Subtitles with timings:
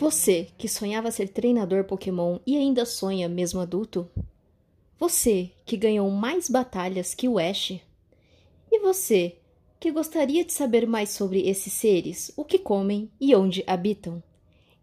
[0.00, 4.08] Você que sonhava ser treinador Pokémon e ainda sonha mesmo adulto?
[4.98, 7.78] Você que ganhou mais batalhas que o Ash?
[8.72, 9.36] E você
[9.78, 14.22] que gostaria de saber mais sobre esses seres, o que comem e onde habitam?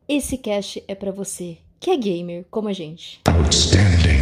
[0.08, 3.20] Esse cast é para você que é gamer como a gente.
[3.28, 4.22] Outstanding.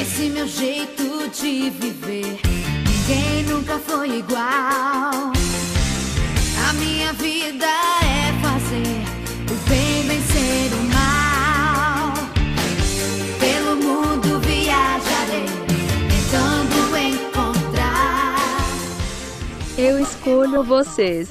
[0.00, 2.63] Esse meu jeito de viver
[3.06, 4.40] Ninguém nunca foi igual.
[6.68, 9.04] A minha vida é fazer
[9.52, 12.14] o bem vencer o mal.
[13.38, 15.44] Pelo mundo viajarei,
[16.08, 18.36] tentando encontrar.
[19.76, 21.28] Eu escolho vocês.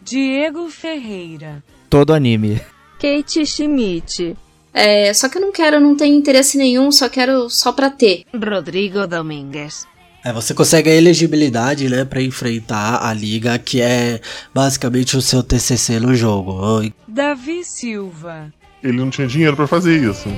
[0.00, 1.64] Diego Ferreira.
[1.90, 2.60] Todo anime.
[3.00, 4.36] Kate Schmidt.
[4.72, 8.24] É, só que eu não quero, não tenho interesse nenhum, só quero só pra ter.
[8.32, 9.84] Rodrigo Domingues.
[10.24, 14.20] É, você consegue a elegibilidade, né, para enfrentar a liga, que é
[14.52, 16.52] basicamente o seu TCC no jogo.
[16.52, 16.92] Oi.
[17.06, 18.52] Davi Silva.
[18.82, 20.28] Ele não tinha dinheiro para fazer isso.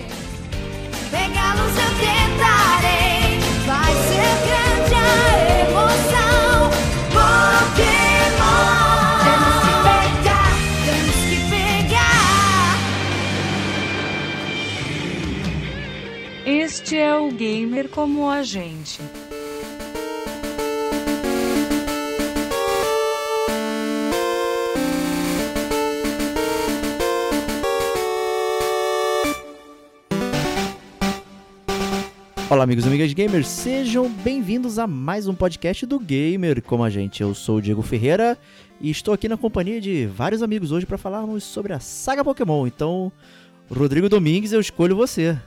[1.11, 5.09] Pegá-los eu tentarei, vai ser grande a
[5.69, 6.71] emoção.
[7.11, 8.85] Pokémon,
[9.25, 10.53] temos que pegar,
[10.85, 12.77] temos que pegar.
[16.47, 19.01] Este é o gamer como a gente.
[32.51, 36.91] Olá, amigos e amigas gamers, sejam bem-vindos a mais um podcast do Gamer como a
[36.91, 37.23] gente.
[37.23, 38.37] Eu sou o Diego Ferreira
[38.81, 42.67] e estou aqui na companhia de vários amigos hoje para falarmos sobre a saga Pokémon.
[42.67, 43.13] Então,
[43.71, 45.39] Rodrigo Domingues, eu escolho você.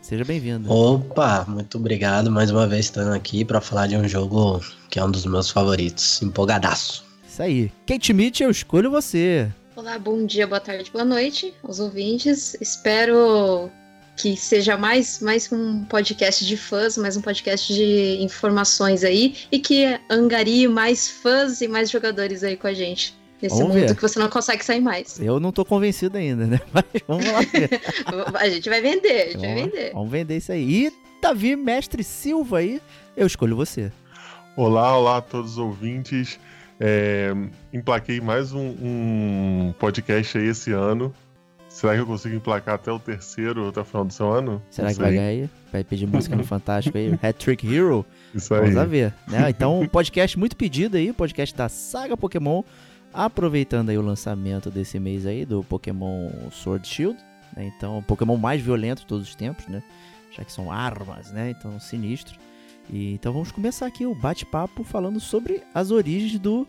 [0.00, 0.72] Seja bem-vindo.
[0.72, 5.04] Opa, muito obrigado mais uma vez estando aqui para falar de um jogo que é
[5.04, 6.22] um dos meus favoritos.
[6.22, 7.04] Empolgadaço.
[7.28, 7.70] Isso aí.
[7.86, 9.52] Kate Mitch, eu escolho você.
[9.76, 12.56] Olá, bom dia, boa tarde, boa noite aos ouvintes.
[12.62, 13.70] Espero
[14.16, 19.58] que seja mais, mais um podcast de fãs, mais um podcast de informações aí, e
[19.58, 23.14] que angarie mais fãs e mais jogadores aí com a gente.
[23.40, 23.94] Nesse vamos mundo ver.
[23.94, 25.20] que você não consegue sair mais.
[25.20, 26.58] Eu não tô convencido ainda, né?
[26.72, 27.68] Mas vamos lá ver.
[28.34, 29.92] a gente vai vender, a gente vamos, vai vender.
[29.92, 30.86] Vamos vender isso aí.
[30.86, 32.80] E Davi Mestre Silva aí,
[33.14, 33.92] eu escolho você.
[34.56, 36.40] Olá, olá a todos os ouvintes.
[36.80, 37.32] É,
[37.72, 41.14] emplaquei mais um, um podcast aí esse ano.
[41.76, 44.62] Será que eu consigo emplacar até o terceiro, até o final do seu ano?
[44.70, 45.50] Será que vai ganhar aí?
[45.70, 47.12] Vai pedir música no Fantástico aí?
[47.22, 48.02] Hat Trick Hero?
[48.34, 48.70] Isso aí.
[48.70, 49.12] Vamos ver.
[49.28, 49.50] Né?
[49.50, 52.62] Então, um podcast muito pedido aí, podcast da saga Pokémon.
[53.12, 57.18] Aproveitando aí o lançamento desse mês aí do Pokémon Sword Shield.
[57.54, 57.70] Né?
[57.76, 59.82] Então, o Pokémon mais violento de todos os tempos, né?
[60.34, 61.50] Já que são armas, né?
[61.50, 62.38] Então, sinistro.
[62.88, 66.66] E, então, vamos começar aqui o bate-papo falando sobre as origens do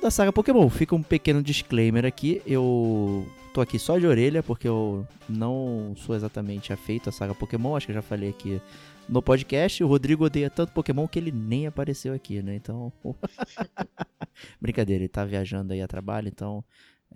[0.00, 0.70] da saga Pokémon.
[0.70, 2.40] Fica um pequeno disclaimer aqui.
[2.46, 7.76] Eu tô aqui só de orelha porque eu não sou exatamente afeito à saga Pokémon.
[7.76, 8.60] Acho que eu já falei aqui
[9.08, 9.82] no podcast.
[9.82, 12.54] O Rodrigo odeia tanto Pokémon que ele nem apareceu aqui, né?
[12.54, 12.92] Então.
[14.60, 16.64] Brincadeira, ele tá viajando aí a trabalho, então.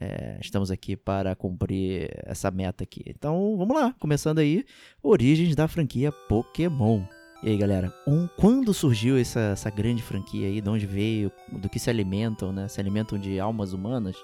[0.00, 3.02] É, estamos aqui para cumprir essa meta aqui.
[3.06, 3.94] Então, vamos lá.
[4.00, 4.64] Começando aí,
[5.00, 7.04] origens da franquia Pokémon.
[7.44, 10.60] E aí, galera, um, quando surgiu essa, essa grande franquia aí?
[10.60, 11.30] De onde veio?
[11.52, 12.66] Do que se alimentam, né?
[12.66, 14.16] Se alimentam de almas humanas?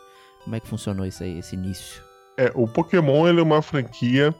[0.44, 2.02] Como é que funcionou isso aí, esse início?
[2.36, 4.34] É, o Pokémon ele é uma franquia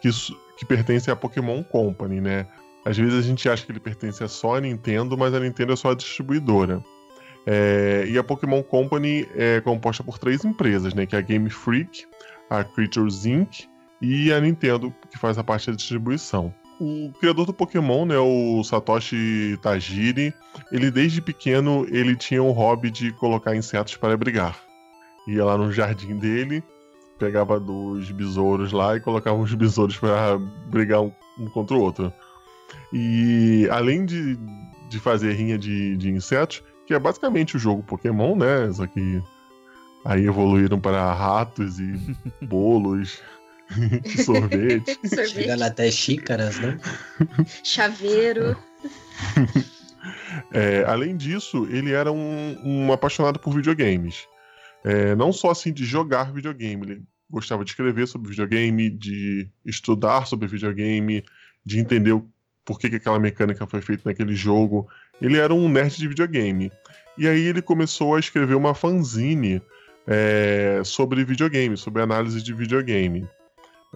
[0.00, 0.10] que,
[0.56, 2.46] que pertence à Pokémon Company, né?
[2.84, 5.76] Às vezes a gente acha que ele pertence só à Nintendo, mas a Nintendo é
[5.76, 6.84] só a distribuidora.
[7.46, 11.06] É, e a Pokémon Company é composta por três empresas, né?
[11.06, 12.06] Que é a Game Freak,
[12.50, 13.66] a Creatures Inc.
[14.02, 18.62] e a Nintendo, que faz a parte da distribuição o criador do Pokémon, né, o
[18.64, 20.34] Satoshi Tajiri,
[20.72, 24.58] ele desde pequeno ele tinha um hobby de colocar insetos para brigar.
[25.26, 26.62] Ia lá no jardim dele,
[27.18, 32.12] pegava dos besouros lá e colocava os besouros para brigar um, um, contra o outro.
[32.92, 34.38] E além de,
[34.88, 38.70] de fazer rinha de, de insetos, que é basicamente o jogo Pokémon, né?
[38.72, 39.22] Só que
[40.04, 41.94] aí evoluíram para ratos e
[42.44, 43.20] bolos.
[44.24, 44.98] sorvete.
[45.08, 45.28] sorvete.
[45.30, 46.78] Chegando até xícaras, né?
[47.62, 48.56] Chaveiro.
[50.52, 54.26] É, além disso, ele era um, um apaixonado por videogames.
[54.84, 60.26] É, não só assim de jogar videogame, ele gostava de escrever sobre videogame, de estudar
[60.26, 61.24] sobre videogame,
[61.64, 62.22] de entender
[62.64, 64.86] por que, que aquela mecânica foi feita naquele jogo.
[65.20, 66.70] Ele era um nerd de videogame.
[67.16, 69.62] E aí ele começou a escrever uma fanzine
[70.06, 73.26] é, sobre videogame, sobre análise de videogame.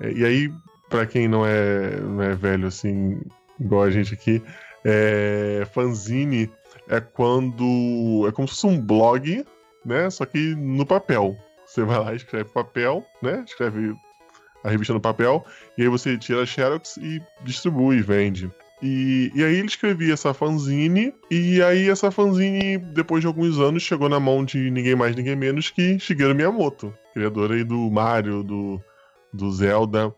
[0.00, 0.52] É, e aí,
[0.88, 3.20] para quem não é, não é velho assim,
[3.60, 4.42] igual a gente aqui,
[4.84, 6.50] é, fanzine
[6.88, 8.26] é quando.
[8.26, 9.44] É como se fosse um blog,
[9.88, 10.10] né?
[10.10, 11.36] Só que no papel.
[11.66, 13.44] Você vai lá, escreve papel, né?
[13.46, 13.94] Escreve
[14.62, 15.44] a revista no papel,
[15.76, 18.50] e aí você tira a Xerox e distribui, vende.
[18.82, 23.82] E, e aí ele escrevia essa fanzine, e aí essa fanzine, depois de alguns anos,
[23.82, 28.42] chegou na mão de ninguém mais, ninguém menos que Shigeru Miyamoto, criador aí do Mario,
[28.42, 28.80] do,
[29.32, 30.14] do Zelda.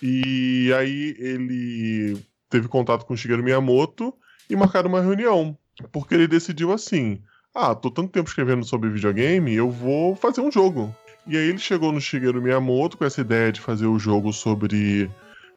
[0.00, 2.20] E aí ele
[2.50, 4.12] teve contato com Shigeru Miyamoto
[4.50, 5.56] e marcaram uma reunião,
[5.92, 7.22] porque ele decidiu assim:
[7.54, 10.94] ah, tô tanto tempo escrevendo sobre videogame, eu vou fazer um jogo.
[11.26, 15.10] E aí ele chegou no Shigeru Miyamoto com essa ideia de fazer o jogo sobre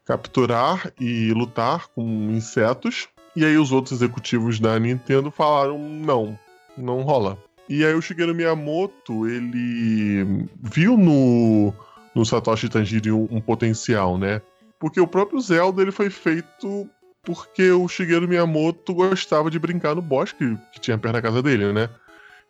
[0.04, 3.08] capturar e lutar com insetos.
[3.34, 6.38] E aí os outros executivos da Nintendo falaram não,
[6.76, 7.36] não rola.
[7.68, 11.74] E aí o Shigeru Miyamoto, ele viu no,
[12.14, 14.40] no Satoshi Tajiri um, um potencial, né?
[14.78, 16.88] Porque o próprio Zelda ele foi feito
[17.26, 21.72] porque o Shigeru Miyamoto gostava de brincar no bosque que tinha perto da casa dele,
[21.72, 21.90] né?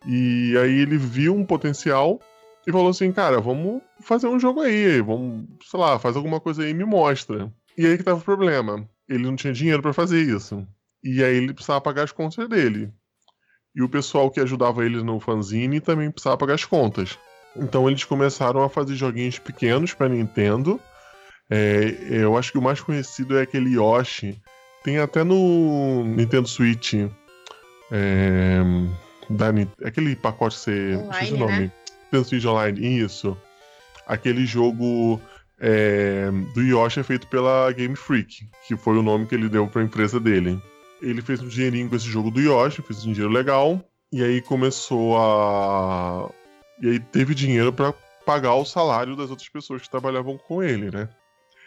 [0.06, 2.20] E aí ele viu um potencial
[2.66, 6.62] e falou assim, cara, vamos fazer um jogo aí, vamos, sei lá, faz alguma coisa
[6.62, 7.50] aí e me mostra.
[7.76, 8.86] E aí que tava o problema.
[9.08, 10.66] Ele não tinha dinheiro para fazer isso.
[11.02, 12.92] E aí ele precisava pagar as contas dele.
[13.74, 17.18] E o pessoal que ajudava ele no fanzine também precisava pagar as contas.
[17.56, 20.78] Então eles começaram a fazer joguinhos pequenos para Nintendo.
[21.48, 24.38] É, eu acho que o mais conhecido é aquele Yoshi.
[24.86, 26.94] Tem até no Nintendo Switch.
[27.90, 28.58] É,
[29.28, 29.46] da,
[29.84, 30.94] aquele pacote você.
[30.94, 31.58] Online, o nome.
[31.58, 31.72] né?
[32.04, 33.36] Nintendo Switch Online, isso.
[34.06, 35.20] Aquele jogo
[35.58, 39.66] é, do Yoshi é feito pela Game Freak, que foi o nome que ele deu
[39.66, 40.62] para a empresa dele.
[41.02, 44.40] Ele fez um dinheirinho com esse jogo do Yoshi, fez um dinheiro legal, e aí
[44.40, 46.30] começou a.
[46.80, 47.92] E aí teve dinheiro para
[48.24, 51.08] pagar o salário das outras pessoas que trabalhavam com ele, né?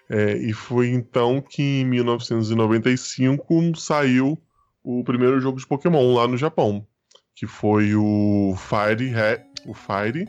[0.09, 4.37] É, e foi então que em 1995 saiu
[4.83, 6.85] o primeiro jogo de Pokémon lá no Japão,
[7.35, 9.13] que foi o Fire,
[9.67, 10.27] o Fire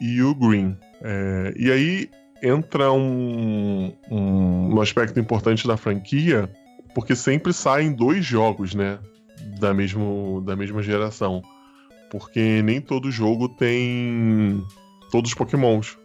[0.00, 0.76] e o Green.
[1.00, 2.10] É, e aí
[2.42, 6.50] entra um, um, um aspecto importante da franquia,
[6.94, 8.98] porque sempre saem dois jogos, né?
[9.58, 11.42] Da, mesmo, da mesma geração.
[12.10, 14.62] Porque nem todo jogo tem
[15.10, 15.96] todos os pokémons.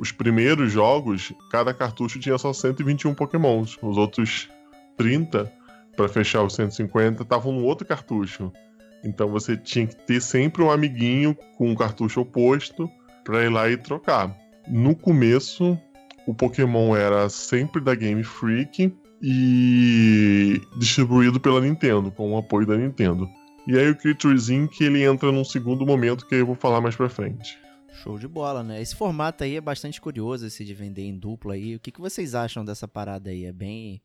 [0.00, 3.76] Os primeiros jogos, cada cartucho tinha só 121 pokémons.
[3.82, 4.48] Os outros
[4.96, 5.52] 30,
[5.94, 8.50] para fechar os 150, estavam no outro cartucho.
[9.04, 12.90] Então você tinha que ter sempre um amiguinho com um cartucho oposto
[13.22, 14.34] para ir lá e trocar.
[14.66, 15.78] No começo,
[16.26, 22.74] o Pokémon era sempre da Game Freak e distribuído pela Nintendo, com o apoio da
[22.74, 23.28] Nintendo.
[23.66, 24.80] E aí o Creatures Inc.
[24.80, 27.58] ele entra num segundo momento que eu vou falar mais pra frente.
[27.92, 28.80] Show de bola, né?
[28.80, 31.76] Esse formato aí é bastante curioso, esse de vender em dupla aí.
[31.76, 33.44] O que, que vocês acham dessa parada aí?
[33.44, 34.00] É bem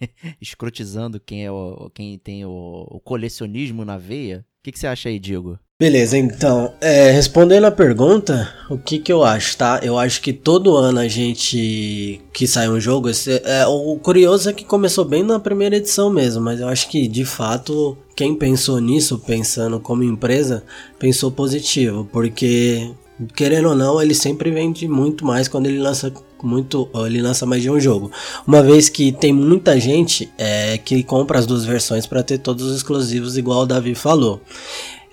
[0.40, 4.44] escrotizando quem, é o, quem tem o, o colecionismo na veia?
[4.60, 5.58] O que, que você acha aí, Diego?
[5.78, 9.80] Beleza, então, é, respondendo a pergunta, o que que eu acho, tá?
[9.82, 14.48] Eu acho que todo ano a gente que sai um jogo, esse, é, o curioso
[14.48, 18.36] é que começou bem na primeira edição mesmo, mas eu acho que de fato quem
[18.36, 20.62] pensou nisso, pensando como empresa,
[20.96, 22.94] pensou positivo, porque
[23.34, 26.12] querendo ou não, ele sempre vende muito mais quando ele lança
[26.42, 28.10] muito, ele lança mais de um jogo.
[28.46, 32.64] Uma vez que tem muita gente é, que compra as duas versões para ter todos
[32.66, 34.40] os exclusivos, igual o Davi falou.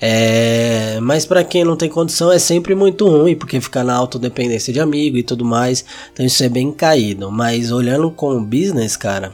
[0.03, 4.73] É, mas para quem não tem condição é sempre muito ruim, porque fica na autodependência
[4.73, 5.85] de amigo e tudo mais.
[6.11, 7.31] Então isso é bem caído.
[7.31, 9.31] Mas olhando como business, cara,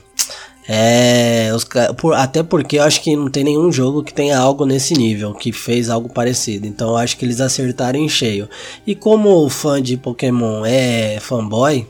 [0.68, 1.66] é, os,
[1.98, 5.34] por, até porque eu acho que não tem nenhum jogo que tenha algo nesse nível,
[5.34, 6.68] que fez algo parecido.
[6.68, 8.50] Então eu acho que eles acertaram em cheio.
[8.86, 11.88] E como o fã de Pokémon é fanboy,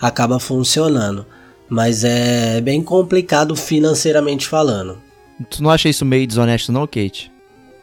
[0.00, 1.26] acaba funcionando.
[1.68, 5.02] Mas é bem complicado financeiramente falando.
[5.50, 7.30] Tu não acha isso meio desonesto, não, Kate?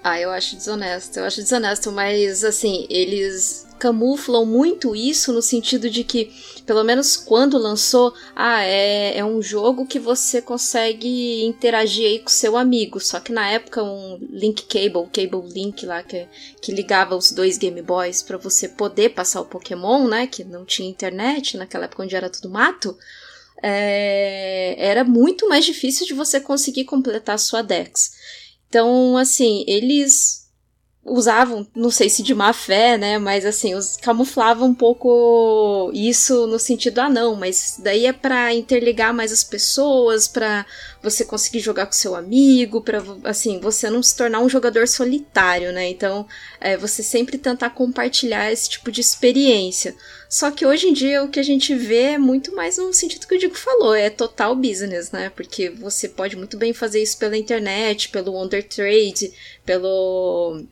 [0.04, 1.18] Ah, eu acho desonesto.
[1.18, 6.32] Eu acho desonesto, mas assim, eles camuflam muito isso no sentido de que,
[6.66, 12.30] pelo menos quando lançou, ah, é, é um jogo que você consegue interagir aí com
[12.30, 13.02] seu amigo.
[13.02, 16.26] Só que na época um link cable, cable link lá que,
[16.62, 20.28] que ligava os dois Game Boys para você poder passar o Pokémon, né?
[20.28, 22.98] Que não tinha internet naquela época onde era tudo mato.
[23.62, 28.14] É, era muito mais difícil de você conseguir completar a sua Dex.
[28.70, 30.43] Então, assim, eles
[31.06, 36.48] usavam, não sei se de má fé, né, mas assim, os camuflavam um pouco isso
[36.48, 40.66] no sentido ah não, mas daí é para interligar mais as pessoas, para
[41.02, 45.74] você conseguir jogar com seu amigo, para assim, você não se tornar um jogador solitário,
[45.74, 45.90] né?
[45.90, 46.26] Então,
[46.62, 49.94] é, você sempre tentar compartilhar esse tipo de experiência.
[50.30, 53.28] Só que hoje em dia o que a gente vê é muito mais no sentido
[53.28, 55.30] que o Diego falou, é total business, né?
[55.30, 59.34] Porque você pode muito bem fazer isso pela internet, pelo Wonder Trade,
[59.66, 60.64] pelo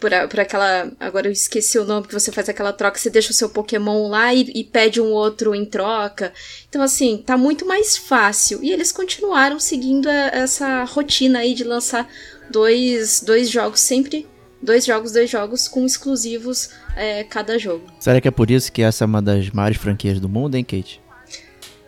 [0.00, 0.90] por, a, por aquela.
[0.98, 4.08] Agora eu esqueci o nome que você faz aquela troca, você deixa o seu Pokémon
[4.08, 6.32] lá e, e, pede um outro em troca.
[6.68, 8.64] Então, assim, tá muito mais fácil.
[8.64, 12.08] E eles continuaram seguindo a, essa rotina aí de lançar
[12.50, 14.26] dois, dois jogos sempre.
[14.62, 17.86] Dois jogos, dois jogos com exclusivos é, cada jogo.
[17.98, 20.64] Será que é por isso que essa é uma das maiores franquias do mundo, hein,
[20.64, 21.00] Kate?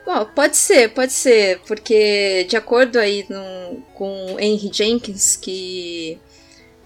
[0.07, 6.19] Bom, pode ser, pode ser, porque de acordo aí no, com Henry Jenkins, que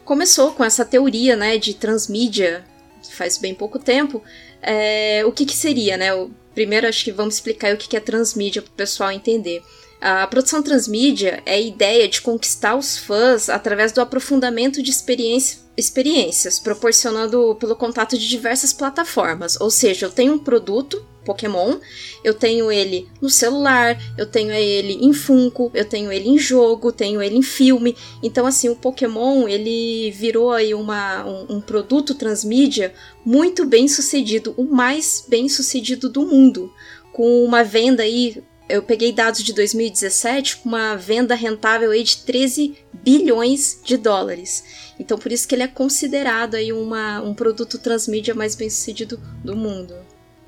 [0.07, 2.65] começou com essa teoria, né, de transmídia,
[3.11, 4.23] faz bem pouco tempo.
[4.63, 6.15] É, o que, que seria, né?
[6.15, 9.63] O, primeiro, acho que vamos explicar o que, que é transmídia para o pessoal entender.
[10.01, 15.59] A produção transmídia é a ideia de conquistar os fãs através do aprofundamento de experiência,
[15.77, 19.61] experiências, proporcionando pelo contato de diversas plataformas.
[19.61, 21.79] Ou seja, eu tenho um produto Pokémon.
[22.25, 26.93] Eu tenho ele no celular, eu tenho ele em Funko, eu tenho ele em jogo,
[26.93, 27.97] tenho ele em filme.
[28.23, 34.55] Então, assim, o Pokémon ele virou aí uma, um, um produto transmídia muito bem sucedido,
[34.57, 36.73] o mais bem sucedido do mundo,
[37.13, 42.19] com uma venda aí eu peguei dados de 2017 com uma venda rentável aí de
[42.19, 44.65] 13 bilhões de dólares.
[44.99, 49.21] Então por isso que ele é considerado aí uma, um produto transmídia mais bem sucedido
[49.45, 49.95] do mundo.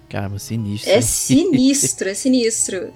[0.08, 0.90] Caramba, sinistro.
[0.90, 2.92] É sinistro, é sinistro.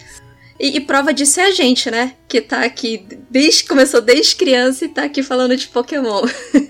[0.59, 2.15] E, e, prova disso é a gente, né?
[2.29, 6.23] Que tá aqui desde começou desde criança e tá aqui falando de Pokémon.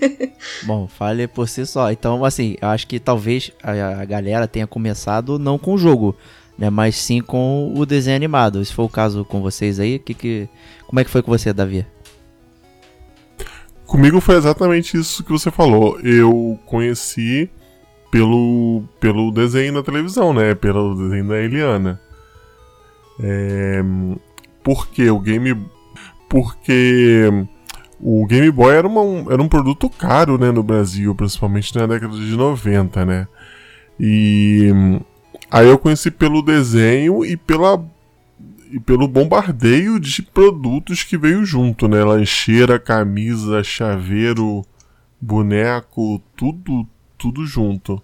[0.63, 1.91] Bom, fale por si só.
[1.91, 6.15] Então, assim, eu acho que talvez a, a galera tenha começado não com o jogo,
[6.57, 6.69] né?
[6.69, 8.65] Mas sim com o desenho animado.
[8.65, 10.49] Se for o caso com vocês aí, que, que,
[10.87, 11.85] como é que foi com você, Davi?
[13.85, 15.99] Comigo foi exatamente isso que você falou.
[15.99, 17.47] Eu conheci
[18.13, 20.53] pelo, pelo desenho na televisão, né?
[20.53, 21.99] Pelo desenho da Eliana.
[23.19, 23.83] É,
[24.63, 25.57] porque o game.
[26.29, 27.27] Porque
[27.99, 32.15] o Game Boy era, uma, era um produto caro né, no Brasil, principalmente na década
[32.15, 33.27] de 90, né?
[33.99, 34.71] E
[35.49, 37.83] aí eu conheci pelo desenho e pela
[38.71, 42.03] e pelo bombardeio de produtos que veio junto, né?
[42.03, 44.63] Lancheira, camisa, chaveiro,
[45.19, 46.87] boneco, tudo
[47.23, 48.01] tudo junto.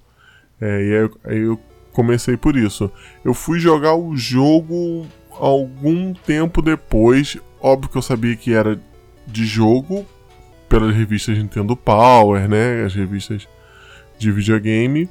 [0.62, 1.60] É, e aí, aí eu
[1.92, 2.90] comecei por isso.
[3.26, 7.38] Eu fui jogar o jogo algum tempo depois.
[7.60, 8.80] Óbvio que eu sabia que era
[9.28, 10.06] de jogo
[10.70, 12.86] pelas revistas Nintendo Power, né?
[12.86, 13.46] As revistas
[14.18, 15.10] de videogame.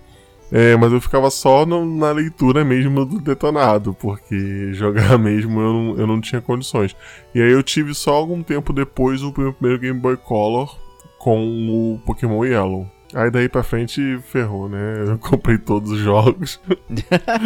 [0.50, 5.72] É, mas eu ficava só no, na leitura mesmo do detonado, porque jogar mesmo eu
[5.72, 6.96] não, eu não tinha condições.
[7.34, 10.74] E aí eu tive só algum tempo depois o meu primeiro Game Boy Color
[11.18, 12.90] com o Pokémon Yellow.
[13.14, 15.04] Aí daí pra frente ferrou, né?
[15.06, 16.60] Eu comprei todos os jogos.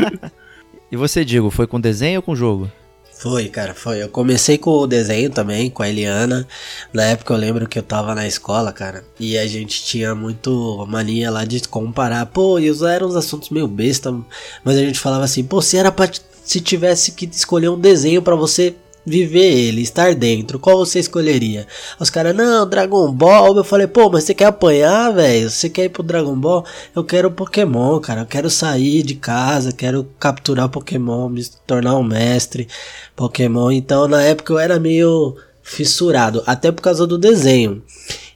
[0.91, 2.71] e você, Diego, foi com desenho ou com jogo?
[3.23, 4.03] Foi, cara, foi.
[4.03, 6.45] Eu comecei com o desenho também, com a Eliana.
[6.93, 10.85] Na época eu lembro que eu tava na escola, cara, e a gente tinha muito
[10.89, 12.27] mania lá de comparar.
[12.27, 14.13] Pô, e eram uns assuntos meio besta,
[14.65, 16.11] mas a gente falava assim, pô, se era pra.
[16.45, 21.67] Se tivesse que escolher um desenho para você viver ele, estar dentro, qual você escolheria?
[21.99, 23.57] Os caras, não, Dragon Ball.
[23.57, 25.51] Eu falei, pô, mas você quer apanhar, velho?
[25.51, 26.65] Você quer ir pro Dragon Ball?
[26.95, 28.23] Eu quero Pokémon, cara.
[28.23, 32.69] Eu quero sair de casa, quero capturar Pokémon, me tornar um mestre
[33.17, 33.71] Pokémon.
[33.71, 37.83] Então, na época eu era meio fissurado, até por causa do desenho.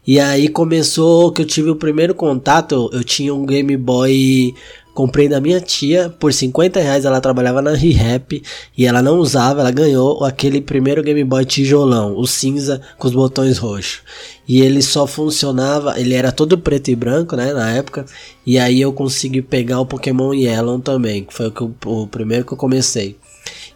[0.07, 2.89] E aí começou que eu tive o primeiro contato.
[2.93, 4.55] Eu tinha um Game Boy
[4.97, 7.05] Comprei da minha tia por 50 reais.
[7.05, 8.43] Ela trabalhava na ReHap
[8.75, 9.61] e ela não usava.
[9.61, 14.01] Ela ganhou aquele primeiro Game Boy tijolão, o cinza com os botões roxos.
[14.49, 18.07] E ele só funcionava, ele era todo preto e branco, né, na época.
[18.47, 22.55] E aí eu consegui pegar o Pokémon Yellow também, que foi o, o primeiro que
[22.55, 23.19] eu comecei.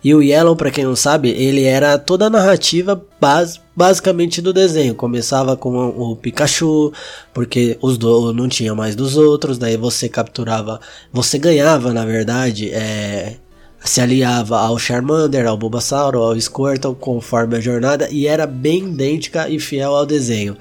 [0.03, 4.53] E o Yellow, para quem não sabe, ele era toda a narrativa base, basicamente do
[4.53, 4.95] desenho.
[4.95, 6.93] Começava com o, Pikachu,
[7.35, 10.81] porque os do, não tinha mais dos outros, daí você capturava,
[11.13, 13.37] você ganhava, na verdade, é,
[13.83, 19.49] se aliava ao Charmander, ao Bulbasaur, ao Squirtle, conforme a jornada, e era bem idêntica
[19.49, 20.57] e fiel ao desenho.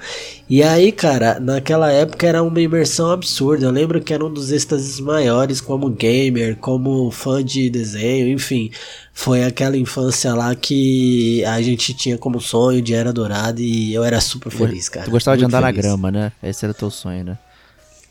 [0.48, 3.66] E aí, cara, naquela época era uma imersão absurda.
[3.66, 8.70] Eu lembro que era um dos êxtases maiores como gamer, como fã de desenho, enfim.
[9.12, 14.02] Foi aquela infância lá que a gente tinha como sonho de Era Dourada e eu
[14.02, 15.04] era super feliz, cara.
[15.04, 15.76] Tu gostava de andar feliz.
[15.76, 16.32] na grama, né?
[16.42, 17.38] Esse era teu sonho, né?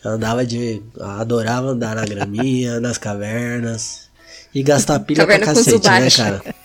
[0.05, 0.81] Eu andava de.
[0.99, 4.08] adorava andar na graminha, nas cavernas.
[4.53, 6.55] E gastar pilha Caverna pra cacete, né, cara?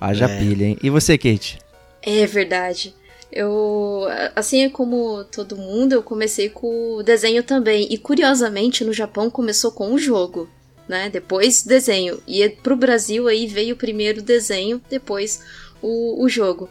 [0.00, 0.38] Haja é.
[0.38, 0.78] pilha, hein?
[0.82, 1.58] E você, Kate?
[2.02, 2.94] É verdade.
[3.30, 7.86] Eu, assim é como todo mundo, eu comecei com o desenho também.
[7.90, 10.48] E curiosamente, no Japão começou com o jogo,
[10.88, 11.10] né?
[11.10, 12.20] Depois desenho.
[12.26, 15.42] E pro Brasil aí veio primeiro o desenho, depois
[15.82, 16.68] o, o jogo.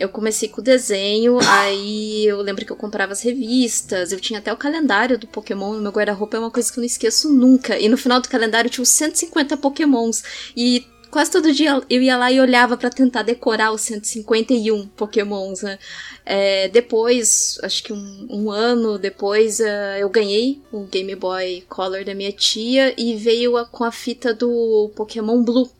[0.00, 4.38] Eu comecei com o desenho, aí eu lembro que eu comprava as revistas, eu tinha
[4.38, 7.30] até o calendário do Pokémon no meu guarda-roupa, é uma coisa que eu não esqueço
[7.30, 7.78] nunca.
[7.78, 10.22] E no final do calendário tinha os 150 Pokémons.
[10.56, 15.60] E quase todo dia eu ia lá e olhava para tentar decorar os 151 Pokémons,
[15.60, 15.78] né?
[16.24, 22.06] É, depois, acho que um, um ano depois, uh, eu ganhei o Game Boy Color
[22.06, 25.70] da minha tia e veio a, com a fita do Pokémon Blue.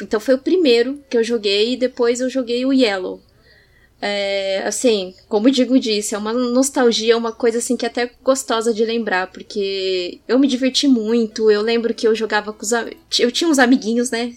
[0.00, 3.20] Então foi o primeiro que eu joguei e depois eu joguei o Yellow.
[4.04, 8.10] É, assim, como o Digo disse, é uma nostalgia, uma coisa assim que é até
[8.20, 11.48] gostosa de lembrar, porque eu me diverti muito.
[11.48, 12.72] Eu lembro que eu jogava com os.
[13.20, 14.34] Eu tinha uns amiguinhos, né?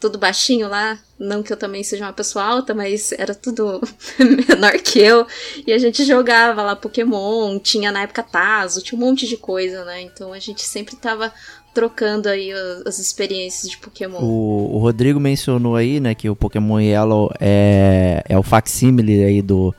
[0.00, 0.98] Tudo baixinho lá.
[1.18, 3.82] Não que eu também seja uma pessoa alta, mas era tudo
[4.48, 5.26] menor que eu.
[5.66, 9.84] E a gente jogava lá Pokémon, tinha na época Tazo, tinha um monte de coisa,
[9.84, 10.00] né?
[10.00, 11.30] Então a gente sempre tava
[11.72, 12.52] trocando aí
[12.86, 14.18] as experiências de Pokémon.
[14.20, 19.42] O, o, Rodrigo mencionou aí, né, que o Pokémon Yellow é, é o facsímile aí
[19.42, 19.74] do,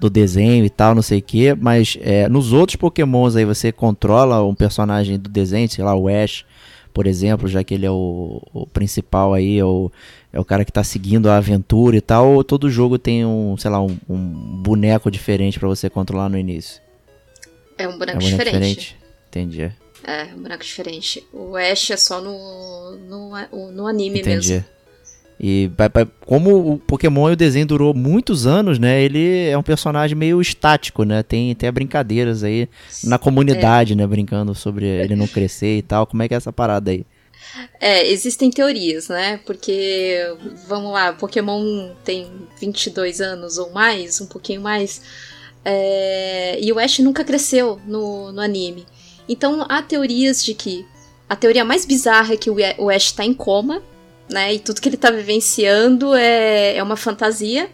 [0.00, 3.70] do desenho e tal, não sei o que, mas é, nos outros Pokémons aí você
[3.70, 6.44] controla um personagem do desenho, sei lá, o Ash,
[6.92, 9.90] por exemplo, já que ele é o, o principal aí, é o,
[10.32, 13.56] é o cara que tá seguindo a aventura e tal, ou todo jogo tem um,
[13.56, 16.80] sei lá, um, um boneco diferente para você controlar no início?
[17.76, 18.78] É um boneco, é um boneco diferente.
[18.80, 18.96] diferente.
[19.28, 19.83] Entendi.
[20.06, 21.26] É, um boneco diferente.
[21.32, 24.52] O Ash é só no, no, no anime Entendi.
[24.52, 24.74] mesmo.
[25.40, 25.70] E
[26.24, 29.02] como o Pokémon e o desenho durou muitos anos, né?
[29.02, 31.22] Ele é um personagem meio estático, né?
[31.22, 32.68] Tem até brincadeiras aí
[33.02, 33.96] na comunidade, é.
[33.96, 34.06] né?
[34.06, 36.06] Brincando sobre ele não crescer e tal.
[36.06, 37.04] Como é que é essa parada aí?
[37.80, 39.40] É, existem teorias, né?
[39.44, 40.18] Porque,
[40.66, 42.30] vamos lá, Pokémon tem
[42.60, 45.02] 22 anos ou mais, um pouquinho mais.
[45.64, 48.86] É, e o Ash nunca cresceu no, no anime.
[49.28, 50.86] Então há teorias de que
[51.28, 53.82] a teoria mais bizarra é que o Ash está em coma,
[54.30, 54.54] né?
[54.54, 57.70] E tudo que ele está vivenciando é, é uma fantasia.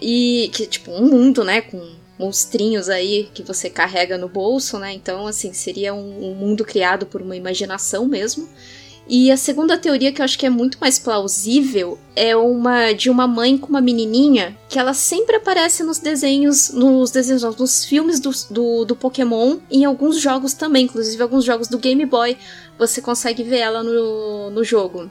[0.00, 1.60] E que, tipo, um mundo, né?
[1.60, 4.92] Com monstrinhos aí que você carrega no bolso, né?
[4.92, 8.48] Então, assim, seria um, um mundo criado por uma imaginação mesmo.
[9.06, 13.10] E a segunda teoria que eu acho que é muito mais plausível é uma de
[13.10, 18.18] uma mãe com uma menininha que ela sempre aparece nos desenhos, nos desenhos, nos filmes
[18.18, 22.36] do, do, do Pokémon em alguns jogos também, inclusive alguns jogos do Game Boy
[22.78, 25.10] você consegue ver ela no, no jogo.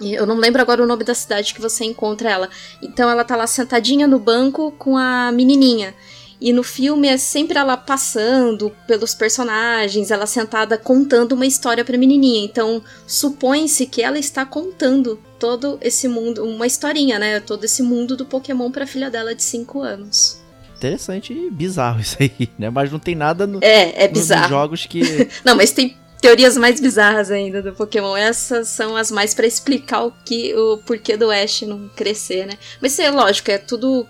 [0.00, 2.50] Eu não lembro agora o nome da cidade que você encontra ela.
[2.82, 5.94] Então ela tá lá sentadinha no banco com a menininha.
[6.40, 11.96] E no filme é sempre ela passando pelos personagens, ela sentada contando uma história pra
[11.96, 12.44] menininha.
[12.44, 17.40] Então supõe-se que ela está contando todo esse mundo, uma historinha, né?
[17.40, 20.40] Todo esse mundo do Pokémon pra filha dela de 5 anos.
[20.76, 22.68] Interessante e bizarro isso aí, né?
[22.68, 24.42] Mas não tem nada no, é, é bizarro.
[24.42, 25.00] nos jogos que.
[25.44, 28.16] não, mas tem teorias mais bizarras ainda do Pokémon.
[28.16, 32.54] Essas são as mais para explicar o que o porquê do Ash não crescer, né?
[32.80, 34.06] Mas é lógico, é tudo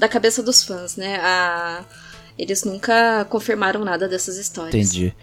[0.00, 1.16] da cabeça dos fãs, né?
[1.22, 1.84] A...
[2.38, 4.74] Eles nunca confirmaram nada dessas histórias.
[4.74, 5.14] Entendi.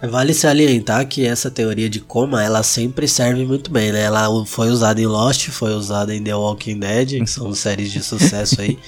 [0.00, 4.02] Vale salientar que essa teoria de coma, ela sempre serve muito bem, né?
[4.02, 8.00] Ela foi usada em Lost, foi usada em The Walking Dead, que são séries de
[8.00, 8.78] sucesso aí.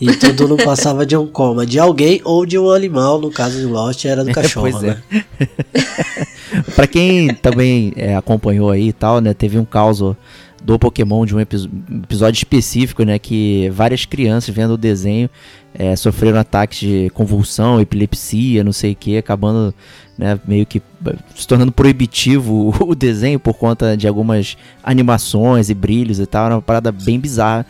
[0.00, 3.58] e tudo não passava de um coma de alguém ou de um animal, no caso
[3.58, 5.02] de Lost era do cachorro, pois né?
[5.10, 6.62] É.
[6.74, 9.34] pra quem também é, acompanhou aí e tal, né?
[9.34, 10.00] Teve um caos
[10.68, 13.18] do Pokémon, de um episódio específico, né?
[13.18, 15.30] Que várias crianças vendo o desenho
[15.72, 19.74] é, sofreram ataques de convulsão, epilepsia, não sei o que, acabando
[20.18, 20.82] né, meio que
[21.34, 26.44] se tornando proibitivo o desenho por conta de algumas animações e brilhos e tal.
[26.44, 27.64] Era uma parada bem bizarra.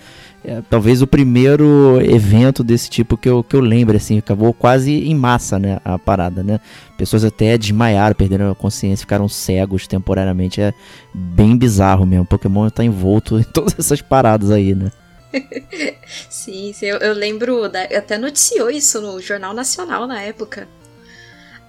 [0.48, 4.90] É, talvez o primeiro evento desse tipo que eu, que eu lembro, assim, acabou quase
[4.92, 6.58] em massa, né, a parada, né?
[6.96, 10.72] Pessoas até desmaiaram, perderam a consciência, ficaram cegos temporariamente, é
[11.12, 12.24] bem bizarro mesmo.
[12.24, 14.90] Pokémon tá envolto em todas essas paradas aí, né?
[16.30, 20.66] sim, sim, eu, eu lembro, da, até noticiou isso no Jornal Nacional na época.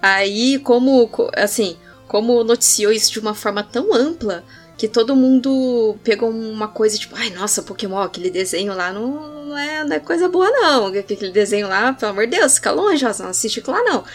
[0.02, 1.76] Aí, como, assim,
[2.08, 4.46] como noticiou isso de uma forma tão ampla,
[4.80, 9.58] que todo mundo pegou uma coisa tipo, ai, nossa, Pokémon, aquele desenho lá não, não,
[9.58, 10.88] é, não é coisa boa, não.
[10.88, 14.06] Aquele desenho lá, pelo amor de Deus, fica longe, não assiste lá, não.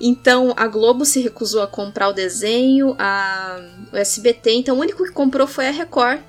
[0.00, 3.60] Então a Globo se recusou a comprar o desenho, a,
[3.92, 6.20] o SBT, então o único que comprou foi a Record.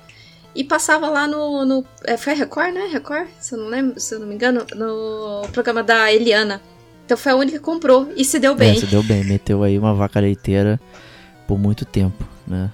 [0.54, 1.64] E passava lá no.
[1.64, 2.88] no é, foi a Record, né?
[2.92, 3.28] Record?
[3.40, 6.60] Se eu não lembro, se eu não me engano, no programa da Eliana.
[7.06, 8.72] Então foi a única que comprou e se deu bem.
[8.72, 10.78] É, se deu bem, meteu aí uma vaca leiteira
[11.46, 12.70] por muito tempo, né?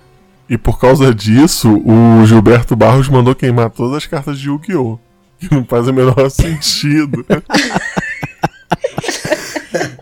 [0.53, 4.99] E por causa disso, o Gilberto Barros mandou queimar todas as cartas de Yu-Gi-Oh!
[5.41, 7.25] Que não faz o menor sentido.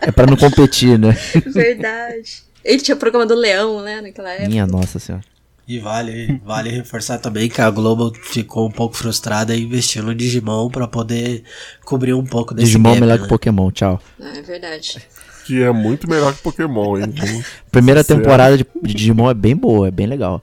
[0.02, 1.16] É pra não competir, né?
[1.46, 2.42] Verdade.
[2.64, 4.48] Ele tinha o programa do Leão, né, naquela época.
[4.48, 5.22] Minha nossa senhora.
[5.68, 10.14] E vale, vale reforçar também que a Globo ficou um pouco frustrada e investiu no
[10.14, 11.44] Digimon pra poder
[11.84, 13.22] cobrir um pouco desse Digimon é melhor né?
[13.22, 14.02] que Pokémon, tchau.
[14.20, 15.06] Ah, é verdade.
[15.44, 17.12] Que é muito melhor que Pokémon, hein?
[17.70, 18.22] Primeira Sério?
[18.22, 20.42] temporada de, de Digimon é bem boa, é bem legal.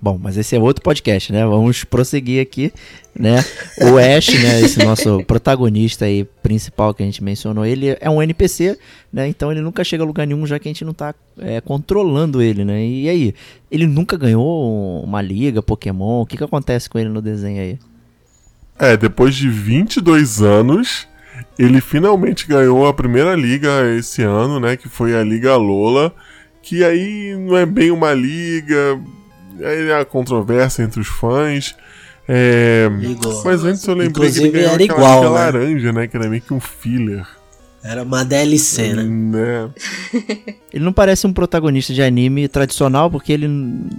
[0.00, 1.44] Bom, mas esse é outro podcast, né?
[1.46, 2.72] Vamos prosseguir aqui,
[3.18, 3.42] né?
[3.80, 4.60] O Ash, né?
[4.60, 8.78] Esse nosso protagonista aí principal que a gente mencionou, ele é um NPC,
[9.10, 9.26] né?
[9.26, 12.42] Então ele nunca chega a lugar nenhum, já que a gente não tá é, controlando
[12.42, 12.84] ele, né?
[12.86, 13.34] E aí,
[13.70, 16.20] ele nunca ganhou uma liga Pokémon?
[16.20, 17.78] O que que acontece com ele no desenho aí?
[18.78, 21.08] É, depois de 22 anos,
[21.58, 24.76] ele finalmente ganhou a primeira liga esse ano, né?
[24.76, 26.14] Que foi a Liga Lola.
[26.62, 29.00] Que aí não é bem uma liga.
[29.62, 31.76] Aí há controvérsia entre os fãs.
[32.28, 32.88] É,
[33.44, 35.38] mas antes eu lembrei Inclusive, que ele ganhou era aquela igual, liga né?
[35.38, 36.06] laranja, né?
[36.08, 37.26] Que era meio que um filler.
[37.86, 39.02] Era uma DLC, né?
[39.04, 39.70] né?
[40.72, 43.48] Ele não parece um protagonista de anime tradicional, porque ele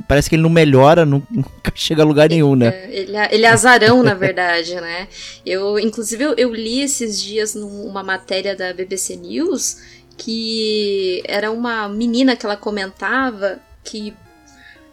[0.08, 2.68] parece que ele não melhora, nu- nunca chega a lugar nenhum, né?
[2.68, 5.08] É, Ele, é- ele é azarão, na verdade, né?
[5.46, 9.78] Eu, inclusive, eu, eu li esses dias numa matéria da BBC News
[10.18, 14.14] que era uma menina que ela comentava que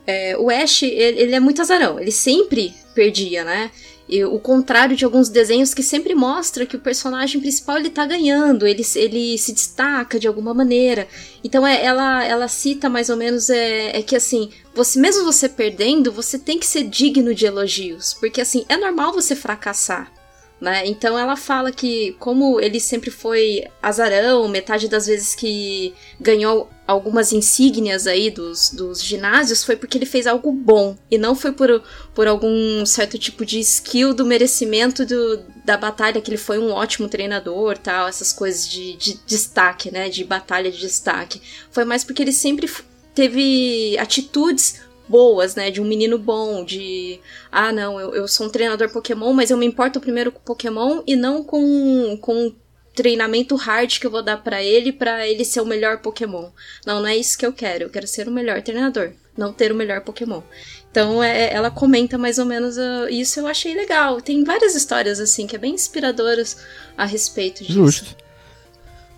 [0.06, 3.70] é, o Ash, ele, ele é muito azarão, ele sempre perdia, né?
[4.08, 8.04] E o contrário de alguns desenhos que sempre mostra que o personagem principal ele tá
[8.04, 11.08] ganhando, ele, ele se destaca de alguma maneira.
[11.42, 15.48] Então é, ela, ela cita mais ou menos é, é que assim, você mesmo você
[15.48, 20.12] perdendo, você tem que ser digno de elogios, porque assim, é normal você fracassar.
[20.60, 20.86] Né?
[20.86, 27.32] Então ela fala que como ele sempre foi azarão, metade das vezes que ganhou algumas
[27.32, 31.82] insígnias aí dos, dos ginásios foi porque ele fez algo bom e não foi por,
[32.14, 36.70] por algum certo tipo de skill do merecimento do, da batalha, que ele foi um
[36.70, 41.42] ótimo treinador, tal, essas coisas de, de destaque, né, de batalha de destaque.
[41.70, 42.70] Foi mais porque ele sempre
[43.14, 48.50] teve atitudes boas, né, de um menino bom, de ah, não, eu, eu sou um
[48.50, 52.54] treinador Pokémon, mas eu me importo primeiro com Pokémon e não com, com o
[52.94, 56.50] treinamento hard que eu vou dar pra ele pra ele ser o melhor Pokémon.
[56.86, 57.84] Não, não é isso que eu quero.
[57.84, 60.42] Eu quero ser o melhor treinador, não ter o melhor Pokémon.
[60.90, 63.40] Então é, ela comenta mais ou menos ah, isso.
[63.40, 64.20] Eu achei legal.
[64.20, 66.58] Tem várias histórias assim que é bem inspiradoras
[66.96, 67.72] a respeito disso.
[67.72, 68.16] Justo.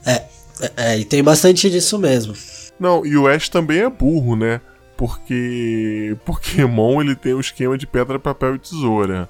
[0.05, 0.25] É,
[0.77, 2.35] é, e tem bastante disso mesmo.
[2.81, 4.61] Não, e o Ash também é burro, né?
[4.96, 9.28] Porque Pokémon ele tem o esquema de pedra, papel e tesoura.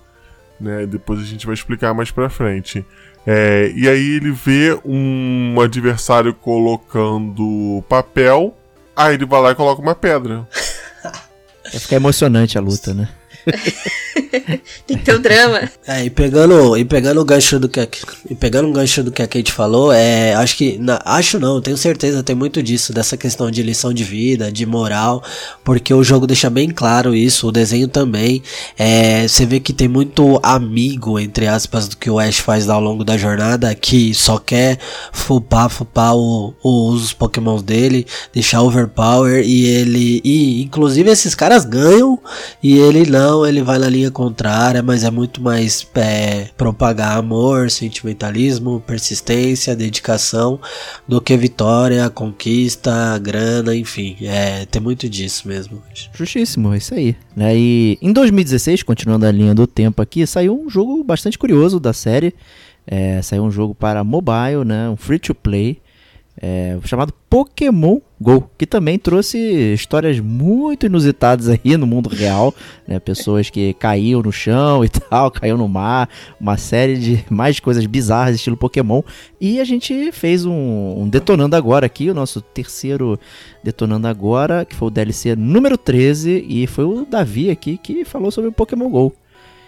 [0.61, 0.87] Né?
[0.87, 2.85] Depois a gente vai explicar mais pra frente.
[3.26, 8.57] É, e aí ele vê um adversário colocando papel,
[8.94, 10.46] aí ele vai lá e coloca uma pedra.
[11.72, 13.09] Vai ficar emocionante a luta, né?
[14.87, 15.71] Tem que ter o drama.
[15.87, 17.89] É, e pegando, e pegando o gancho do que a,
[18.29, 21.61] e pegando o gancho do que a Kate falou, é, acho que na- acho não,
[21.61, 25.23] tenho certeza, tem muito disso dessa questão de lição de vida, de moral,
[25.65, 28.43] porque o jogo deixa bem claro isso, o desenho também.
[28.79, 32.81] É, você vê que tem muito amigo entre aspas do que o Ash faz ao
[32.81, 34.79] longo da jornada, que só quer
[35.13, 41.65] fupar, fupar o, o- os Pokémons dele, deixar overpower e ele e inclusive esses caras
[41.65, 42.19] ganham
[42.63, 47.70] e ele não, ele vai na linha contrária, mas é muito mais é, propagar amor,
[47.70, 50.61] sentimentalismo, persistência, dedicação
[51.07, 54.16] do que vitória, conquista, grana, enfim.
[54.22, 55.83] É, tem muito disso mesmo.
[56.14, 57.16] Justíssimo, é isso aí.
[57.35, 57.57] Né?
[57.57, 61.92] E em 2016, continuando a linha do tempo aqui, saiu um jogo bastante curioso da
[61.92, 62.33] série.
[62.87, 64.88] É, saiu um jogo para mobile, né?
[64.88, 65.81] um free to play,
[66.40, 69.38] é, chamado Pokémon Go, que também trouxe
[69.75, 72.55] histórias muito inusitadas aí no mundo real,
[72.87, 72.99] né?
[72.99, 76.09] Pessoas que caíam no chão e tal, caíam no mar,
[76.40, 79.03] uma série de mais coisas bizarras estilo Pokémon.
[79.40, 83.18] E a gente fez um, um Detonando Agora aqui, o nosso terceiro
[83.62, 88.31] Detonando Agora, que foi o DLC número 13, e foi o Davi aqui que falou
[88.31, 89.07] sobre o Pokémon GO.
[89.07, 89.12] O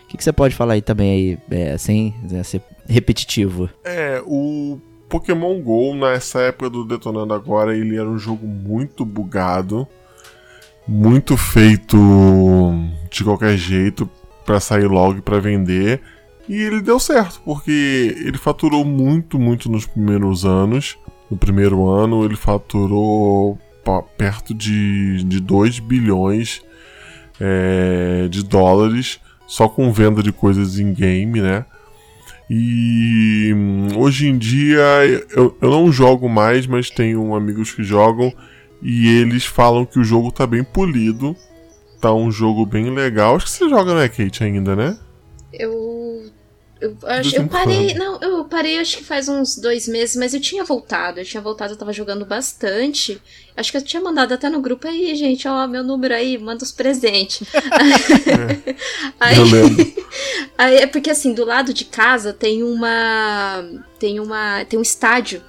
[0.09, 3.68] que, que você pode falar aí também aí, é, sem né, ser repetitivo?
[3.85, 4.78] É, o
[5.09, 9.87] Pokémon GO, nessa época do Detonando Agora, ele era um jogo muito bugado,
[10.87, 11.97] muito feito
[13.11, 14.09] de qualquer jeito
[14.44, 16.01] pra sair logo e pra vender.
[16.49, 20.99] E ele deu certo, porque ele faturou muito, muito nos primeiros anos.
[21.31, 23.59] No primeiro ano, ele faturou
[24.16, 26.62] perto de, de 2 bilhões
[27.40, 31.64] é, de dólares só com venda de coisas em game, né?
[32.50, 34.82] E hum, hoje em dia
[35.30, 38.32] eu, eu não jogo mais, mas tenho amigos que jogam
[38.82, 41.37] e eles falam que o jogo tá bem polido,
[42.00, 43.37] tá um jogo bem legal.
[43.37, 44.98] Acho que você joga, né, Kate, ainda, né?
[45.52, 45.97] Eu
[46.81, 50.41] Eu, acho, eu parei, não, eu parei acho que faz uns dois meses, mas eu
[50.41, 51.19] tinha voltado.
[51.19, 53.21] Eu tinha voltado, eu tava jogando bastante.
[53.57, 56.62] Acho que eu tinha mandado até no grupo aí, gente, ó, meu número aí, manda
[56.62, 57.43] os presentes.
[57.53, 58.75] É.
[59.19, 59.97] aí,
[60.57, 63.64] aí é porque assim, do lado de casa tem uma.
[63.99, 64.64] Tem uma.
[64.64, 65.43] Tem um estádio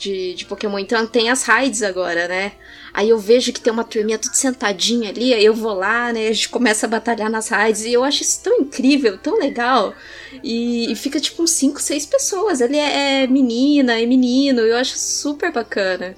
[0.00, 0.78] de, de Pokémon.
[0.78, 2.52] Então tem as raids agora, né?
[2.92, 6.28] Aí eu vejo que tem uma turminha tudo sentadinha ali, aí eu vou lá, né?
[6.28, 9.94] A gente começa a batalhar nas raids e eu acho isso tão incrível, tão legal.
[10.42, 12.62] E, e fica tipo uns 5, 6 pessoas.
[12.62, 16.16] Ali é, é menina, é menino, eu acho super bacana.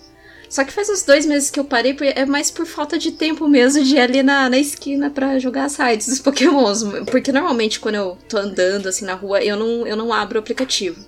[0.48, 3.48] Só que faz uns dois meses que eu parei, é mais por falta de tempo
[3.48, 6.82] mesmo de ir ali na, na esquina pra jogar as raids dos pokémons.
[7.10, 10.40] Porque normalmente quando eu tô andando assim na rua, eu não, eu não abro o
[10.40, 11.02] aplicativo.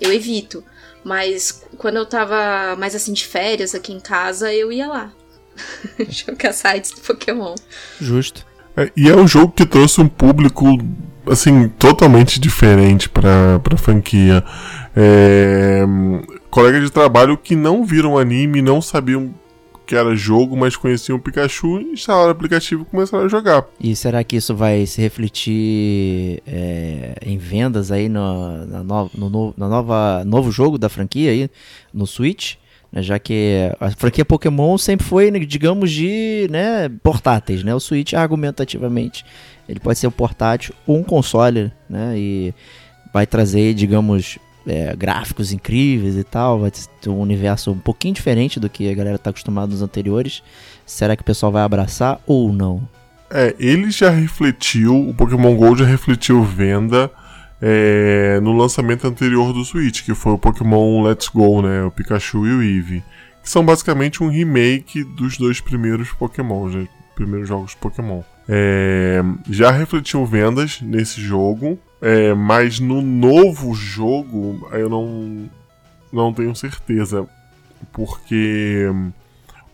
[0.00, 0.62] Eu evito.
[1.02, 5.12] Mas quando eu tava mais assim de férias aqui em casa, eu ia lá.
[6.08, 7.54] jogar raids do Pokémon.
[8.00, 8.44] Justo.
[8.76, 10.66] É, e é um jogo que trouxe um público
[11.26, 14.44] assim totalmente diferente pra, pra franquia.
[14.96, 15.84] É,
[16.50, 19.34] colegas de trabalho que não viram anime, não sabiam
[19.86, 23.64] que era jogo, mas conheciam o Pikachu, instalaram o aplicativo e começaram a jogar.
[23.80, 29.54] E será que isso vai se refletir é, em vendas aí no, na, no, no,
[29.56, 31.50] na nova novo jogo da franquia aí
[31.92, 32.56] no Switch?
[32.94, 33.02] né?
[33.02, 37.74] Já que a franquia Pokémon sempre foi, né, digamos, de né, portáteis, né?
[37.74, 39.24] O Switch, argumentativamente,
[39.68, 42.14] ele pode ser um portátil ou um console, né?
[42.16, 42.54] E
[43.12, 48.58] vai trazer, digamos, é, gráficos incríveis e tal, vai ter um universo um pouquinho diferente
[48.58, 50.42] do que a galera tá acostumada nos anteriores.
[50.86, 52.86] Será que o pessoal vai abraçar ou não?
[53.30, 57.10] É, ele já refletiu, o Pokémon GO já refletiu venda
[57.60, 61.82] é, no lançamento anterior do Switch, que foi o Pokémon Let's Go, né?
[61.82, 63.02] O Pikachu e o Eevee.
[63.42, 66.86] Que são basicamente um remake dos dois primeiros Pokémon, né?
[67.14, 68.22] Primeiros jogos Pokémon.
[68.48, 75.48] É, já refletiu vendas nesse jogo, é, mas no novo jogo eu não,
[76.12, 77.26] não tenho certeza.
[77.92, 78.86] Porque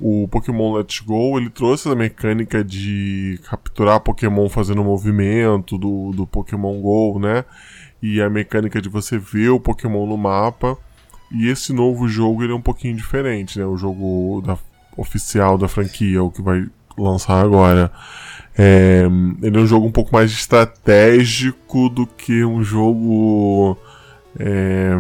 [0.01, 6.27] o Pokémon Let's Go ele trouxe a mecânica de capturar Pokémon fazendo movimento do, do
[6.27, 7.45] Pokémon Go, né?
[8.03, 10.77] E a mecânica de você ver o Pokémon no mapa.
[11.31, 13.65] E esse novo jogo ele é um pouquinho diferente, né?
[13.67, 14.59] O jogo da-
[14.97, 16.67] oficial da franquia, o que vai
[16.99, 17.93] lançar agora.
[18.57, 19.03] É,
[19.43, 23.77] ele é um jogo um pouco mais estratégico do que um jogo.
[24.39, 24.91] É,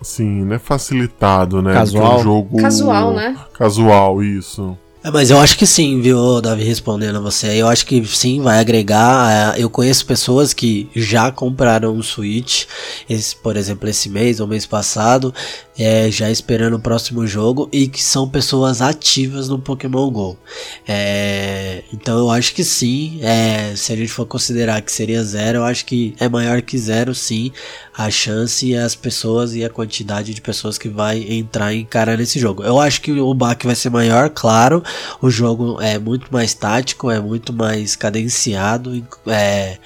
[0.00, 1.72] assim, não é facilitado, né?
[1.74, 2.18] Casual.
[2.18, 3.36] um jogo Casual, né?
[3.54, 4.76] Casual, isso.
[5.04, 7.60] É, mas eu acho que sim, viu, Davi, respondendo a você.
[7.60, 9.56] Eu acho que sim, vai agregar.
[9.56, 12.66] É, Eu conheço pessoas que já compraram um Switch,
[13.10, 15.34] esse, por exemplo, esse mês ou mês passado,
[15.76, 20.38] é, já esperando o próximo jogo, e que são pessoas ativas no Pokémon GO.
[20.86, 25.58] É, então eu acho que sim, é, se a gente for considerar que seria zero,
[25.58, 27.50] eu acho que é maior que zero, sim,
[27.96, 32.16] a chance e as pessoas e a quantidade de pessoas que vai entrar e encarar
[32.16, 32.62] nesse jogo.
[32.62, 34.82] Eu acho que o baque vai ser maior, claro.
[35.20, 39.78] O jogo é muito mais tático, é muito mais cadenciado, é,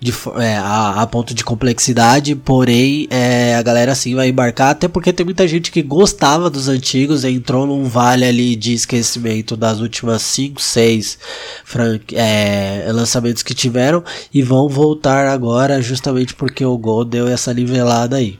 [0.00, 4.88] de é, a, a ponto de complexidade, porém é, a galera sim vai embarcar, até
[4.88, 9.80] porque tem muita gente que gostava dos antigos, entrou num vale ali de esquecimento das
[9.80, 11.18] últimas 5, 6
[12.92, 18.38] lançamentos que tiveram e vão voltar agora justamente porque o Gol deu essa nivelada aí.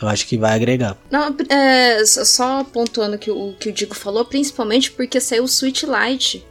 [0.00, 0.96] Eu acho que vai agregar.
[1.10, 5.48] Não, é, só- só pontuando que o que o Digo falou, principalmente porque saiu o
[5.48, 6.44] Switch Lite,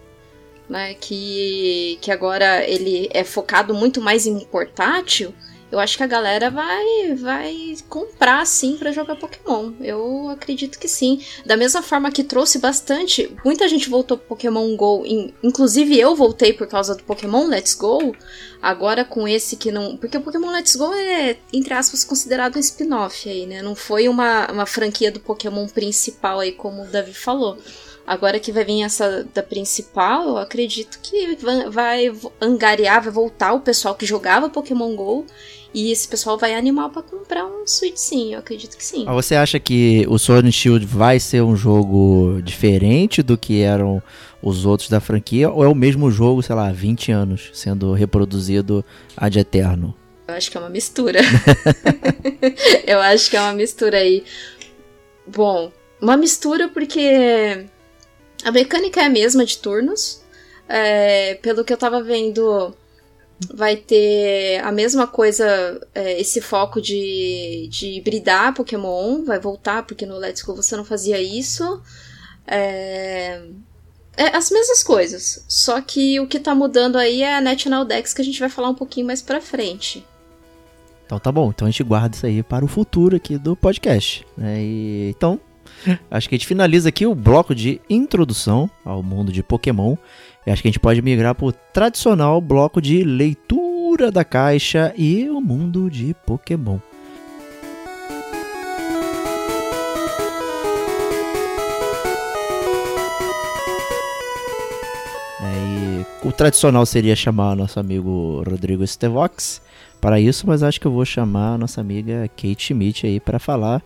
[0.69, 0.95] né?
[0.95, 5.33] Que, que agora ele é focado muito mais em portátil.
[5.75, 9.73] Eu acho que a galera vai vai comprar sim pra jogar Pokémon.
[9.81, 11.21] Eu acredito que sim.
[11.45, 16.15] Da mesma forma que trouxe bastante, muita gente voltou pro Pokémon Go, in- inclusive eu
[16.15, 18.15] voltei por causa do Pokémon Let's Go.
[18.61, 19.97] Agora com esse que não.
[19.97, 23.61] Porque o Pokémon Let's Go é, entre aspas, considerado um spin-off aí, né?
[23.61, 27.57] Não foi uma, uma franquia do Pokémon principal aí, como o Davi falou.
[28.07, 31.35] Agora que vai vir essa da principal, eu acredito que
[31.69, 35.25] vai angariar, vai voltar o pessoal que jogava Pokémon GO.
[35.75, 39.03] E esse pessoal vai animar pra comprar um Switch sim, eu acredito que sim.
[39.03, 43.59] Mas você acha que o Sword and Shield vai ser um jogo diferente do que
[43.59, 44.01] eram
[44.41, 45.51] os outros da franquia?
[45.51, 48.85] Ou é o mesmo jogo, sei lá, 20 anos sendo reproduzido
[49.17, 49.93] ad eterno?
[50.29, 51.19] Eu acho que é uma mistura.
[52.87, 54.23] eu acho que é uma mistura aí.
[55.27, 57.65] Bom, uma mistura porque
[58.45, 60.23] a mecânica é a mesma de turnos.
[60.69, 62.73] É, pelo que eu tava vendo,
[63.53, 65.45] vai ter a mesma coisa,
[65.93, 69.23] é, esse foco de, de hibridar Pokémon.
[69.23, 71.81] Vai voltar, porque no Let's Go você não fazia isso.
[72.47, 73.41] É,
[74.17, 75.45] é as mesmas coisas.
[75.47, 78.49] Só que o que tá mudando aí é a National Dex, que a gente vai
[78.49, 80.05] falar um pouquinho mais pra frente.
[81.05, 84.25] Então tá bom, então a gente guarda isso aí para o futuro aqui do podcast.
[84.35, 84.59] Né?
[84.59, 85.39] E, então,
[86.09, 89.95] acho que a gente finaliza aqui o bloco de introdução ao mundo de Pokémon.
[90.45, 94.93] E acho que a gente pode migrar para o tradicional bloco de leitura da caixa
[94.95, 96.77] e o mundo de Pokémon.
[105.41, 109.61] É, o tradicional seria chamar nosso amigo Rodrigo Estevox
[109.99, 113.39] para isso, mas acho que eu vou chamar a nossa amiga Kate Schmidt aí para
[113.39, 113.81] falar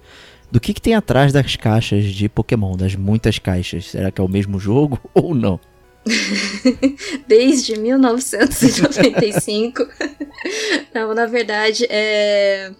[0.51, 3.85] do que, que tem atrás das caixas de Pokémon, das muitas caixas.
[3.85, 5.59] Será que é o mesmo jogo ou não?
[7.27, 9.87] Desde 1995.
[10.93, 12.71] Não, na verdade, é...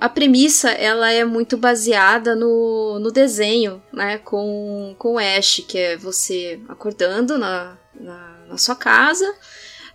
[0.00, 4.18] a premissa ela é muito baseada no, no desenho, né?
[4.18, 9.34] Com, com o Ash, que é você acordando na, na, na sua casa.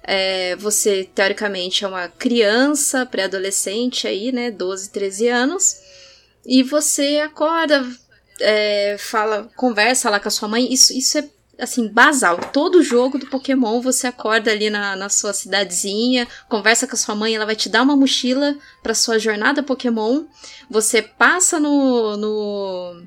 [0.05, 4.51] É, você, teoricamente, é uma criança, pré-adolescente aí, né?
[4.51, 5.82] 12, 13 anos.
[6.45, 7.85] E você acorda,
[8.39, 10.71] é, fala, conversa lá com a sua mãe.
[10.71, 12.37] Isso, isso é assim, basal.
[12.51, 17.15] Todo jogo do Pokémon você acorda ali na, na sua cidadezinha, conversa com a sua
[17.15, 20.25] mãe, ela vai te dar uma mochila para sua jornada Pokémon.
[20.69, 23.03] Você passa no, no,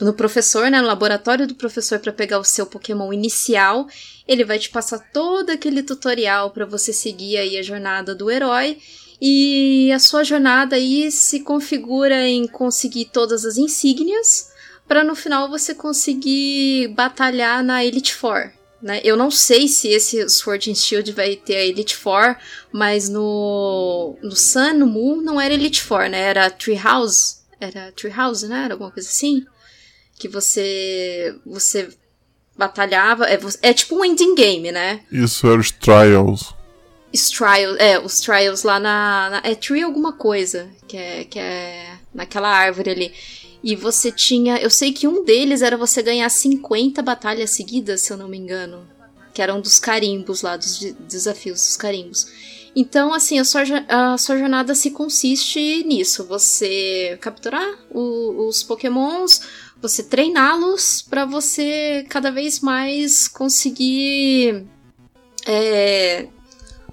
[0.00, 3.86] no professor, né, no laboratório do professor para pegar o seu Pokémon inicial.
[4.26, 8.78] Ele vai te passar todo aquele tutorial para você seguir aí a jornada do herói.
[9.20, 14.50] E a sua jornada aí se configura em conseguir todas as insígnias
[14.86, 18.52] para no final você conseguir batalhar na Elite Four.
[18.80, 19.00] Né?
[19.02, 22.36] Eu não sei se esse Sword and Shield vai ter a Elite Four,
[22.70, 26.20] mas no, no Sun, no Moon, não era Elite Four, né?
[26.20, 27.38] Era Treehouse.
[27.58, 28.64] Era Treehouse, né?
[28.64, 29.44] Era alguma coisa assim.
[30.18, 31.88] Que você você
[32.56, 33.26] batalhava.
[33.26, 35.00] É, é tipo um ending game, né?
[35.10, 36.54] Isso era os Trials.
[37.16, 41.38] Os trials, é, os trials lá na, na- É tree alguma coisa, que é, que
[41.38, 43.12] é naquela árvore ali.
[43.64, 44.58] E você tinha.
[44.58, 48.36] Eu sei que um deles era você ganhar 50 batalhas seguidas, se eu não me
[48.36, 48.86] engano.
[49.34, 52.26] Que eram dos carimbos lá, dos de- desafios dos carimbos.
[52.76, 59.40] Então, assim, a sua, a sua jornada se consiste nisso: você capturar o- os pokémons,
[59.80, 64.64] você treiná-los pra você cada vez mais conseguir.
[65.46, 66.28] É,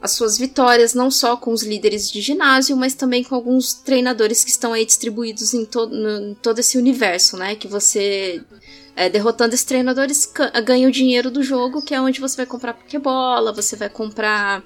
[0.03, 4.43] as suas vitórias, não só com os líderes de ginásio, mas também com alguns treinadores
[4.43, 7.55] que estão aí distribuídos em, to no- em todo esse universo, né?
[7.55, 8.43] Que você,
[8.97, 10.29] é, derrotando esses treinadores,
[10.65, 14.61] ganha o dinheiro do jogo, que é onde você vai comprar Pokébola, você vai comprar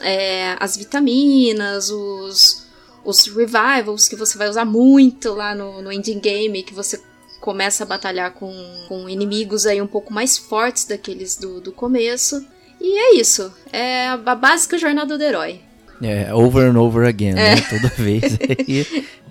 [0.00, 2.66] é, as vitaminas, os,
[3.02, 7.02] os revivals, que você vai usar muito lá no, no ending game, que você
[7.40, 8.52] começa a batalhar com,
[8.88, 12.44] com inimigos aí um pouco mais fortes daqueles do, do começo.
[12.86, 13.52] E é isso.
[13.72, 15.60] É a básica jornada do herói.
[16.00, 17.56] É, over and over again, né?
[17.68, 18.38] Toda vez.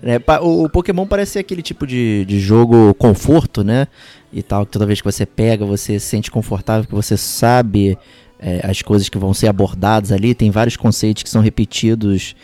[0.02, 3.88] Né, o Pokémon parece ser aquele tipo de, de jogo conforto, né?
[4.30, 7.96] E tal, que toda vez que você pega, você se sente confortável, que você sabe
[8.38, 10.34] é, as coisas que vão ser abordadas ali.
[10.34, 12.36] Tem vários conceitos que são repetidos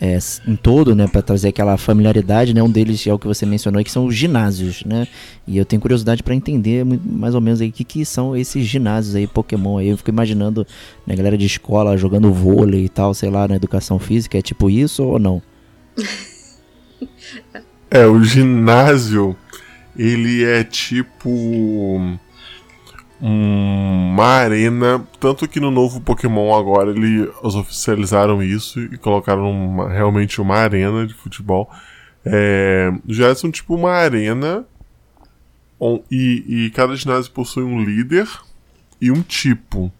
[0.00, 1.06] é, em todo, né?
[1.06, 2.62] Pra trazer aquela familiaridade, né?
[2.62, 5.08] Um deles é o que você mencionou, que são os ginásios, né?
[5.46, 8.64] E eu tenho curiosidade pra entender mais ou menos aí o que, que são esses
[8.64, 9.88] ginásios aí, Pokémon aí.
[9.88, 10.66] Eu fico imaginando,
[11.06, 14.70] né, galera de escola jogando vôlei e tal, sei lá, na educação física, é tipo
[14.70, 15.42] isso ou não?
[17.90, 19.34] É, o ginásio,
[19.96, 22.18] ele é tipo
[23.20, 30.40] uma arena, tanto que no novo Pokémon agora eles oficializaram isso e colocaram uma- realmente
[30.40, 31.68] uma arena de futebol.
[32.24, 34.64] É, ginásios são tipo uma arena
[35.80, 38.28] on- e, e cada ginásio possui um líder
[39.00, 39.90] e um tipo.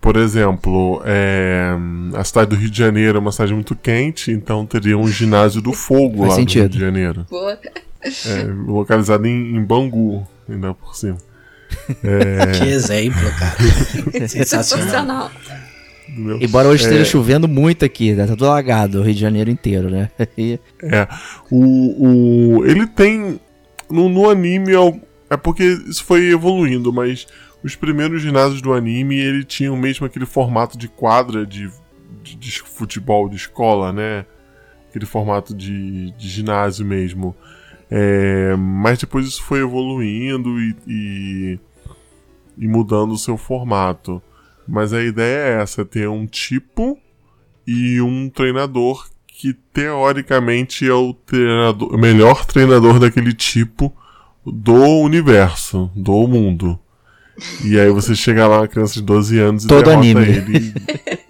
[0.00, 1.70] Por exemplo, é,
[2.14, 5.60] a cidade do Rio de Janeiro é uma cidade muito quente, então teria um ginásio
[5.60, 7.26] do fogo Faz lá no Rio de Janeiro.
[7.28, 7.58] Boa.
[8.04, 11.18] É, localizado em, em Bangu, ainda por cima.
[12.58, 13.56] Que exemplo, cara.
[14.28, 15.30] Sensacional.
[16.08, 16.38] Entendeu?
[16.40, 16.86] Embora hoje É.
[16.88, 18.24] esteja chovendo muito aqui, né?
[18.26, 20.10] Tá tudo alagado, o Rio de Janeiro inteiro, né?
[20.38, 21.06] E- É.
[21.50, 23.38] O, o, ele tem.
[23.90, 25.00] No, no anime é,
[25.30, 27.26] é porque isso foi evoluindo, mas
[27.62, 31.70] os primeiros ginásios do anime ele tinha mesmo aquele formato de quadra de,
[32.22, 34.24] de, de futebol de escola, né?
[34.88, 37.34] Aquele formato de, de ginásio mesmo.
[37.90, 41.58] É, mas depois isso foi evoluindo e, e,
[42.58, 44.22] e mudando o seu formato.
[44.66, 46.98] Mas a ideia é essa: ter um tipo
[47.66, 53.94] e um treinador que teoricamente é o, treinador, o melhor treinador daquele tipo
[54.44, 56.78] do universo, do mundo.
[57.64, 60.26] E aí você chega lá, uma criança de 12 anos e Todo derrota anime.
[60.26, 60.74] ele.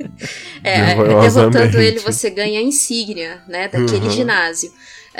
[0.64, 4.10] É, derrotando ele, você ganha a insígnia, né, daquele Uhum.
[4.10, 4.70] ginásio.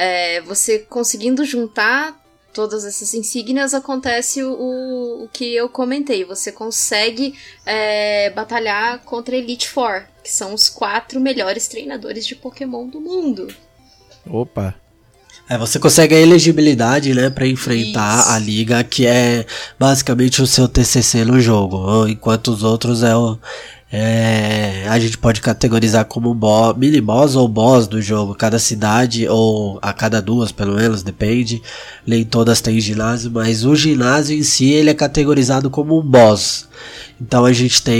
[0.01, 2.16] É, você conseguindo juntar
[2.53, 6.24] todas essas insígnias, acontece o, o, que eu comentei.
[6.24, 7.34] Você consegue
[7.66, 13.01] é, batalhar contra a Elite Four, que são os quatro melhores treinadores de Pokémon do
[13.01, 13.49] mundo.
[14.24, 14.72] Opa.
[15.49, 18.30] É, você consegue a elegibilidade, né, pra enfrentar Isso.
[18.30, 19.46] a liga, que é
[19.78, 23.36] basicamente o seu TCC no jogo, enquanto os outros é o
[23.91, 28.34] é, a gente pode categorizar como bo mini boss ou boss do jogo.
[28.34, 31.62] Cada cidade, ou a cada duas pelo menos, depende.
[32.07, 36.68] Nem todas têm ginásio, mas o ginásio em si ele é categorizado como um boss.
[37.20, 37.99] Então a gente tem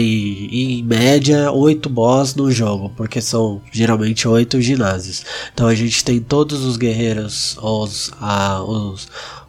[0.53, 5.25] em média oito boss no jogo, porque são geralmente oito ginásios.
[5.53, 9.09] Então a gente tem todos os guerreiros, os, a, os,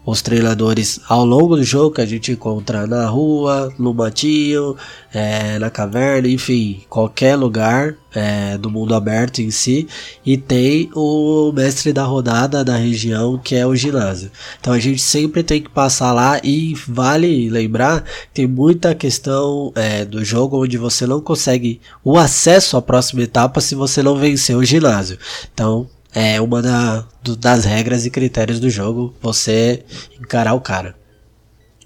[0.10, 4.76] os treinadores ao longo do jogo que a gente encontra na rua, no matinho,
[5.14, 9.88] é, na caverna, enfim, qualquer lugar é, do mundo aberto em si.
[10.26, 14.32] E tem o mestre da rodada da região que é o ginásio.
[14.60, 18.04] Então a gente sempre tem que passar lá e vale lembrar
[18.34, 23.62] tem muita questão é, do jogo onde você não consegue o acesso à próxima etapa
[23.62, 25.18] se você não vencer o ginásio.
[25.54, 29.84] Então é uma da- do- das regras e critérios do jogo você
[30.20, 30.96] encarar o cara.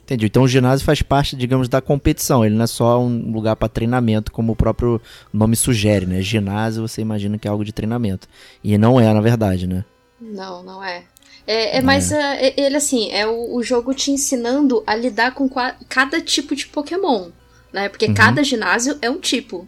[0.03, 0.25] Entendi.
[0.25, 2.43] Então o ginásio faz parte, digamos, da competição.
[2.45, 5.01] Ele não é só um lugar para treinamento, como o próprio
[5.31, 6.21] nome sugere, né?
[6.21, 8.27] Ginásio, você imagina que é algo de treinamento.
[8.63, 9.85] E não é, na verdade, né?
[10.19, 11.03] Não, não é.
[11.47, 15.33] É, é mais é, é- ele assim, é o, o jogo te ensinando a lidar
[15.33, 15.49] com
[15.89, 17.29] cada tipo de Pokémon,
[17.71, 17.87] né?
[17.89, 18.13] Porque Uhum.
[18.13, 19.65] cada ginásio é um tipo.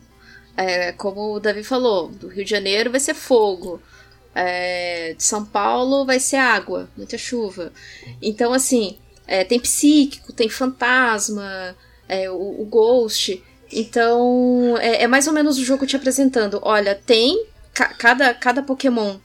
[0.57, 3.81] É, como o Davi falou, do Rio de Janeiro vai ser fogo.
[4.35, 7.71] É, de São Paulo vai ser água, muita chuva.
[8.21, 11.75] Então, assim, é, tem psíquico, tem fantasma,
[12.07, 13.41] é, o, o ghost.
[13.71, 16.59] Então, é, é mais ou menos o jogo te apresentando.
[16.63, 17.45] Olha, tem.
[17.73, 19.17] ca- cada, cada Pokémon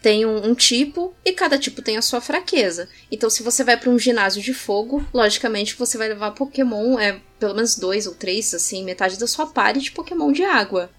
[0.00, 2.88] tem um, um tipo e cada tipo tem a sua fraqueza.
[3.10, 7.20] Então, se você vai para um ginásio de fogo, logicamente você vai levar Pokémon, é
[7.40, 10.90] pelo menos dois ou três, assim, metade da sua party de Pokémon de água.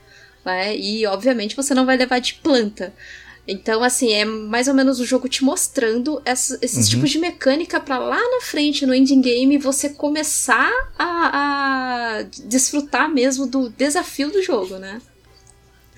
[0.44, 0.76] Né?
[0.76, 2.94] E, obviamente, você não vai levar de planta.
[3.52, 6.92] Então, assim, é mais ou menos o jogo te mostrando essa- esses Uhum.
[6.92, 13.10] tipos de mecânica pra lá na frente, no ending game, você começar a, a desfrutar
[13.10, 15.02] mesmo do desafio do jogo, né?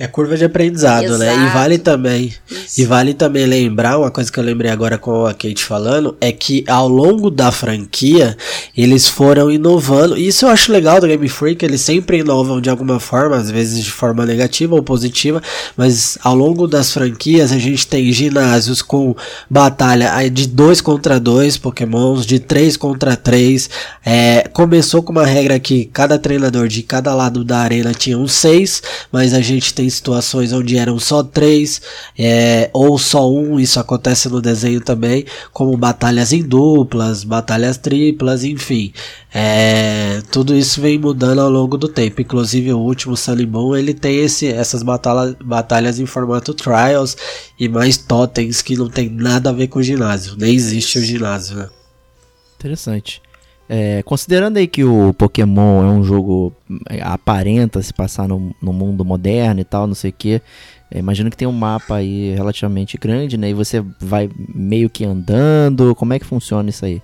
[0.01, 1.27] É curva de aprendizado, né?
[1.27, 1.53] E Exato.
[1.53, 2.81] vale também Isso.
[2.81, 6.31] E vale também lembrar, uma coisa que eu lembrei agora com a Kate falando, é
[6.31, 8.35] que ao longo da franquia,
[8.75, 10.17] eles foram inovando.
[10.17, 13.51] E isso eu acho legal do Game Freak, eles sempre inovam de alguma forma, às
[13.51, 15.39] vezes de forma negativa ou positiva,
[15.77, 19.15] mas ao longo das franquias a gente tem ginásios com
[19.47, 23.69] batalha de 2 contra 2 pokémons, de 3 contra 3.
[24.03, 28.27] É, começou com uma regra que cada treinador de cada lado da arena tinha um
[28.27, 28.81] 6,
[29.11, 31.81] mas a gente tem situações onde eram só 3,
[32.17, 38.43] é, ou só um, isso acontece no desenho também, como batalhas em duplas, batalhas triplas,
[38.43, 38.93] enfim.
[39.33, 42.21] É, tudo isso vem mudando ao longo do tempo.
[42.21, 43.15] Inclusive o último
[43.47, 47.15] Moon, ele tem esse, essas batalha, batalhas em formato trials
[47.59, 50.35] e mais totens que não tem nada a ver com o ginásio.
[50.37, 51.69] Nem existe o ginásio, né?
[52.59, 53.21] Interessante.
[53.73, 56.53] É, considerando aí que o Pokémon é um jogo
[56.89, 60.41] é, aparenta se passar no, no mundo moderno e tal, não sei o que,
[60.93, 63.49] imagino que tem um mapa aí relativamente grande, né?
[63.49, 65.95] E você vai meio que andando.
[65.95, 67.01] Como é que funciona isso aí?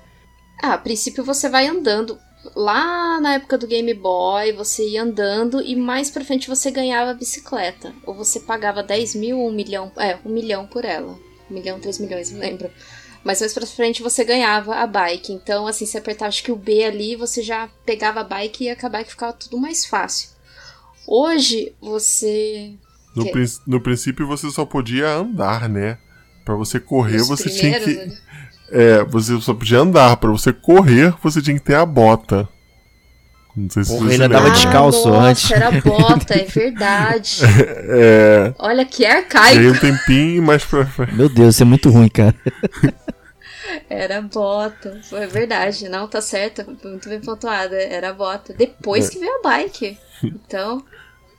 [0.62, 2.18] Ah, a princípio você vai andando.
[2.54, 7.14] Lá na época do Game Boy, você ia andando e mais pra frente você ganhava
[7.14, 7.94] bicicleta.
[8.06, 9.90] Ou você pagava 10 mil ou um milhão.
[9.96, 11.18] É, um milhão por ela.
[11.50, 12.70] Um milhão, três milhões, não lembro.
[13.28, 15.34] Mas mais pra frente você ganhava a bike.
[15.34, 18.68] Então, assim, você apertava acho que o B ali, você já pegava a bike e
[18.68, 20.30] ia acabar que ficava tudo mais fácil.
[21.06, 22.72] Hoje, você.
[23.14, 25.98] No, Que- prin- no princípio você só podia andar, né?
[26.46, 27.94] Pra você correr, os você tinha que.
[27.96, 28.18] né?
[28.72, 30.16] É, você só podia andar.
[30.18, 32.48] Pra você correr, você tinha que ter a bota.
[33.56, 34.52] Não sei se Porra, andava lembra.
[34.52, 35.52] descalço nossa, antes.
[35.52, 37.40] era bota, é verdade.
[37.90, 38.54] É.
[38.60, 39.60] Olha que arcaico.
[39.62, 41.16] um tempinho mais pra frente.
[41.16, 42.36] Meu Deus, isso é muito ruim, cara.
[43.90, 45.00] Era bota.
[45.04, 46.66] Foi verdade, não, tá certo.
[46.84, 47.76] Muito bem pontuada.
[47.76, 48.54] Era bota.
[48.54, 49.12] Depois É.
[49.12, 49.98] que veio a bike.
[50.24, 50.84] Então,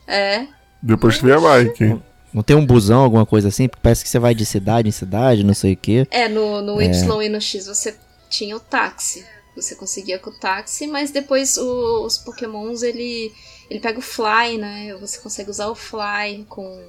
[0.06, 0.46] é.
[0.82, 2.00] Depois que vem a bike.
[2.32, 3.68] Não tem um busão, alguma coisa assim?
[3.68, 6.06] Porque parece que você vai de cidade em cidade, não sei o que.
[6.10, 7.96] É, no, no Y e no X você
[8.28, 9.24] tinha o táxi.
[9.56, 13.32] Você conseguia com o táxi, mas depois o- os pokémons, ele,
[13.68, 14.94] ele pega o Fly, né?
[15.00, 16.80] Você consegue usar o Fly com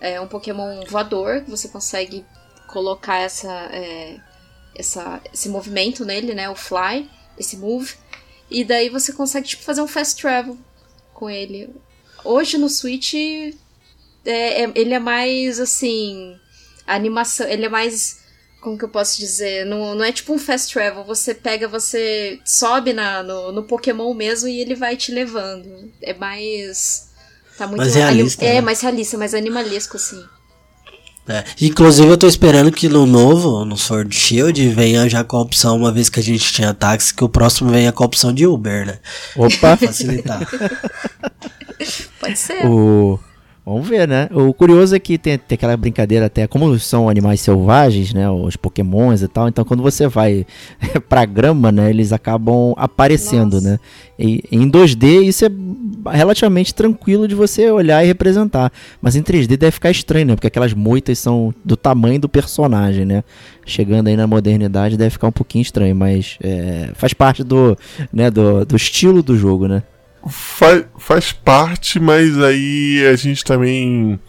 [0.00, 2.24] é, um pokémon voador, que você consegue
[2.68, 4.16] colocar essa, é,
[4.74, 6.48] essa, esse movimento nele, né?
[6.48, 7.08] O Fly,
[7.38, 7.94] esse move.
[8.50, 10.58] E daí você consegue, tipo, fazer um fast travel
[11.14, 11.70] com ele.
[12.24, 16.36] Hoje no Switch, é, é- ele é mais, assim...
[16.86, 18.18] A animação, ele é mais...
[18.60, 19.64] Como que eu posso dizer?
[19.64, 21.02] Não, não é tipo um fast travel.
[21.04, 25.90] Você pega, você sobe na, no, no Pokémon mesmo e ele vai te levando.
[26.02, 27.08] É mais...
[27.56, 28.60] Tá muito Mais realista, É, né?
[28.60, 30.22] mais realista, mais animalesco, assim.
[31.30, 35.42] É, Inclusive eu tô esperando que no novo, no Sword Shield, venha já com a
[35.42, 38.32] opção, uma vez que a gente tinha táxi, que o próximo venha com a opção
[38.32, 38.98] de Uber, né?
[39.36, 39.76] Opa!
[39.76, 40.40] Facilitar.
[42.20, 42.66] Pode ser.
[42.66, 43.18] O...
[43.64, 44.28] Vamos ver, né?
[44.32, 48.28] O curioso é que tem, tem aquela brincadeira até, como são animais selvagens, né?
[48.30, 50.46] Os pokémons e tal, então quando você vai
[51.08, 51.90] pra grama, né?
[51.90, 53.70] Eles acabam aparecendo, Nossa.
[53.72, 53.78] né?
[54.18, 55.50] E, em 2D isso é
[56.16, 58.72] relativamente tranquilo de você olhar e representar.
[59.00, 60.34] Mas em 3D deve ficar estranho, né?
[60.34, 63.22] Porque aquelas moitas são do tamanho do personagem, né?
[63.66, 67.76] Chegando aí na modernidade deve ficar um pouquinho estranho, mas é, faz parte do,
[68.12, 69.82] né, do, do estilo do jogo, né?
[70.28, 74.20] Faz, faz parte, mas aí a gente também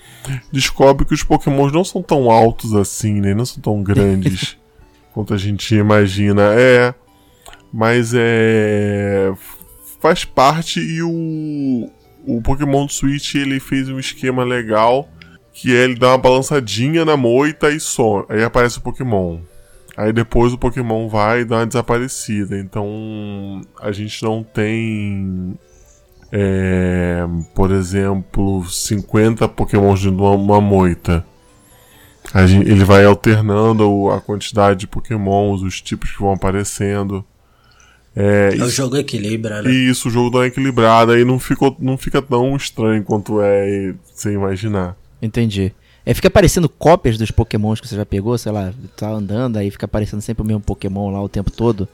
[0.52, 3.34] descobre que os pokémons não são tão altos assim, né?
[3.34, 4.58] Não são tão grandes
[5.14, 6.54] quanto a gente imagina.
[6.54, 6.94] É,
[7.74, 9.32] mas é.
[10.00, 11.90] Faz parte e o.
[12.24, 15.10] O Pokémon Switch ele fez um esquema legal
[15.54, 18.26] que é ele dá uma balançadinha na moita e só.
[18.30, 19.40] Aí aparece o Pokémon.
[19.98, 22.58] Aí depois o Pokémon vai e dá uma desaparecida.
[22.58, 25.58] Então a gente não tem
[26.32, 31.26] é, por exemplo, 50 pokémons de uma, uma moita.
[32.34, 37.26] A gen- ele vai alternando o- a quantidade de pokémons, os tipos que vão aparecendo.
[38.16, 39.70] É, o isso, jogo equilibra, né?
[39.72, 43.42] e isso, o jogo dá uma equilibrada e não, ficou, não fica tão estranho quanto
[43.42, 44.98] é sem imaginar.
[45.22, 45.74] Entendi.
[46.06, 49.70] É, fica aparecendo cópias dos pokémons que você já pegou, sei lá, tá andando, aí
[49.72, 51.88] fica aparecendo sempre o mesmo pokémon lá o tempo todo.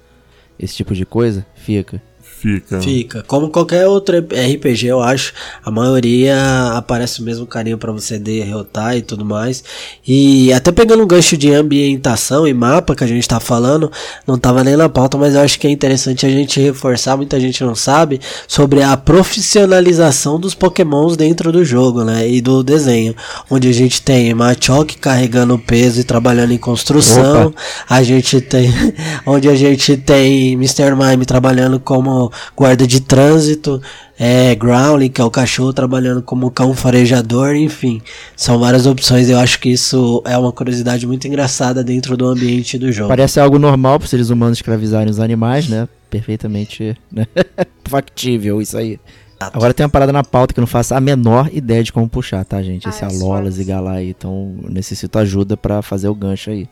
[0.60, 1.46] Esse tipo de coisa?
[1.56, 2.02] Fica.
[2.40, 2.80] Fica.
[2.80, 3.24] Fica.
[3.24, 5.34] Como qualquer outro RPG, eu acho,
[5.66, 6.38] a maioria
[6.76, 9.64] aparece o mesmo carinho pra você derrotar e tudo mais.
[10.08, 13.92] E até pegando um gancho de ambientação e mapa que a gente tá falando,
[14.28, 17.40] não tava nem na pauta, mas eu acho que é interessante a gente reforçar, muita
[17.40, 22.30] gente não sabe, sobre a profissionalização dos pokémons dentro do jogo, né?
[22.30, 23.16] E do desenho.
[23.50, 27.48] Onde a gente tem Machoke carregando peso e trabalhando em construção.
[27.48, 27.60] Opa.
[27.90, 28.72] A gente tem.
[29.26, 30.96] Onde a gente tem Mr.
[30.96, 33.82] Mime trabalhando como guarda de trânsito.
[34.20, 38.02] É, Growling, que é o cachorro, trabalhando como cão farejador, enfim.
[38.36, 39.30] São várias opções.
[39.30, 43.10] Eu acho que isso é uma curiosidade muito engraçada dentro do ambiente do jogo.
[43.10, 45.88] Parece algo normal para seres humanos escravizarem os animais, né?
[46.10, 47.28] Perfeitamente né?
[47.86, 49.00] factível isso aí.
[49.40, 52.10] Agora tem uma parada na pauta que eu não faço a menor ideia de como
[52.10, 52.88] puxar, tá, gente?
[52.88, 54.10] Ah, Esse as Alolas e Galar aí.
[54.10, 56.68] Então necessito ajuda pra fazer o gancho aí.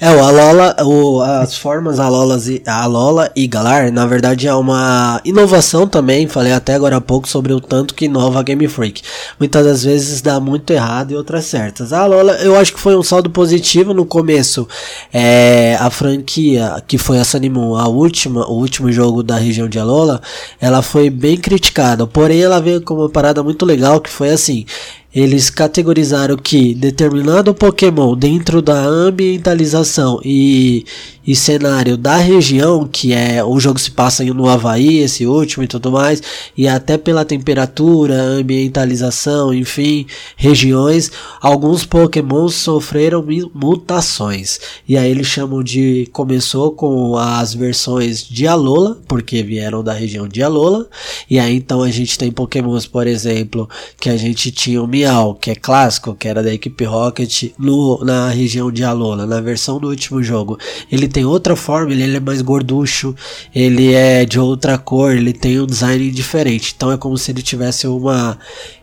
[0.00, 5.20] É, o Alola, o, as formas Alolas e, Alola e Galar, na verdade é uma
[5.24, 9.02] inovação também, falei até agora há pouco sobre o tanto que inova a Game Freak.
[9.38, 11.92] Muitas das vezes dá muito errado e outras certas.
[11.92, 14.66] A Alola, eu acho que foi um saldo positivo no começo.
[15.12, 19.78] É, a franquia, que foi a Sunnymoon, a última, o último jogo da região de
[19.78, 20.20] Alola,
[20.60, 22.04] ela foi bem criticada.
[22.04, 24.66] Porém, ela veio com uma parada muito legal que foi assim.
[25.14, 30.84] Eles categorizaram que determinado Pokémon dentro da ambientalização e,
[31.24, 35.68] e cenário da região, que é o jogo se passa no Havaí, esse último e
[35.68, 36.20] tudo mais,
[36.56, 40.06] e até pela temperatura, ambientalização, enfim,
[40.36, 44.58] regiões, alguns Pokémon sofreram mutações.
[44.88, 46.08] E aí eles chamam de.
[46.12, 50.88] Começou com as versões de Alola, porque vieram da região de Alola,
[51.30, 53.68] e aí então a gente tem Pokémons, por exemplo,
[54.00, 58.02] que a gente tinha o Miau, que é clássico, que era da equipe Rocket, no,
[58.02, 60.58] na região de Alola, na versão do último jogo.
[60.90, 63.14] Ele tem outra forma, ele, ele é mais gorducho,
[63.54, 66.72] ele é de outra cor, ele tem um design diferente.
[66.74, 68.38] Então é como se ele tivesse uma.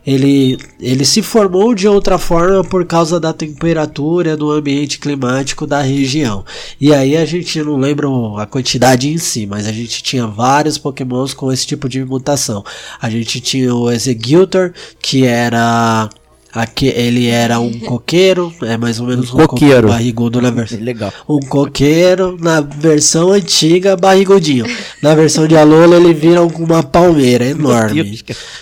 [0.05, 5.81] Ele, ele se formou de outra forma por causa da temperatura, do ambiente climático da
[5.81, 6.43] região.
[6.79, 10.77] E aí a gente não lembra a quantidade em si, mas a gente tinha vários
[10.77, 12.63] pokémons com esse tipo de mutação.
[12.99, 16.09] A gente tinha o Executor, que era.
[16.53, 19.87] Aqui, ele era um coqueiro, é mais ou menos um, coqueiro.
[19.87, 21.13] barrigudo na versão Legal.
[21.27, 24.65] um coqueiro na versão antiga barrigudinho.
[25.01, 28.19] Na versão de Alola ele vira uma palmeira enorme.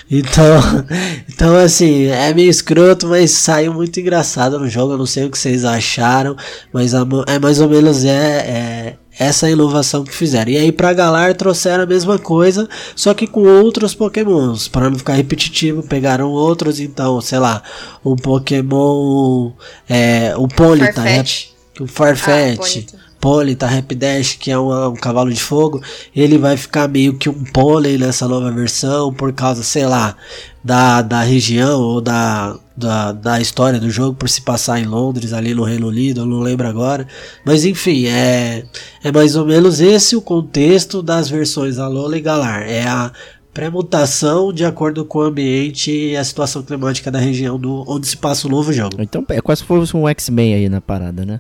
[0.10, 0.86] Então,
[1.28, 4.94] então assim, é meio escroto, mas saiu muito engraçado no jogo.
[4.94, 6.36] Eu não sei o que vocês acharam,
[6.72, 10.50] mas é mais ou menos é, é essa inovação que fizeram.
[10.50, 14.70] E aí pra Galar trouxeram a mesma coisa, só que com outros pokémons.
[14.70, 17.62] Para não ficar repetitivo, pegaram outros, então, sei lá,
[18.04, 19.52] um Pokémon.
[19.88, 21.18] É, o Ponyta, né?
[21.18, 21.50] Farfetch.
[21.80, 22.58] O Ah, Farfetch.
[22.58, 23.10] bonito.
[23.20, 25.82] Polita Rapidash, que é um, um cavalo de fogo,
[26.16, 30.16] ele vai ficar meio que um pônei nessa nova versão, por causa, sei lá,
[30.64, 35.32] da, da região ou da, da, da história do jogo, por se passar em Londres,
[35.34, 37.08] ali no Reino Unido, eu não lembro agora.
[37.46, 38.64] Mas enfim, é,
[39.04, 42.64] é mais ou menos esse o contexto das versões Alola e Galar.
[42.64, 43.12] É a
[43.54, 48.18] pré-mutação de acordo com o ambiente e a situação climática da região do, onde se
[48.18, 48.96] passa o novo jogo.
[49.00, 51.40] Então é quase se fosse um X-Men aí na parada, né?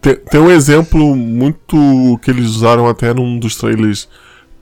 [0.00, 4.08] Tem, tem- um exemplo muito que eles usaram até num dos trailers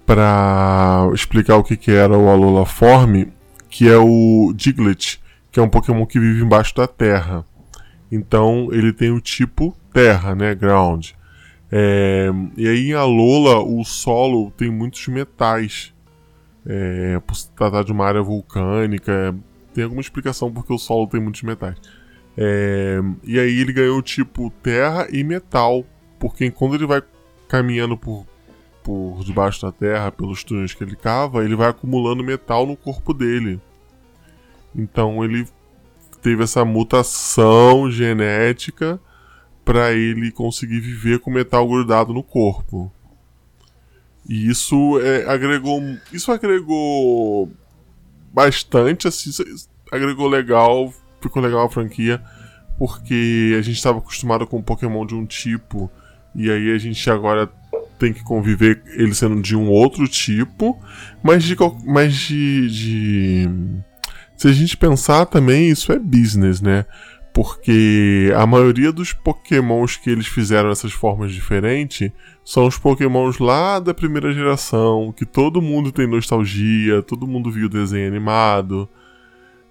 [0.05, 3.25] pra explicar o que, que era o Alola Form,
[3.77, 5.21] que é o Diglett,
[5.53, 7.45] que é um Pokémon que vive embaixo da terra.
[8.11, 10.55] Então ele tem o tipo terra, né?
[10.55, 11.11] Ground.
[11.71, 15.93] É, e aí em Alola o solo tem muitos metais.
[16.65, 19.37] É, por se tratar de uma área vulcânica.
[19.75, 21.77] Tem alguma explicação porque o solo tem muitos metais.
[22.35, 25.85] É, e aí ele ganhou tipo terra e metal.
[26.19, 27.03] Porque quando ele vai
[27.47, 28.27] caminhando por,
[28.87, 33.13] por debaixo da terra, pelos túneis que ele cava, ele vai acumulando metal no corpo
[33.13, 33.61] dele.
[34.73, 35.45] Então ele
[36.23, 39.01] teve essa mutação genética
[39.65, 42.93] para ele conseguir viver com metal grudado no corpo.
[44.29, 45.83] E isso é, agregou.
[46.13, 47.51] Isso agregou
[48.33, 49.31] bastante, assim,
[49.91, 52.23] agregou legal, ficou legal a franquia,
[52.79, 55.91] porque a gente estava acostumado com Pokémon de um tipo,
[56.37, 57.51] e aí a gente agora
[57.99, 60.79] tem que conviver ele sendo de um outro tipo,
[61.23, 61.57] mas de.
[61.85, 63.51] Mas de, de
[64.37, 66.85] se a gente pensar também, isso é business, né?
[67.33, 72.11] Porque a maioria dos pokémons que eles fizeram essas formas diferentes
[72.45, 77.67] são os pokémons lá da primeira geração, que todo mundo tem nostalgia, todo mundo viu
[77.67, 78.89] o desenho animado.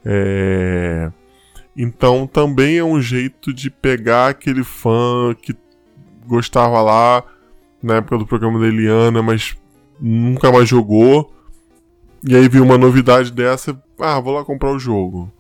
[0.04, 1.12] É...
[1.76, 5.56] Então também é um jeito de pegar aquele fã que
[6.28, 7.24] gostava lá
[7.82, 9.56] na época do programa da Eliana, mas
[10.00, 11.32] nunca mais jogou.
[12.28, 15.32] E aí viu uma novidade dessa, ah, vou lá comprar o jogo.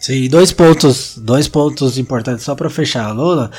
[0.00, 3.50] Sim, dois pontos, dois pontos importantes só pra fechar Lula,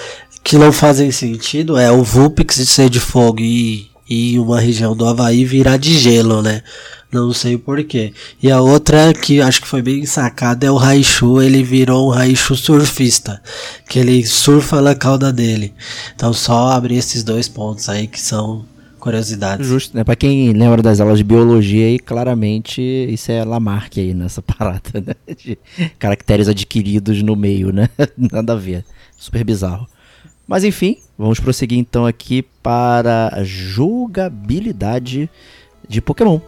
[0.44, 4.96] que não fazem sentido é o Vulpix de ser de fogo e, e uma região
[4.96, 6.64] do Havaí virar de gelo, né?
[7.12, 8.14] Não sei porquê.
[8.42, 12.12] E a outra que acho que foi bem sacada é o Raichu, ele virou um
[12.12, 13.42] Raichu surfista,
[13.88, 15.74] que ele surfa na cauda dele.
[16.16, 18.66] Então só abrir esses dois pontos aí que são
[19.00, 19.66] curiosidades.
[19.66, 20.04] Justo, né?
[20.04, 25.02] Pra quem lembra das aulas de biologia aí, claramente isso é Lamarck aí nessa parada,
[25.02, 25.16] né?
[25.36, 25.58] De
[25.98, 27.90] caracteres adquiridos no meio, né?
[28.18, 28.86] Nada a ver.
[29.18, 29.88] Super bizarro.
[30.50, 35.30] Mas enfim, vamos prosseguir então aqui para a jogabilidade
[35.88, 36.40] de Pokémon.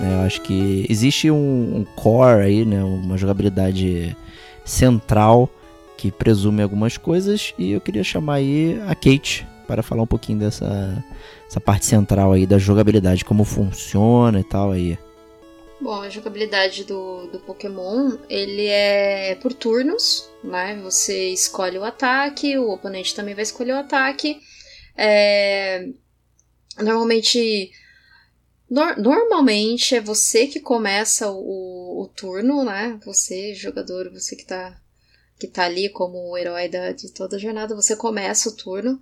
[0.00, 0.14] né?
[0.14, 2.82] Eu acho que existe um, um core aí, né?
[2.82, 4.16] Uma jogabilidade
[4.64, 5.48] central
[5.96, 10.40] que presume algumas coisas e eu queria chamar aí a Kate para falar um pouquinho
[10.40, 11.04] dessa
[11.48, 14.98] essa parte central aí da jogabilidade, como funciona e tal aí.
[15.80, 20.78] Bom, a jogabilidade do, do Pokémon, ele é por turnos, né?
[20.82, 24.38] Você escolhe o ataque, o oponente também vai escolher o ataque.
[24.96, 25.88] É,
[26.78, 27.70] Normalmente...
[28.70, 32.98] nor- normalmente é você que começa o, o turno, né?
[33.04, 34.80] Você, jogador, você que tá,
[35.38, 39.00] que tá ali como o herói da, de toda a jornada, você começa o turno.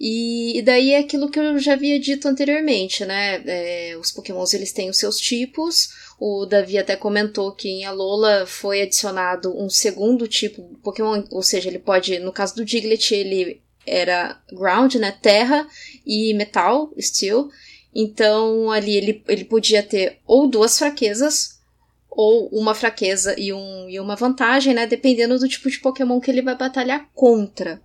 [0.00, 3.42] E, e daí é aquilo que eu já havia dito anteriormente, né?
[3.46, 5.90] É, os pokémons eles têm os seus tipos,
[6.24, 11.42] o Davi até comentou que em Alola foi adicionado um segundo tipo de Pokémon, ou
[11.42, 15.66] seja, ele pode, no caso do Diglett, ele era ground, né, terra
[16.06, 17.50] e metal, steel.
[17.92, 21.60] Então ali ele, ele podia ter ou duas fraquezas
[22.08, 26.30] ou uma fraqueza e, um, e uma vantagem, né, dependendo do tipo de Pokémon que
[26.30, 27.82] ele vai batalhar contra.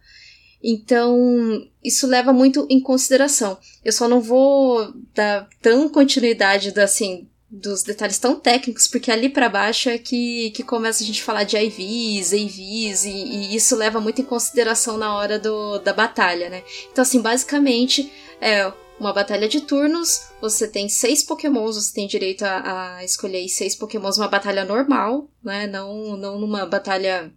[0.62, 3.58] Então, isso leva muito em consideração.
[3.84, 9.30] Eu só não vou dar tão continuidade da, assim, dos detalhes tão técnicos, porque ali
[9.30, 13.76] pra baixo é que, que começa a gente falar de IVs, AVs, e, e isso
[13.76, 16.64] leva muito em consideração na hora do, da batalha, né?
[16.92, 22.44] Então, assim, basicamente, é uma batalha de turnos, você tem seis pokémons, você tem direito
[22.44, 25.68] a, a escolher seis pokémons numa batalha normal, né?
[25.68, 27.32] Não, não numa batalha,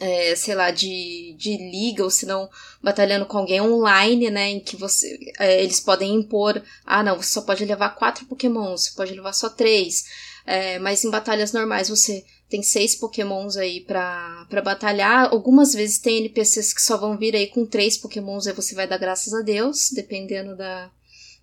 [0.00, 2.48] é, sei lá, de, de liga, ou se não
[2.82, 4.50] batalhando com alguém online, né?
[4.50, 8.84] Em que você, é, eles podem impor, ah, não, você só pode levar quatro pokémons,
[8.84, 10.04] você pode levar só três.
[10.46, 15.30] É, mas em batalhas normais você tem seis pokémons aí pra, batalhar.
[15.32, 18.86] Algumas vezes tem NPCs que só vão vir aí com três pokémons, aí você vai
[18.86, 20.90] dar graças a Deus, dependendo da,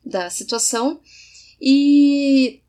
[0.06, 1.00] da situação.
[1.60, 2.62] E,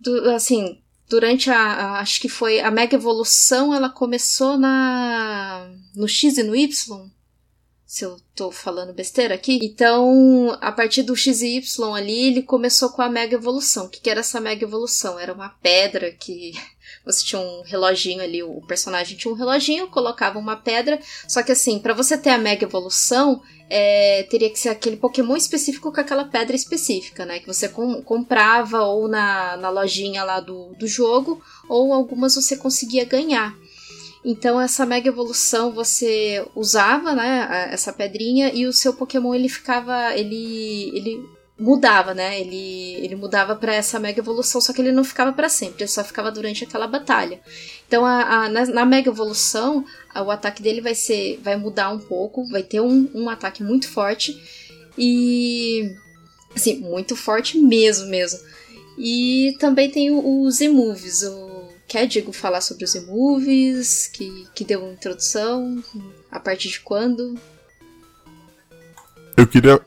[0.00, 6.06] do- assim, durante a, a, acho que foi a mega evolução, ela começou na no
[6.06, 7.10] X e no Y.
[7.86, 9.58] Se eu tô falando besteira aqui.
[9.62, 13.86] Então, a partir do X e Y ali, ele começou com a mega evolução.
[13.86, 15.18] O que, que era essa mega evolução?
[15.18, 16.52] Era uma pedra que
[17.08, 21.00] você tinha um reloginho ali, o personagem tinha um reloginho, colocava uma pedra.
[21.26, 23.40] Só que assim, para você ter a mega evolução,
[23.70, 27.38] é, teria que ser aquele Pokémon específico com aquela pedra específica, né?
[27.38, 32.58] Que você com, comprava ou na, na lojinha lá do, do jogo, ou algumas você
[32.58, 33.56] conseguia ganhar.
[34.22, 40.14] Então essa mega evolução você usava, né, essa pedrinha e o seu Pokémon ele ficava,
[40.14, 42.40] ele ele mudava, né?
[42.40, 45.88] Ele, ele mudava para essa mega evolução, só que ele não ficava para sempre, ele
[45.88, 47.40] só ficava durante aquela batalha.
[47.86, 49.84] Então, a, a na, na, mega evolução,
[50.14, 53.62] a, o ataque dele vai ser, vai mudar um pouco, vai ter um, um ataque
[53.62, 54.40] muito forte
[54.96, 55.96] e
[56.54, 58.38] assim muito forte mesmo, mesmo.
[58.96, 61.22] E também tem os emoves.
[61.22, 65.82] O quer Diego falar sobre os emoves que que deu uma introdução
[66.30, 67.36] a partir de quando?
[69.36, 69.80] Eu queria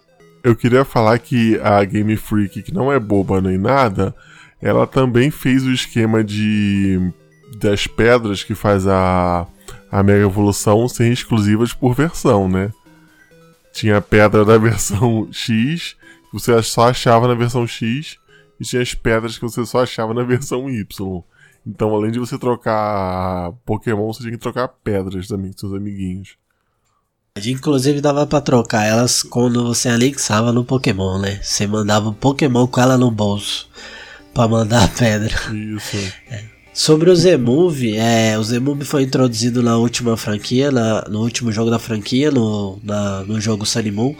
[0.43, 4.15] eu queria falar que a Game Freak, que não é boba nem nada,
[4.61, 7.11] ela também fez o esquema de
[7.57, 9.45] das pedras que faz a,
[9.91, 12.71] a Mega Evolução serem exclusivas por versão, né?
[13.73, 15.95] Tinha a pedra da versão X,
[16.29, 18.17] que você só achava na versão X,
[18.59, 21.23] e tinha as pedras que você só achava na versão Y.
[21.65, 26.37] Então, além de você trocar Pokémon, você tinha que trocar pedras também com seus amiguinhos.
[27.37, 31.39] Inclusive dava para trocar elas quando você anexava no Pokémon, né?
[31.41, 33.69] Você mandava o Pokémon com ela no bolso
[34.33, 35.33] para mandar a pedra.
[35.53, 35.97] Isso.
[36.29, 36.50] É.
[36.73, 41.69] Sobre o Z-Move, é, o Z-Move foi introduzido na última franquia, na, no último jogo
[41.69, 44.15] da franquia, no, na, no jogo Sunny Moon.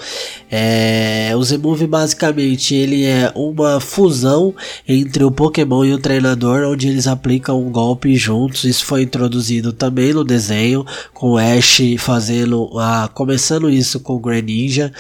[0.51, 4.53] É, o Z-Move basicamente ele é uma fusão
[4.85, 8.65] entre o Pokémon e o treinador, onde eles aplicam um golpe juntos.
[8.65, 14.19] Isso foi introduzido também no desenho, com o Ash fazendo, a, começando isso com o
[14.19, 14.91] Greninja,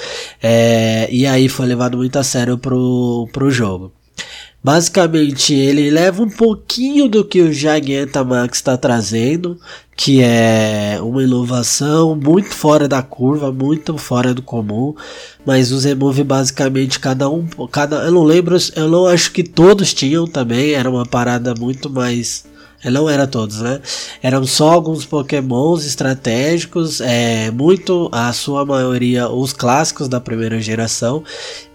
[0.41, 3.91] é, e aí foi levado muito a sério pro, pro jogo.
[4.63, 9.57] Basicamente, ele leva um pouquinho do que o Gigantamax está trazendo,
[9.97, 14.93] que é uma inovação muito fora da curva, muito fora do comum,
[15.43, 19.95] mas os Remove basicamente cada um, cada, eu não lembro, eu não acho que todos
[19.95, 22.45] tinham também, era uma parada muito mais
[22.89, 23.79] não era todos, né?
[24.23, 31.23] Eram só alguns pokémons estratégicos, é, muito, a sua maioria, os clássicos da primeira geração,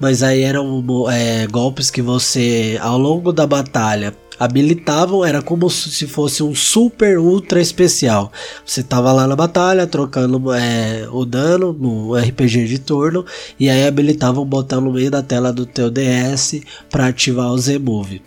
[0.01, 6.07] mas aí eram é, golpes que você, ao longo da batalha, habilitavam, era como se
[6.07, 8.31] fosse um super ultra especial.
[8.65, 13.25] Você tava lá na batalha, trocando é, o dano no RPG de turno,
[13.59, 18.23] e aí habilitavam botão no meio da tela do teu DS para ativar o Z-Move.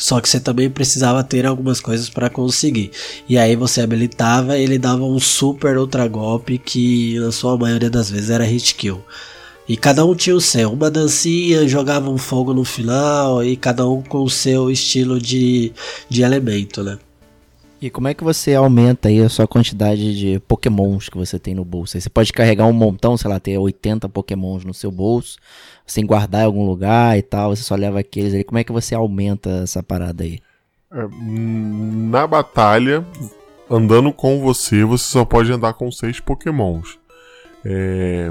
[0.00, 2.90] Só que você também precisava ter algumas coisas para conseguir.
[3.28, 7.90] E aí você habilitava e ele dava um super ultra golpe que na sua maioria
[7.90, 9.04] das vezes era hit kill.
[9.68, 13.86] E cada um tinha o seu, uma dancinha, jogava um fogo no final e cada
[13.86, 15.70] um com o seu estilo de,
[16.08, 16.98] de elemento, né?
[17.80, 21.54] E como é que você aumenta aí a sua quantidade de pokémons que você tem
[21.54, 21.98] no bolso?
[21.98, 25.38] Você pode carregar um montão, sei lá, ter 80 pokémons no seu bolso,
[25.86, 28.44] sem guardar em algum lugar e tal, você só leva aqueles aí.
[28.44, 30.40] Como é que você aumenta essa parada aí?
[30.92, 33.02] É, na batalha,
[33.70, 36.98] andando com você, você só pode andar com seis pokémons.
[37.64, 38.30] É,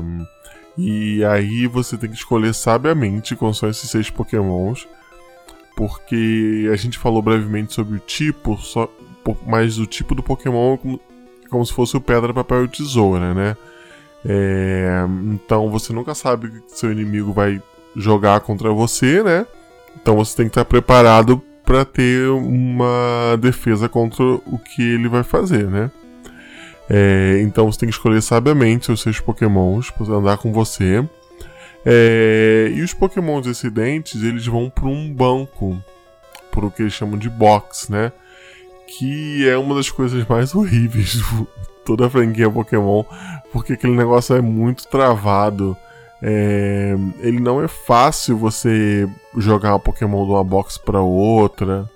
[0.77, 4.87] e aí você tem que escolher sabiamente quais são esses seis pokémons.
[5.75, 8.89] Porque a gente falou brevemente sobre o tipo, só,
[9.45, 10.99] mas o tipo do Pokémon é como,
[11.49, 13.57] como se fosse o pedra, papel e tesoura, né?
[14.25, 17.61] É, então você nunca sabe que seu inimigo vai
[17.95, 19.45] jogar contra você, né?
[20.01, 25.23] Então você tem que estar preparado para ter uma defesa contra o que ele vai
[25.23, 25.91] fazer, né?
[26.89, 31.07] É, então você tem que escolher sabiamente os seus pokémons para andar com você.
[31.85, 35.77] É, e os pokémons excedentes, eles vão para um banco,
[36.51, 38.11] por o que eles chamam de box, né?
[38.97, 41.47] Que é uma das coisas mais horríveis de
[41.85, 43.03] toda a franquia Pokémon,
[43.51, 45.75] porque aquele negócio é muito travado.
[46.21, 51.89] É, ele não é fácil você jogar um Pokémon de uma box para outra.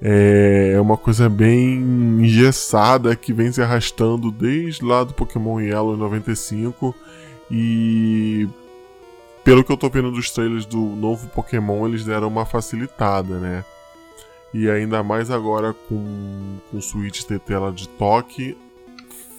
[0.00, 1.74] É, é uma coisa bem
[2.20, 6.94] engessada que vem se arrastando desde lá do Pokémon Yellow em 95
[7.50, 8.48] e
[9.42, 13.64] pelo que eu tô vendo dos trailers do novo Pokémon, eles deram uma facilitada, né?
[14.52, 18.56] E ainda mais agora com, com o Switch ter tela de toque,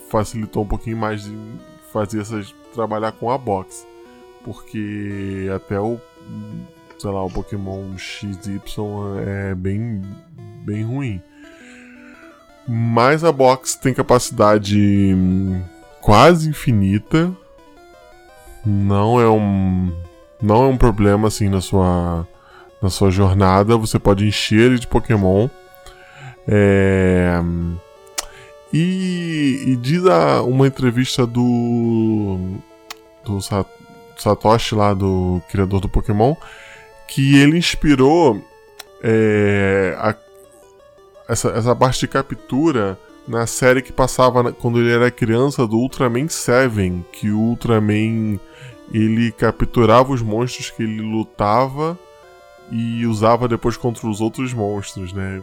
[0.10, 1.36] facilitou um pouquinho mais de
[1.92, 2.54] fazer essas.
[2.74, 3.88] trabalhar com a box.
[4.44, 6.00] Porque até o
[7.00, 8.62] sei lá, o Pokémon XY
[9.26, 10.02] é bem,
[10.66, 11.22] bem ruim.
[12.68, 14.78] Mas a box tem capacidade
[15.16, 15.64] hum,
[16.02, 17.32] quase infinita.
[18.66, 19.92] Não é um
[20.42, 22.28] não é um problema assim na sua
[22.82, 23.78] na sua jornada.
[23.78, 25.48] Você pode encher ele de Pokémon.
[26.48, 27.40] É...
[28.72, 32.38] E, e diz a, uma entrevista do
[33.26, 33.40] do
[34.16, 36.36] Satoshi lá do criador do Pokémon
[37.08, 38.40] que ele inspirou
[39.02, 40.16] é, a,
[41.28, 46.28] essa, essa parte de captura na série que passava quando ele era criança do Ultraman
[46.28, 48.40] 7, que o Ultraman
[48.94, 51.98] ele capturava os monstros que ele lutava
[52.72, 55.42] e usava depois contra os outros monstros, né?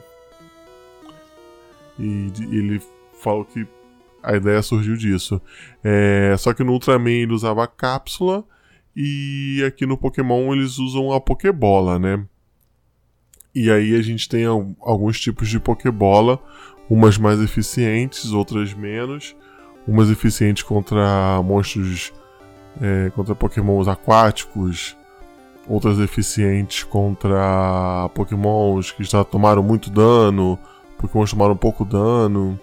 [1.99, 2.81] E ele
[3.21, 3.67] falou que
[4.23, 5.41] a ideia surgiu disso.
[5.83, 8.45] É, só que no Ultraman ele usava a cápsula
[8.95, 12.25] e aqui no Pokémon eles usam a Pokébola, né?
[13.55, 16.39] E aí a gente tem alguns tipos de Pokébola,
[16.91, 19.35] umas mais eficientes, outras menos.
[19.89, 22.13] Umas eficientes contra monstros,
[22.81, 24.97] é, contra Pokémons aquáticos,
[25.69, 30.59] outras eficientes contra Pokémons que já tomaram muito dano,
[30.99, 32.59] Pokémons tomaram pouco dano.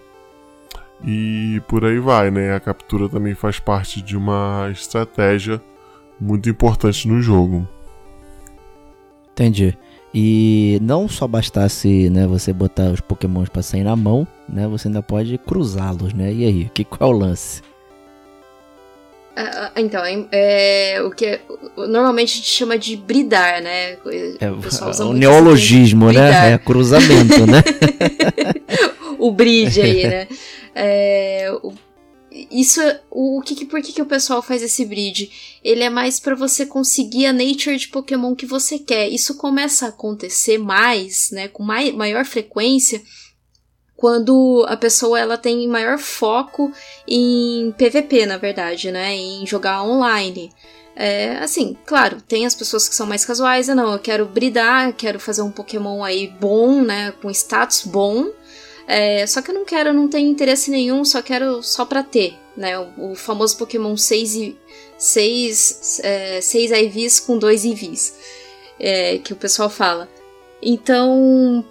[1.06, 2.56] E por aí vai, né?
[2.56, 5.62] A captura também faz parte de uma estratégia
[6.20, 7.68] muito importante no jogo.
[9.34, 9.78] Entendi.
[10.14, 14.88] E não só bastasse, né, você botar os pokémons para sair na mão, né, você
[14.88, 16.32] ainda pode cruzá-los, né?
[16.32, 17.62] E aí, que qual é o lance?
[19.36, 21.42] Uh, então, é, o que é,
[21.76, 23.98] normalmente a gente chama de bridar, né?
[24.40, 26.54] É, o, o neologismo, né?
[26.54, 27.64] É cruzamento, né?
[29.18, 30.28] o bridge aí, né?
[30.76, 31.74] É, o
[32.52, 32.82] isso
[33.12, 35.30] o, o que por que, que o pessoal faz esse breed?
[35.64, 39.08] Ele é mais para você conseguir a nature de Pokémon que você quer.
[39.08, 43.02] Isso começa a acontecer mais, né, com mai, maior frequência
[44.04, 46.74] quando a pessoa ela tem maior foco
[47.08, 50.52] em PVP, na verdade, né, em jogar online.
[50.94, 54.92] É, assim, claro, tem as pessoas que são mais casuais, ah, não, eu quero bridar,
[54.92, 58.28] quero fazer um Pokémon aí bom, né, com status bom,
[58.86, 62.38] é, só que eu não quero, não tenho interesse nenhum, só quero só pra ter,
[62.58, 62.78] né?
[62.78, 64.58] O, o famoso Pokémon 6 e
[64.98, 68.16] 6, é, 6 IVs com 2 IVs,
[68.78, 70.10] é, que o pessoal fala.
[70.62, 71.64] Então,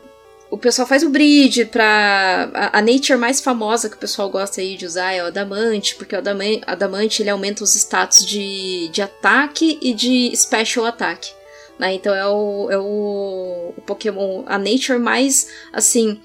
[0.53, 2.51] o pessoal faz o breed pra...
[2.53, 5.95] A, a, nature mais famosa que o pessoal gosta aí de usar é o Adamante,
[5.97, 11.33] porque o Adamante, ele aumenta os status de, de ataque e de special attack.
[11.79, 11.95] Né?
[11.95, 16.21] Então é o, é o, o Pokémon, a nature mais, assim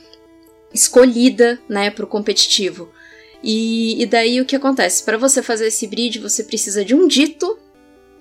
[0.74, 2.92] escolhida, né, para o competitivo.
[3.42, 5.04] E, e, daí o que acontece?
[5.04, 7.58] Para você fazer esse breed, você precisa de um dito.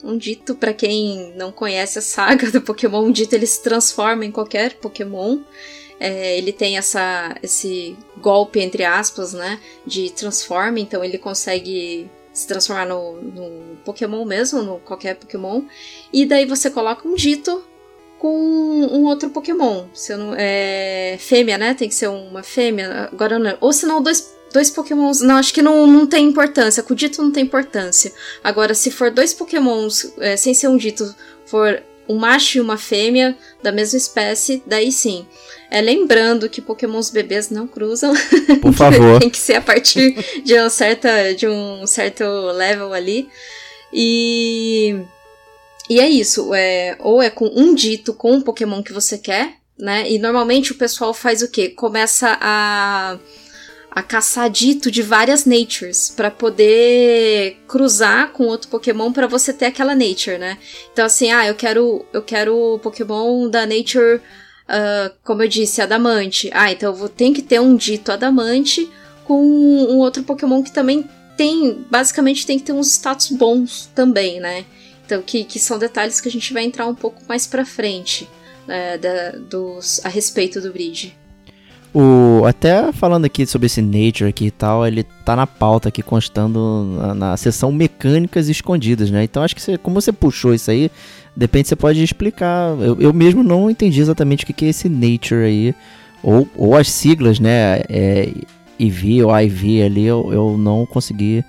[0.04, 4.24] Um dito, para quem não conhece a saga do Pokémon, um dito ele se transforma
[4.24, 5.40] em qualquer Pokémon.
[5.98, 12.46] É, ele tem essa, esse golpe, entre aspas, né, de transforma, então ele consegue se
[12.46, 15.62] transformar no, no Pokémon mesmo, no qualquer Pokémon.
[16.12, 17.64] E daí você coloca um dito
[18.18, 19.86] com um outro Pokémon.
[19.94, 21.72] Se não, é, fêmea, né?
[21.72, 23.08] Tem que ser uma fêmea.
[23.10, 23.56] Agora não.
[23.60, 25.22] Ou se não, dois, dois Pokémons.
[25.22, 26.82] Não, acho que não, não tem importância.
[26.82, 28.12] Com o dito não tem importância.
[28.44, 31.14] Agora, se for dois Pokémons, é, sem ser um dito,
[31.46, 35.26] for um macho e uma fêmea da mesma espécie, daí sim.
[35.70, 38.14] É, lembrando que pokémons bebês não cruzam.
[38.62, 39.18] Por favor.
[39.18, 43.28] tem que ser a partir de, uma certa, de um certo level ali.
[43.92, 45.00] E
[45.88, 49.54] e é isso, é, ou é com um dito com um Pokémon que você quer,
[49.78, 50.10] né?
[50.10, 51.68] E normalmente o pessoal faz o quê?
[51.68, 53.18] Começa a,
[53.96, 59.64] a caçar dito de várias natures para poder cruzar com outro Pokémon para você ter
[59.64, 60.58] aquela nature, né?
[60.92, 65.80] Então assim, ah, eu quero eu quero o Pokémon da nature, uh, como eu disse,
[65.80, 66.50] adamante.
[66.52, 68.86] Ah, então eu vou ter que ter um dito adamante
[69.24, 74.40] com um outro Pokémon que também tem, basicamente tem que ter uns status bons também,
[74.40, 74.66] né?
[75.06, 78.28] Então, que, que são detalhes que a gente vai entrar um pouco mais pra frente
[78.66, 81.16] né, da, dos, a respeito do bridge.
[81.98, 86.02] O, até falando aqui sobre esse Nature aqui e tal, ele tá na pauta aqui
[86.02, 89.24] constando na, na seção mecânicas escondidas, né?
[89.24, 90.90] Então acho que você, como você puxou isso aí,
[91.34, 92.76] depende você pode explicar.
[92.78, 95.74] Eu, eu mesmo não entendi exatamente o que, que é esse Nature aí,
[96.22, 97.80] ou, ou as siglas, né?
[97.88, 98.30] É,
[98.78, 101.42] EV ou IV ali, eu, eu não consegui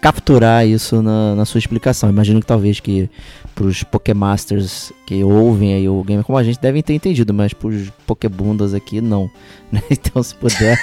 [0.00, 2.08] capturar isso na, na sua explicação.
[2.08, 3.10] Imagino que talvez que
[3.54, 7.90] pros Pokémasters que ouvem aí o game, como a gente devem ter entendido, mas pros
[8.06, 9.28] Pokébundas aqui não.
[9.70, 9.82] Né?
[9.90, 10.78] Então se puder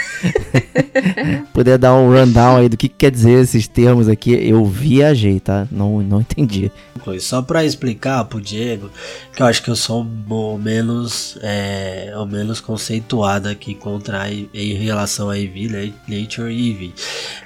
[1.53, 5.39] puder dar um rundown aí do que, que quer dizer esses termos aqui, eu viajei,
[5.39, 5.67] tá?
[5.71, 6.71] Não, não entendi.
[7.19, 8.89] Só pra explicar pro Diego,
[9.35, 14.73] que eu acho que eu sou o menos, é, o menos conceituado aqui contra em
[14.73, 15.93] relação a EV, né?
[16.07, 16.93] Nature e EV.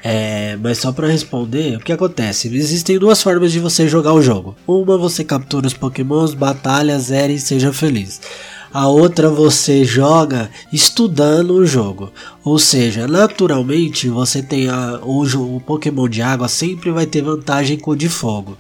[0.04, 2.48] É, mas só pra responder, o que acontece?
[2.56, 4.56] Existem duas formas de você jogar o jogo.
[4.68, 8.22] Uma, você captura os pokémons, batalha, zere e seja feliz.
[8.74, 12.12] A outra você joga estudando o jogo.
[12.44, 17.22] Ou seja, naturalmente você tem a, o, jo- o Pokémon de água sempre vai ter
[17.24, 18.58] vantagem com o de fogo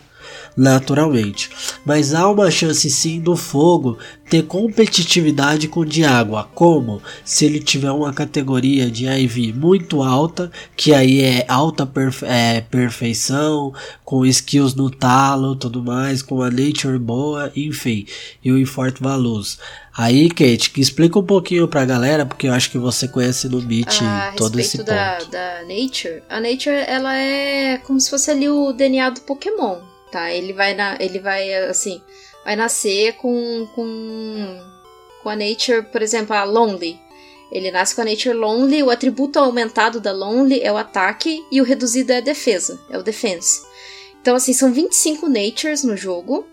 [0.59, 1.49] naturalmente.
[1.85, 3.97] Mas há uma chance sim do fogo
[4.29, 10.03] ter competitividade com o de água, como se ele tiver uma categoria de IV muito
[10.03, 13.73] alta, que aí é alta perfe- é, perfeição,
[14.05, 18.05] com skills no talo, tudo mais, com a nature boa, enfim,
[18.43, 19.57] e o Enforte Valuz.
[19.97, 23.59] Aí, Kate, que explica um pouquinho pra galera, porque eu acho que você conhece no
[23.61, 24.87] Beat a todo esse ponto.
[24.87, 29.77] da, da Nature, a Nature ela é como se fosse ali o DNA do Pokémon,
[30.11, 30.31] tá?
[30.31, 32.01] Ele vai na, ele vai assim,
[32.43, 34.59] vai nascer com com
[35.23, 36.99] com a Nature, por exemplo, a Lonely.
[37.51, 41.59] Ele nasce com a Nature Lonely, o atributo aumentado da Lonely é o ataque e
[41.59, 43.61] o reduzido é a defesa, é o defense.
[44.21, 46.47] Então assim, são 25 Natures no jogo.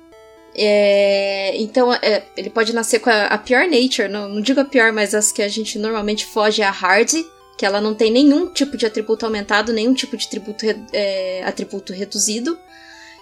[0.58, 4.64] É, então, é, ele pode nascer com a, a pior nature, não, não digo a
[4.64, 7.12] pior, mas as que a gente normalmente foge é a hard,
[7.58, 11.92] que ela não tem nenhum tipo de atributo aumentado, nenhum tipo de atributo, é, atributo
[11.92, 12.58] reduzido.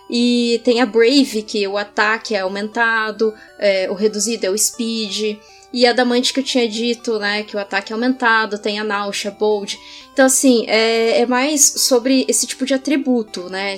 [0.09, 5.39] E tem a Brave, que o ataque é aumentado, é, o reduzido é o Speed.
[5.73, 8.85] E a Adamante que eu tinha dito, né, que o ataque é aumentado, tem a
[8.85, 9.77] Nausea, Bold.
[10.13, 13.77] Então, assim, é, é mais sobre esse tipo de atributo, né?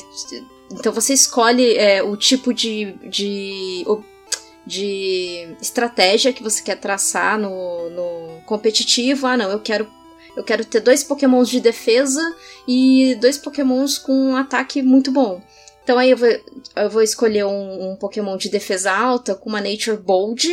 [0.70, 3.87] Então você escolhe é, o tipo de, de,
[4.66, 9.27] de estratégia que você quer traçar no, no competitivo.
[9.27, 9.89] Ah, não, eu quero,
[10.37, 12.20] eu quero ter dois pokémons de defesa
[12.66, 15.41] e dois pokémons com um ataque muito bom.
[15.87, 16.28] Então aí eu vou,
[16.74, 20.49] eu vou escolher um, um pokémon de defesa alta com uma Nature Bold.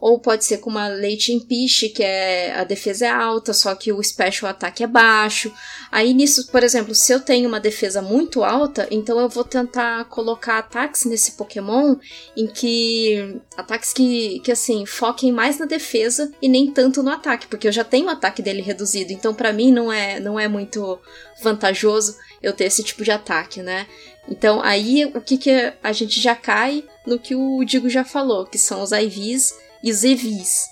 [0.00, 3.92] Ou pode ser com uma Late Impish, que é a defesa é alta, só que
[3.92, 5.52] o Special Attack é baixo.
[5.92, 10.06] Aí nisso, por exemplo, se eu tenho uma defesa muito alta, então eu vou tentar
[10.06, 11.96] colocar ataques nesse Pokémon
[12.34, 13.38] em que.
[13.54, 17.72] ataques que, que assim, foquem mais na defesa e nem tanto no ataque, porque eu
[17.72, 20.98] já tenho o ataque dele reduzido, então pra mim não é, não é muito
[21.42, 23.86] vantajoso eu ter esse tipo de ataque, né?
[24.30, 28.46] Então aí o que, que a gente já cai no que o Digo já falou,
[28.46, 29.52] que são os IVs
[29.82, 30.68] e os EVs.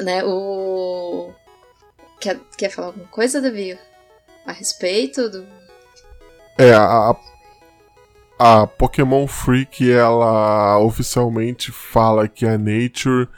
[0.00, 0.24] Né?
[0.24, 1.32] O.
[2.18, 3.78] Quer, quer falar alguma coisa, Davi?
[4.46, 5.46] A respeito do.
[6.58, 7.14] É, a,
[8.38, 13.28] a Pokémon Freak, ela oficialmente fala que a Nature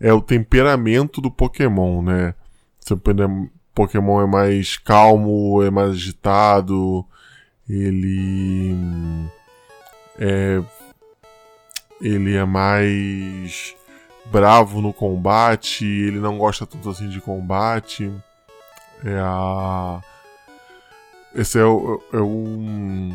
[0.00, 2.34] é o temperamento do Pokémon, né?
[2.80, 3.00] Seu
[3.74, 7.06] Pokémon é mais calmo, é mais agitado,
[7.68, 8.76] ele
[10.18, 10.62] é
[12.00, 13.74] ele é mais
[14.26, 18.12] bravo no combate, ele não gosta tanto assim de combate.
[19.04, 20.00] É a
[21.34, 23.12] esse é o, é um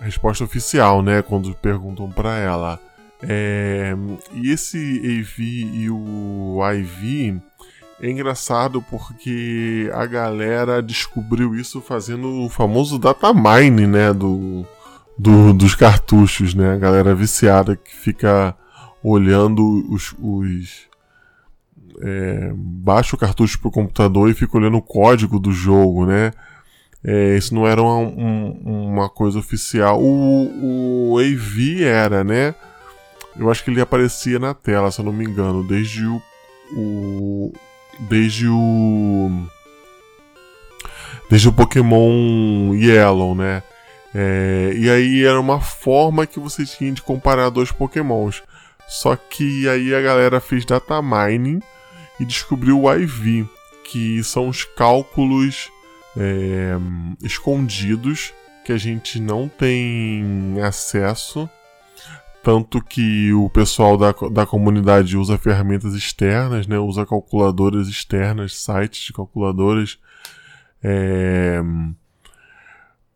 [0.00, 1.22] resposta oficial, né?
[1.22, 2.80] Quando perguntam pra ela.
[3.22, 3.94] É,
[4.34, 7.40] e esse AV e o IV
[8.00, 14.12] é engraçado porque a galera descobriu isso fazendo o famoso datamine, né?
[14.12, 14.66] Do,
[15.18, 16.74] do, dos cartuchos, né?
[16.74, 18.54] A galera viciada que fica
[19.02, 20.14] olhando os.
[20.18, 20.86] os
[22.02, 26.32] é, baixa o cartucho pro computador e fica olhando o código do jogo, né?
[27.02, 29.98] É, isso não era uma, um- uma coisa oficial.
[30.02, 32.54] O, o AV era, né?
[33.38, 36.20] Eu acho que ele aparecia na tela, se eu não me engano, desde o.
[36.72, 37.52] o
[38.00, 39.46] desde o.
[41.28, 43.62] Desde o Pokémon Yellow, né?
[44.14, 48.42] É, e aí era uma forma que você tinha de comparar dois Pokémons.
[48.88, 51.60] Só que aí a galera fez data mining
[52.18, 53.46] e descobriu o IV,
[53.84, 55.68] que são os cálculos
[56.16, 56.76] é,
[57.22, 58.32] escondidos
[58.64, 61.48] que a gente não tem acesso.
[62.46, 66.78] Tanto que o pessoal da, da comunidade usa ferramentas externas, né?
[66.78, 69.98] usa calculadoras externas, sites de calculadoras,
[70.80, 71.60] é,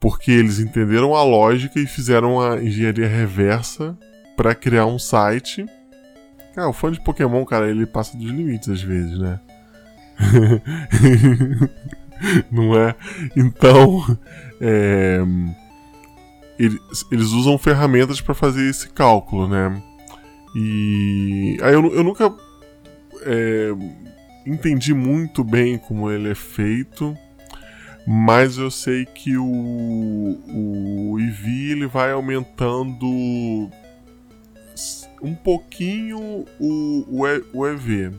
[0.01, 3.97] porque eles entenderam a lógica e fizeram a engenharia reversa
[4.37, 5.65] para criar um site.
[6.53, 9.39] Cara, o fã de Pokémon, cara, ele passa dos limites às vezes, né?
[12.51, 12.97] Não é?
[13.37, 14.19] Então,
[14.61, 15.21] é,
[16.61, 19.83] eles, eles usam ferramentas para fazer esse cálculo, né?
[20.55, 22.33] E aí eu, eu nunca
[23.23, 23.71] é,
[24.47, 27.17] entendi muito bem como ele é feito,
[28.07, 33.07] mas eu sei que o, o EV ele vai aumentando
[35.23, 38.13] um pouquinho o, o, EV.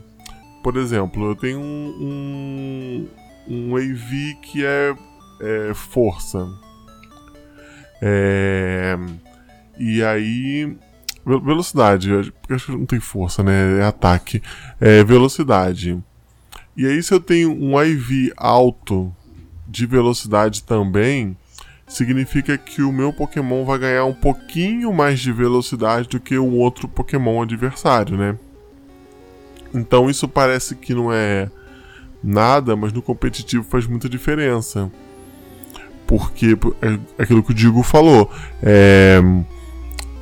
[0.62, 3.08] Por exemplo, eu tenho um,
[3.48, 4.94] um, um EV que é,
[5.40, 6.48] é força.
[8.04, 8.98] É,
[9.78, 10.76] e aí.
[11.24, 13.78] ve- Velocidade, porque acho que não tem força, né?
[13.78, 14.42] É ataque.
[14.80, 15.96] É velocidade.
[16.76, 19.14] E aí, se eu tenho um IV alto
[19.68, 21.36] de velocidade também,
[21.86, 26.50] significa que o meu Pokémon vai ganhar um pouquinho mais de velocidade do que o
[26.54, 28.36] outro Pokémon adversário, né?
[29.74, 31.48] Então isso parece que não é
[32.22, 34.90] nada, mas no competitivo faz muita diferença.
[36.12, 38.30] Porque é aquilo que o Digo falou.
[38.62, 39.18] É,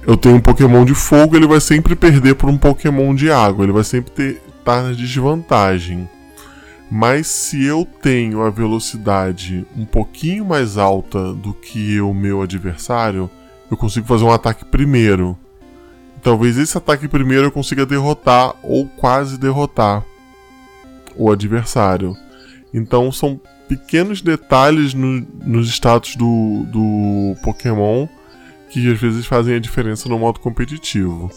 [0.07, 3.65] eu tenho um Pokémon de fogo, ele vai sempre perder por um Pokémon de água.
[3.65, 6.09] Ele vai sempre estar na desvantagem.
[6.89, 13.29] Mas se eu tenho a velocidade um pouquinho mais alta do que o meu adversário,
[13.69, 15.37] eu consigo fazer um ataque primeiro.
[16.23, 20.05] Talvez esse ataque primeiro eu consiga derrotar ou quase derrotar
[21.17, 22.17] o adversário.
[22.73, 28.09] Então são pequenos detalhes no- nos status do, do Pokémon
[28.69, 31.31] que às vezes fazem a diferença no modo competitivo.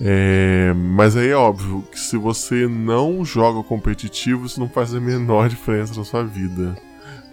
[0.00, 5.00] É, mas aí é óbvio que se você não joga competitivo, isso não faz a
[5.00, 6.76] menor diferença na sua vida.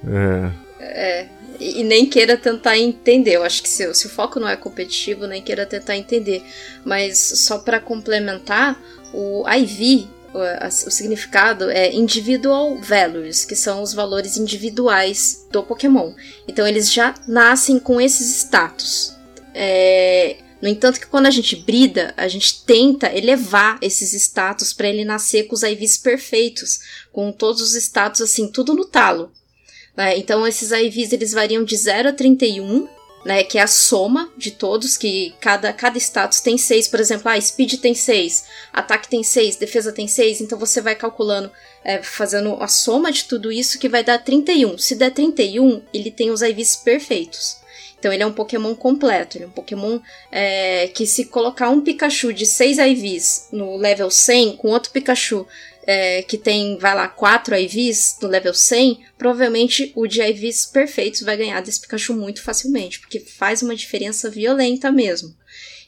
[0.08, 1.28] É, É,
[1.60, 3.36] e nem queira tentar entender.
[3.36, 6.44] Eu acho que se, se o foco não é competitivo, nem queira tentar entender.
[6.86, 8.76] Mas só para complementar,
[9.14, 16.14] o IV, o, significado é Individual Values, que são os valores individuais do Pokémon.
[16.48, 19.16] Então eles já nascem com esses status.
[19.54, 24.88] É, no entanto, que quando a gente brida, a gente tenta elevar esses status para
[24.88, 26.80] ele nascer com os IVs perfeitos,
[27.12, 29.32] com todos os status assim, tudo no talo.
[29.98, 30.18] né?
[30.18, 32.88] Então esses IVs eles variam de 0 a 31,
[33.26, 37.30] né, que é a soma de todos, que cada, cada status tem 6, por exemplo,
[37.30, 41.52] ah, speed tem 6, ataque tem 6, defesa tem 6, então você vai calculando,
[41.84, 44.78] é, fazendo a soma de tudo isso que vai dar 31.
[44.78, 47.62] Se der 31, ele tem os IVs perfeitos.
[48.02, 50.00] Então ele é um Pokémon completo, ele é um Pokémon
[50.32, 55.46] é, que se colocar um Pikachu de 6 IVs no level 100 com outro Pikachu
[55.92, 61.22] é, que tem, vai lá, 4 IVs no level 100, provavelmente o de IVs perfeitos
[61.22, 65.36] vai ganhar desse Pikachu muito facilmente, porque faz uma diferença violenta mesmo.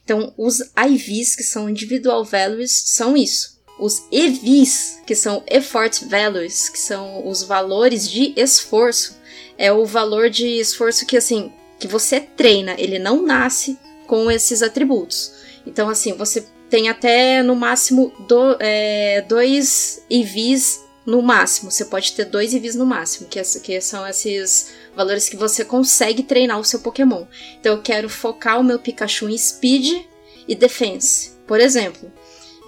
[0.04, 3.58] Então, os IVs, que são Individual Values, são isso.
[3.80, 9.16] Os EVs, que são Effort Values, que são os valores de esforço,
[9.56, 11.50] é o valor de esforço que, assim,
[11.80, 15.32] que você treina, ele não nasce com esses atributos.
[15.66, 16.44] Então, assim, você
[16.74, 21.70] tem até no máximo do, é, dois EVs no máximo.
[21.70, 25.64] Você pode ter dois EVs no máximo, que, essa- que são esses valores que você
[25.64, 27.26] consegue treinar o seu Pokémon.
[27.60, 30.04] Então, eu quero focar o meu Pikachu em Speed
[30.48, 32.10] e Defense, por exemplo.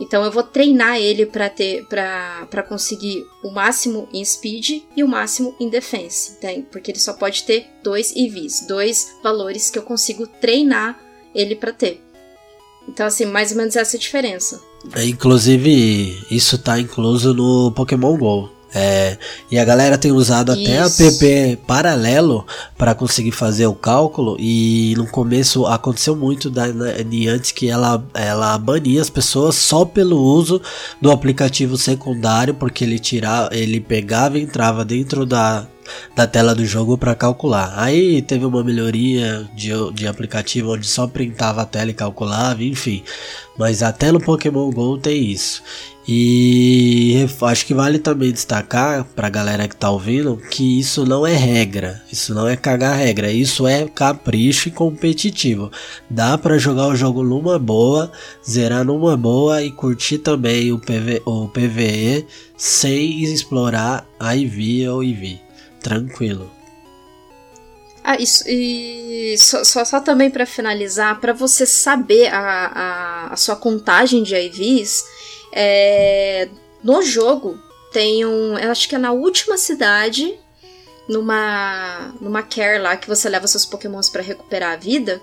[0.01, 5.09] Então eu vou treinar ele para ter para conseguir o máximo em speed e o
[5.09, 6.67] máximo em defense, entende?
[6.71, 11.01] porque ele só pode ter dois EVs, dois valores que eu consigo treinar
[11.35, 12.03] ele para ter.
[12.89, 14.61] Então assim, mais ou menos essa é a diferença.
[14.95, 18.57] É, Inclusive, isso tá incluso no Pokémon GO.
[18.79, 19.17] É,
[19.51, 21.03] e a galera tem usado até Isso.
[21.03, 22.45] app paralelo
[22.77, 24.37] para conseguir fazer o cálculo.
[24.39, 30.21] E no começo aconteceu muito da Niantic que ela, ela bania as pessoas só pelo
[30.21, 30.61] uso
[31.01, 35.67] do aplicativo secundário, porque ele tirava, ele pegava e entrava dentro da,
[36.15, 37.73] da tela do jogo para calcular.
[37.77, 43.03] Aí teve uma melhoria de, de aplicativo onde só printava a tela e calculava, enfim.
[43.59, 45.63] Mas até no Pokémon GO tem isso.
[46.09, 51.35] E acho que vale também destacar pra galera que tá ouvindo que isso não é
[51.35, 55.69] regra, isso não é cagar regra, isso é capricho e competitivo.
[56.09, 58.13] Dá pra jogar o jogo numa boa,
[58.49, 62.25] zerar numa boa e curtir também o, PV, o PVE
[62.57, 65.46] sem explorar IV ou IV.
[65.87, 66.51] Tranquilo.
[68.03, 73.37] Ah, isso e só, só, só também para finalizar, para você saber a, a, a
[73.37, 75.05] sua contagem de IVs,
[75.53, 76.49] é,
[76.83, 77.57] no jogo
[77.93, 80.37] tem um, eu acho que é na última cidade,
[81.09, 85.23] numa numa care lá que você leva seus pokémons para recuperar a vida,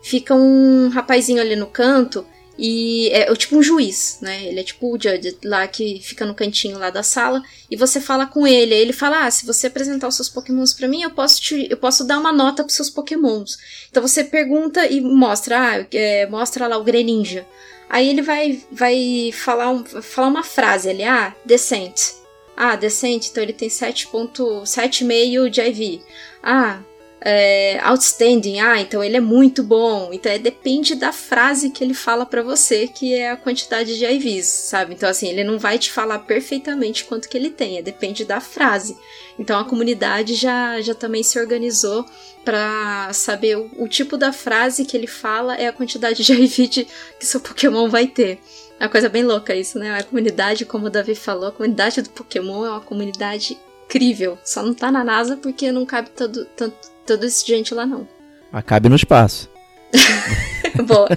[0.00, 2.24] fica um rapazinho ali no canto
[2.58, 4.44] E é, é tipo um juiz, né?
[4.46, 7.40] Ele é tipo o judge lá que fica no cantinho lá da sala.
[7.70, 8.74] E você fala com ele.
[8.74, 11.68] Aí ele fala: Ah, se você apresentar os seus pokémons para mim, eu posso, te,
[11.70, 13.56] eu posso dar uma nota pros seus pokémons.
[13.88, 17.46] Então você pergunta e mostra: Ah, é, mostra lá o Greninja.
[17.88, 22.18] Aí ele vai, vai falar, um, falar uma frase ali: Ah, decente.
[22.56, 26.02] Ah, decente, então ele tem 7.7,5 de IV.
[26.42, 26.80] Ah,
[27.20, 30.10] é, outstanding, ah, então ele é muito bom.
[30.12, 34.04] Então é, depende da frase que ele fala para você, que é a quantidade de
[34.04, 34.94] IVs, sabe?
[34.94, 38.40] Então assim, ele não vai te falar perfeitamente quanto que ele tem, é, depende da
[38.40, 38.96] frase.
[39.38, 42.04] Então a comunidade já, já também se organizou
[42.44, 46.68] para saber o, o, tipo da frase que ele fala é a quantidade de IV
[46.68, 46.86] de,
[47.18, 48.38] que seu Pokémon vai ter.
[48.80, 49.98] É uma coisa bem louca isso, né?
[49.98, 54.38] A comunidade, como o Davi falou, a comunidade do Pokémon é uma comunidade incrível.
[54.44, 56.76] Só não tá na NASA porque não cabe todo, tanto
[57.08, 58.06] todo esse gente lá, não.
[58.52, 59.50] Mas cabe no espaço.
[60.86, 61.08] Boa.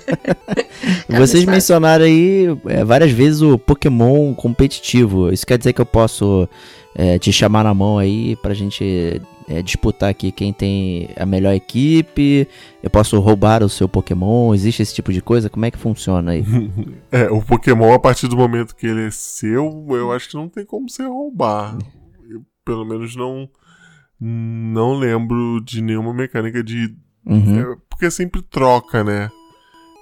[1.09, 5.31] Vocês mencionaram aí é, várias vezes o Pokémon competitivo.
[5.31, 6.47] Isso quer dizer que eu posso
[6.95, 11.53] é, te chamar na mão aí pra gente é, disputar aqui quem tem a melhor
[11.53, 12.47] equipe?
[12.81, 14.53] Eu posso roubar o seu Pokémon?
[14.55, 15.49] Existe esse tipo de coisa?
[15.49, 16.43] Como é que funciona aí?
[17.11, 20.47] é, o Pokémon, a partir do momento que ele é seu, eu acho que não
[20.47, 21.77] tem como você roubar.
[22.29, 23.49] Eu, pelo menos não
[24.21, 26.95] não lembro de nenhuma mecânica de.
[27.25, 27.59] Uhum.
[27.59, 29.31] É, porque sempre troca, né?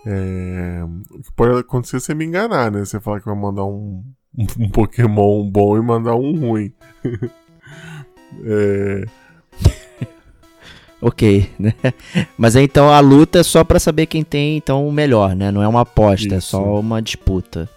[0.05, 2.79] É, o que pode acontecer é você me enganar, né?
[2.79, 4.03] Você falar que vai mandar um,
[4.59, 6.73] um Pokémon bom e mandar um ruim.
[8.43, 9.05] é...
[11.01, 11.73] ok, né?
[12.37, 15.49] Mas então a luta é só para saber quem tem então o melhor, né?
[15.49, 16.35] Não é uma aposta, isso.
[16.35, 17.69] é só uma disputa.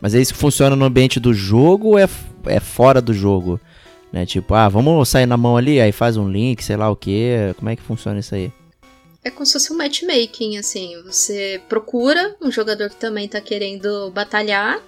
[0.00, 2.08] Mas é isso que funciona no ambiente do jogo ou é,
[2.46, 3.60] é fora do jogo?
[4.16, 4.24] Né?
[4.24, 7.52] Tipo, ah, vamos sair na mão ali, aí faz um link, sei lá o que.
[7.58, 8.50] Como é que funciona isso aí?
[9.22, 11.02] É como se fosse um matchmaking, assim.
[11.04, 14.80] Você procura um jogador que também tá querendo batalhar.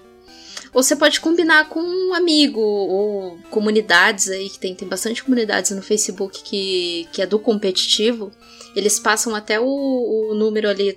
[0.73, 5.73] Ou você pode combinar com um amigo ou comunidades aí, que tem, tem bastante comunidades
[5.73, 8.33] no Facebook que, que é do competitivo.
[8.75, 10.97] Eles passam até o, o número ali,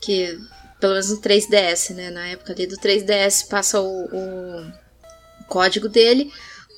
[0.00, 0.34] que
[0.80, 2.08] pelo menos no 3DS, né?
[2.08, 4.72] Na época ali do 3DS passa o, o
[5.46, 6.32] código dele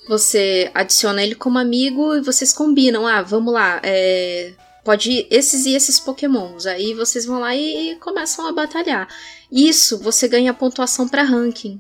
[0.08, 3.06] você adiciona ele como amigo e vocês combinam.
[3.06, 4.52] Ah, vamos lá, é,
[4.82, 6.66] pode ir esses e esses pokémons.
[6.66, 9.06] Aí vocês vão lá e, e começam a batalhar.
[9.52, 11.78] Isso você ganha pontuação para ranking.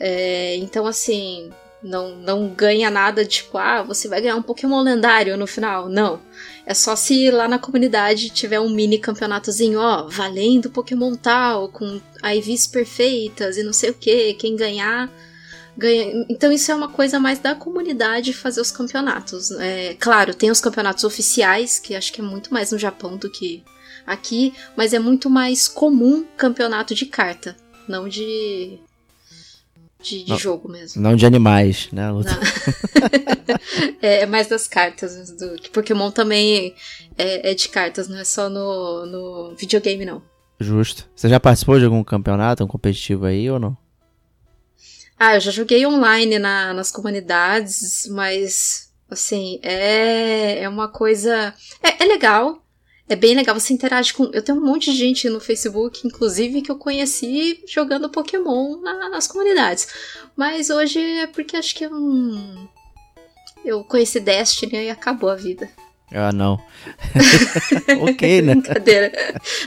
[0.00, 1.50] É, então, assim,
[1.82, 5.88] não, não ganha nada tipo, ah, você vai ganhar um Pokémon lendário no final.
[5.88, 6.20] Não.
[6.66, 12.00] É só se lá na comunidade tiver um mini campeonatozinho, ó, valendo Pokémon tal, com
[12.24, 14.34] IVs perfeitas e não sei o que.
[14.34, 15.08] Quem ganhar
[15.76, 16.26] ganha.
[16.28, 19.50] Então isso é uma coisa mais da comunidade fazer os campeonatos.
[19.52, 23.30] É, claro, tem os campeonatos oficiais, que acho que é muito mais no Japão do
[23.30, 23.62] que
[24.06, 27.56] aqui, mas é muito mais comum campeonato de carta,
[27.88, 28.78] não de.
[29.98, 31.02] De, de não, jogo mesmo.
[31.02, 32.10] Não de animais, né?
[34.00, 35.30] é, é, mais das cartas.
[35.32, 36.74] Do, Pokémon também
[37.18, 40.22] é, é, de cartas, não é só no, no videogame, não.
[40.60, 41.08] Justo.
[41.16, 43.76] Você já participou de algum campeonato, um competitivo aí ou não?
[45.18, 51.54] Ah, eu já joguei online na, nas comunidades, mas assim, é, é uma coisa.
[51.82, 52.62] É, é legal.
[53.08, 54.24] É bem legal, você interage com.
[54.32, 59.08] Eu tenho um monte de gente no Facebook, inclusive, que eu conheci jogando Pokémon na,
[59.08, 59.86] nas comunidades.
[60.36, 61.92] Mas hoje é porque acho que eu.
[63.64, 65.70] Eu conheci Destiny e acabou a vida.
[66.12, 66.60] Ah, não.
[68.02, 68.54] ok, né?
[68.56, 69.12] brincadeira.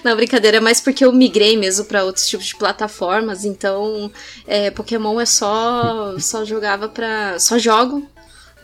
[0.04, 4.12] Não, brincadeira, é mais porque eu migrei mesmo para outros tipos de plataformas, então
[4.48, 7.38] é, Pokémon é só só jogava pra.
[7.40, 8.08] só jogo,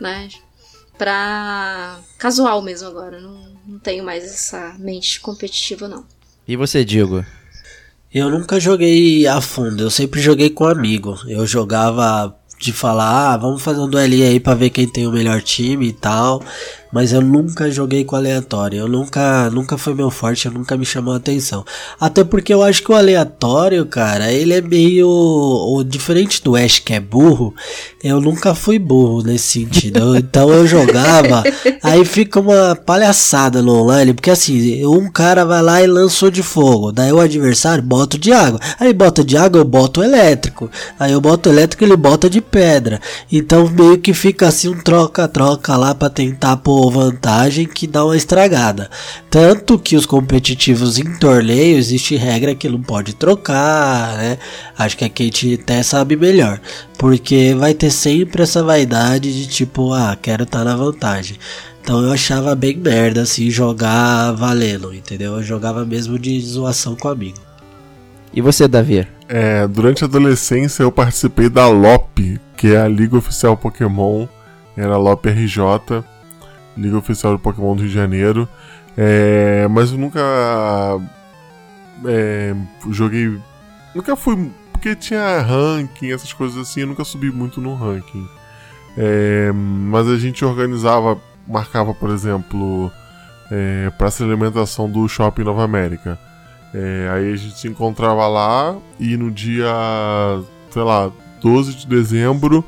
[0.00, 0.28] né?
[0.96, 3.20] Pra casual mesmo agora.
[3.20, 6.04] Não, não tenho mais essa mente competitiva, não.
[6.48, 7.24] E você, Diego?
[8.12, 11.18] Eu nunca joguei a fundo, eu sempre joguei com amigo.
[11.28, 15.12] Eu jogava de falar, ah, vamos fazer um duelinho aí pra ver quem tem o
[15.12, 16.42] melhor time e tal
[16.92, 18.78] mas eu nunca joguei com aleatório.
[18.80, 21.64] Eu nunca, nunca foi meu forte, eu nunca me chamou a atenção.
[22.00, 26.78] Até porque eu acho que o aleatório, cara, ele é meio o diferente do Ash
[26.78, 27.54] que é burro.
[28.02, 30.16] Eu nunca fui burro nesse sentido.
[30.16, 31.42] então eu jogava,
[31.82, 36.42] aí fica uma palhaçada no online, porque assim, um cara vai lá e lançou de
[36.42, 38.60] fogo, daí o adversário bota de água.
[38.78, 40.70] Aí bota de água, eu boto elétrico.
[40.98, 43.00] Aí eu boto elétrico, ele bota de pedra.
[43.30, 48.16] Então meio que fica assim um troca-troca lá para tentar pôr vantagem que dá uma
[48.16, 48.90] estragada.
[49.30, 54.38] Tanto que os competitivos em torneio existe regra que não pode trocar, né?
[54.78, 56.60] Acho que a Kate até sabe melhor.
[56.98, 61.36] Porque vai ter sempre essa vaidade de tipo, ah, quero estar tá na vantagem.
[61.82, 65.34] Então eu achava bem merda assim jogar valendo, entendeu?
[65.34, 67.38] Eu jogava mesmo de zoação com amigo.
[68.34, 69.06] E você, Davi?
[69.28, 74.26] É, durante a adolescência eu participei da LOP, que é a Liga Oficial Pokémon.
[74.76, 76.04] Era a LOP RJ,
[76.76, 78.48] Liga Oficial do Pokémon do Rio de Janeiro.
[78.96, 80.20] É, mas eu nunca
[82.04, 82.54] é,
[82.90, 83.38] joguei.
[83.94, 84.50] Nunca fui.
[84.72, 88.28] Porque tinha ranking, essas coisas assim, eu nunca subi muito no ranking.
[88.96, 92.90] É, mas a gente organizava, marcava, por exemplo,
[93.50, 96.18] é, praça de alimentação do Shopping Nova América.
[96.74, 99.66] É, aí a gente se encontrava lá e no dia,
[100.70, 102.64] sei lá, 12 de dezembro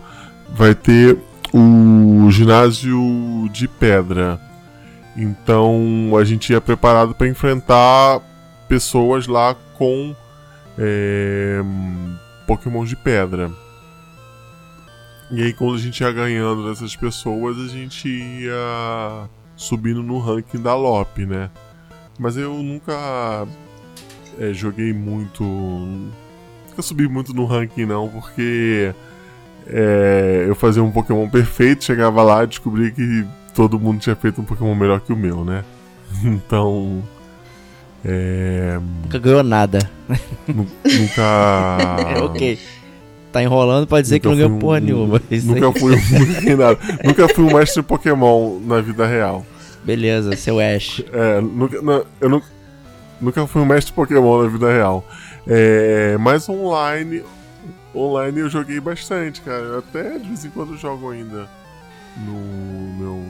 [0.55, 1.19] vai ter
[1.53, 4.41] o ginásio de pedra.
[5.17, 8.21] Então a gente ia preparado para enfrentar
[8.69, 10.15] pessoas lá com
[10.79, 11.61] é,
[12.47, 13.51] Pokémon de pedra.
[15.31, 20.63] E aí quando a gente ia ganhando dessas pessoas, a gente ia subindo no ranking
[20.63, 21.51] da LOP, né?
[22.19, 23.47] Mas eu nunca
[24.39, 25.43] é, joguei muito.
[25.43, 28.95] Nunca subi muito no ranking não, porque
[29.69, 34.41] é, eu fazia um Pokémon perfeito, chegava lá e descobri que todo mundo tinha feito
[34.41, 35.65] um Pokémon melhor que o meu, né?
[36.25, 37.03] Então.
[38.05, 39.79] É, Nunca ganhou nada.
[40.47, 42.23] nu- nunca.
[42.25, 42.59] ok.
[43.33, 45.23] Tá enrolando pra dizer que não Nunca ganhou fui porra um- nenhuma.
[45.45, 45.99] Nunca fui, um-
[46.41, 46.79] nunca, nada.
[47.05, 49.45] nunca fui um mestre Pokémon na vida real.
[49.85, 51.03] Beleza, seu Ash.
[51.13, 52.47] É, nunca, não, eu nunca,
[53.21, 55.05] nunca fui um mestre Pokémon na vida real.
[55.47, 57.23] É, mas online,
[57.99, 59.63] online eu joguei bastante, cara.
[59.63, 61.49] Eu até de vez em quando jogo ainda
[62.17, 62.35] no
[62.99, 63.25] meu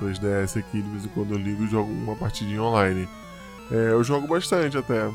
[0.00, 0.82] 3DS aqui.
[0.82, 3.08] De vez em quando eu ligo e jogo uma partidinha online.
[3.70, 5.08] É, eu jogo bastante até.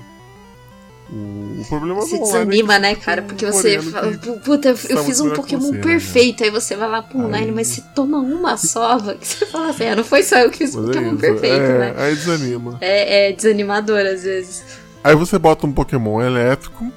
[1.12, 3.22] O, o problema Você é que desanima, né, tem cara?
[3.24, 4.12] um Porque você fala,
[4.46, 5.82] puta, eu eu fiz um Pokémon você, né?
[5.82, 6.44] perfeito.
[6.44, 9.16] Aí você vai lá pro online, Aí- mas você toma uma sova.
[9.16, 11.18] Que você fala assim, ah, não foi só eu que fiz Mas é Pokémon isso.
[11.20, 11.94] perfeito, é, né?
[11.98, 12.78] Aí desanima.
[12.80, 14.64] É, é desanimador às vezes.
[15.04, 16.92] Aí você bota um Pokémon elétrico,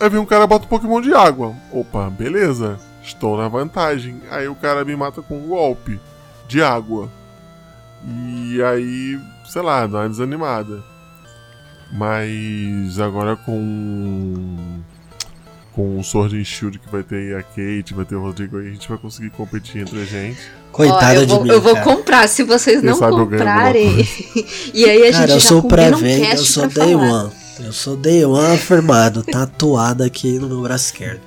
[0.00, 1.54] aí vem um cara e bota um Pokémon de água.
[1.72, 4.20] Opa, beleza, estou na vantagem.
[4.30, 6.00] Aí o cara me mata com um golpe
[6.48, 7.08] de água.
[8.06, 10.82] E aí, sei lá, dá uma desanimada.
[11.92, 14.80] Mas agora com.
[15.72, 18.56] Com o Sword and Shield que vai ter aí a Kate, vai ter o Rodrigo
[18.56, 20.40] aí, a gente vai conseguir competir entre a gente.
[20.72, 21.84] Coitada Ó, eu de vou, mim, eu vou cara.
[21.84, 24.08] comprar se vocês Quem não eu comprarem.
[24.72, 27.24] e aí a gente Cara, eu já sou combina um pré-venda, eu sou day falar.
[27.24, 27.32] one.
[27.58, 31.20] Eu sou day one afirmado, tatuado aqui no meu braço esquerdo.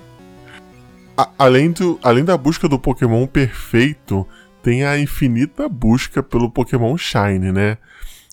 [1.17, 4.25] A- além, do, além da busca do Pokémon perfeito,
[4.61, 7.77] tem a infinita busca pelo Pokémon Shine, né?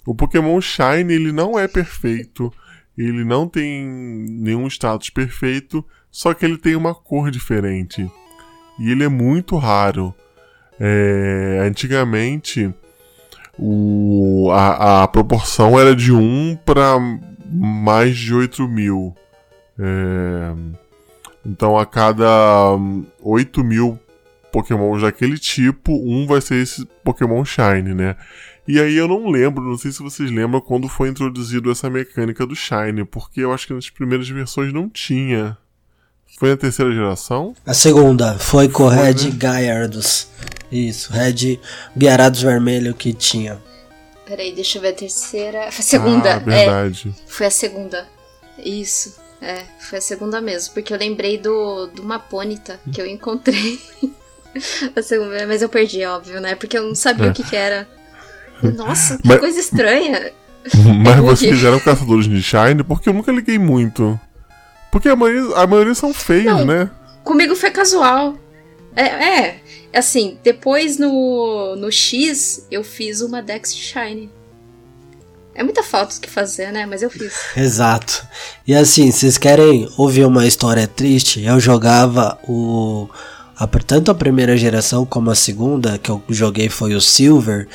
[0.04, 2.52] O Pokémon Shine, ele não é perfeito,
[2.96, 8.08] ele não tem nenhum status perfeito, só que ele tem uma cor diferente.
[8.78, 10.14] E ele é muito raro.
[10.78, 12.72] É, antigamente,
[13.58, 16.98] o, a, a proporção era de 1 para
[17.50, 19.14] mais de 8 mil.
[19.78, 20.52] É,
[21.44, 23.98] então, a cada hum, 8 mil
[24.52, 28.16] Pokémons daquele tipo, um vai ser esse Pokémon Shine, né?
[28.66, 32.44] E aí eu não lembro, não sei se vocês lembram quando foi introduzido essa mecânica
[32.44, 35.56] do Shine, porque eu acho que nas primeiras versões não tinha.
[36.38, 37.54] Foi na terceira geração?
[37.64, 39.36] A segunda foi com o Red né?
[39.38, 40.28] Gyarados.
[40.70, 41.60] Isso, Red
[41.96, 43.58] Gyarados vermelho que tinha.
[44.26, 45.58] Peraí, deixa eu ver a terceira.
[45.70, 46.30] Foi a segunda.
[46.30, 47.14] Ah, é, verdade.
[47.26, 48.06] foi a segunda.
[48.58, 49.16] Isso.
[49.40, 50.74] É, foi a segunda mesmo.
[50.74, 53.78] Porque eu lembrei do, do Maponita que eu encontrei.
[54.96, 56.54] a segunda, mas eu perdi, óbvio, né?
[56.54, 57.30] Porque eu não sabia É.
[57.30, 57.86] o que, que era.
[58.62, 60.32] Nossa, que Mas- coisa estranha.
[61.04, 62.82] Mas vocês eram caçadores de Shine?
[62.82, 64.18] Porque eu nunca liguei muito.
[64.90, 66.64] Porque a maioria, a maioria são feios, Não.
[66.64, 66.90] né?
[67.22, 68.36] Comigo foi casual.
[68.96, 69.60] É, é,
[69.92, 74.30] assim, depois no, no X eu fiz uma Dex Shine.
[75.54, 76.84] É muita falta que fazer, né?
[76.86, 77.34] Mas eu fiz.
[77.56, 78.26] Exato.
[78.66, 81.42] E assim, vocês querem ouvir uma história triste?
[81.42, 83.08] Eu jogava o.
[83.86, 87.68] tanto a primeira geração como a segunda, que eu joguei foi o Silver.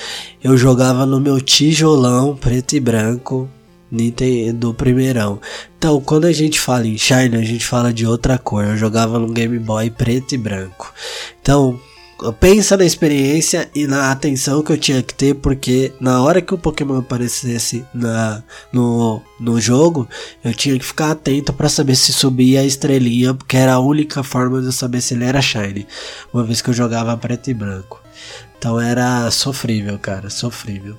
[0.44, 3.50] Eu jogava no meu tijolão preto e branco
[4.54, 5.40] do primeirão.
[5.78, 8.64] Então, quando a gente fala em Shine, a gente fala de outra cor.
[8.64, 10.94] Eu jogava no Game Boy preto e branco.
[11.42, 11.80] Então,
[12.40, 16.54] pensa na experiência e na atenção que eu tinha que ter, porque na hora que
[16.54, 20.08] o Pokémon aparecesse na, no, no jogo,
[20.44, 24.22] eu tinha que ficar atento para saber se subia a estrelinha, porque era a única
[24.22, 25.88] forma de eu saber se ele era Shine,
[26.32, 28.00] uma vez que eu jogava preto e branco.
[28.58, 30.96] Então era sofrível, cara, sofrível.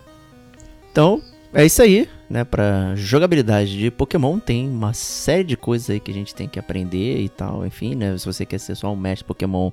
[0.91, 1.23] Então,
[1.55, 2.45] é isso aí, né?
[2.45, 6.59] Pra jogabilidade de Pokémon tem uma série de coisas aí que a gente tem que
[6.59, 8.17] aprender e tal, enfim, né?
[8.17, 9.71] Se você quer ser só um mestre Pokémon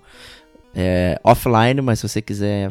[0.75, 2.69] é, offline, mas se você quiser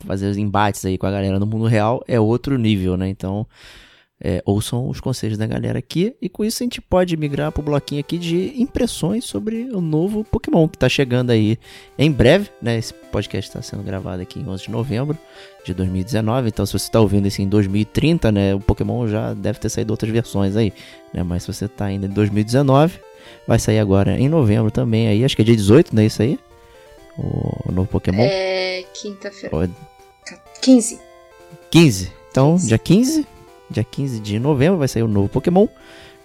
[0.00, 3.08] fazer os embates aí com a galera no mundo real, é outro nível, né?
[3.08, 3.46] Então,
[4.22, 6.14] é, ouçam os conselhos da galera aqui.
[6.20, 10.24] E com isso a gente pode migrar pro bloquinho aqui de impressões sobre o novo
[10.24, 11.58] Pokémon que tá chegando aí
[11.98, 12.78] em breve, né?
[12.78, 15.18] Esse podcast está sendo gravado aqui em 11 de novembro
[15.64, 16.48] de 2019.
[16.48, 18.54] Então, se você tá ouvindo isso em 2030, né?
[18.54, 20.72] O Pokémon já deve ter saído outras versões aí,
[21.12, 21.22] né?
[21.22, 23.00] Mas se você tá ainda em 2019,
[23.46, 25.24] vai sair agora em novembro também aí.
[25.24, 26.38] Acho que é dia 18, não é isso aí?
[27.16, 28.24] O novo Pokémon.
[28.24, 29.56] É quinta-feira.
[29.56, 29.68] Ó,
[30.60, 30.98] 15.
[31.70, 32.12] 15.
[32.30, 33.24] Então, dia 15,
[33.70, 35.66] dia 15 de novembro vai sair o novo Pokémon.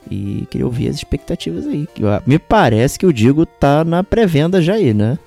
[0.10, 1.88] E queria ouvir as expectativas aí.
[1.94, 5.18] que Me parece que o Digo tá na pré-venda já aí, né?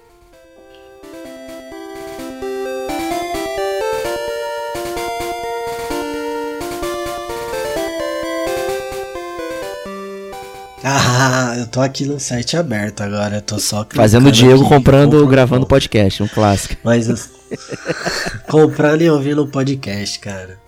[10.84, 14.68] Ah, eu tô aqui no site aberto agora, eu tô só Fazendo o Diego aqui,
[14.68, 16.74] comprando, vou- gravando podcast, um clássico.
[16.82, 17.30] Mas as-
[18.48, 20.59] comprando e ouvindo o podcast, cara.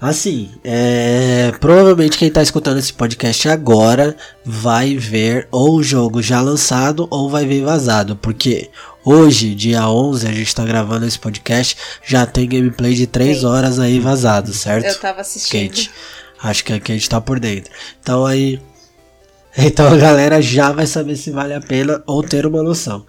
[0.00, 6.40] Assim, é, provavelmente quem tá escutando esse podcast agora vai ver ou o jogo já
[6.40, 8.70] lançado ou vai ver vazado, porque
[9.04, 11.76] hoje, dia 11, a gente tá gravando esse podcast,
[12.06, 13.46] já tem gameplay de 3 Tem.
[13.48, 14.86] horas aí vazado, certo?
[14.86, 15.68] Eu tava assistindo.
[15.68, 15.90] Kate.
[16.40, 17.72] Acho que a Kate tá por dentro.
[18.00, 18.60] Então aí.
[19.60, 23.04] Então a galera já vai saber se vale a pena ou ter uma noção.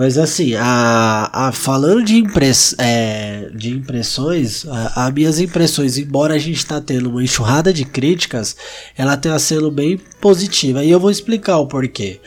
[0.00, 4.64] Mas assim, a, a- falando de, impress, é, de impressões,
[4.96, 8.56] as minhas impressões, embora a gente tá tendo uma enxurrada de críticas,
[8.96, 10.82] ela tem sendo bem positiva.
[10.82, 12.18] E eu vou explicar o porquê.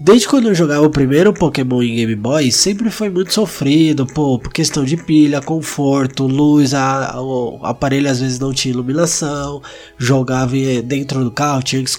[0.00, 4.38] Desde quando eu jogava o primeiro Pokémon em Game Boy, sempre foi muito sofrido, pô,
[4.40, 9.62] por questão de pilha, conforto, luz, a- o aparelho às vezes não tinha iluminação,
[9.96, 11.90] jogava eh, dentro do carro, tinha que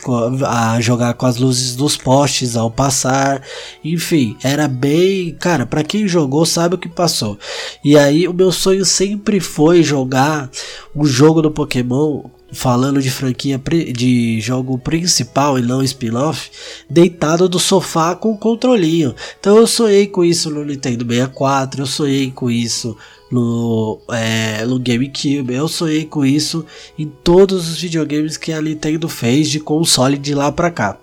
[0.45, 3.41] a jogar com as luzes dos postes ao passar,
[3.83, 7.39] enfim, era bem, cara, pra quem jogou sabe o que passou.
[7.83, 10.49] E aí o meu sonho sempre foi jogar
[10.93, 13.61] um jogo do Pokémon falando de franquia
[13.93, 16.49] de jogo principal e não spin-off,
[16.89, 19.15] deitado do sofá com o controlinho.
[19.39, 22.95] Então eu sonhei com isso no Nintendo 64, eu sonhei com isso
[23.31, 26.65] no, é, no GameCube, eu sonhei com isso
[26.97, 30.97] em todos os videogames que a Nintendo fez de console de lá pra cá.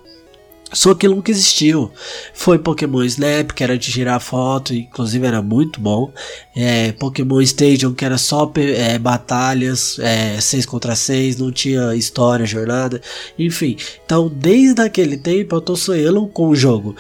[0.73, 1.91] Só que nunca existiu.
[2.33, 6.13] Foi Pokémon Snap, que era de tirar foto, inclusive era muito bom.
[6.57, 9.99] É, Pokémon Stadium, que era só é, batalhas,
[10.41, 13.01] 6 contra 6, não tinha história, jornada,
[13.39, 13.77] enfim.
[14.05, 16.97] Então, desde aquele tempo, eu tô sonhando com o jogo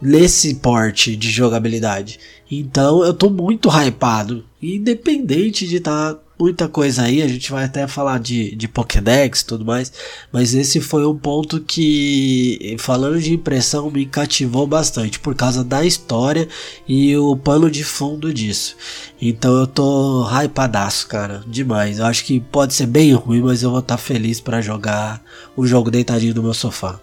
[0.00, 2.20] nesse porte de jogabilidade.
[2.50, 4.44] Então, eu tô muito hypado.
[4.62, 9.46] Independente de estar muita coisa aí, a gente vai até falar de, de Pokédex e
[9.46, 9.92] tudo mais,
[10.30, 15.84] mas esse foi um ponto que, falando de impressão, me cativou bastante por causa da
[15.84, 16.48] história
[16.86, 18.76] e o pano de fundo disso.
[19.20, 21.98] Então eu tô hypadaço, cara, demais.
[21.98, 25.22] Eu acho que pode ser bem ruim, mas eu vou estar feliz pra jogar
[25.56, 27.00] o jogo deitadinho no meu sofá.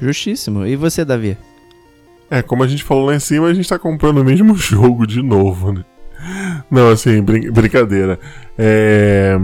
[0.00, 0.66] Justíssimo.
[0.66, 1.36] E você, Davi?
[2.30, 5.06] É, como a gente falou lá em cima, a gente tá comprando o mesmo jogo
[5.06, 5.84] de novo, né?
[6.70, 8.18] Não, assim, brin- brincadeira.
[8.58, 9.36] É...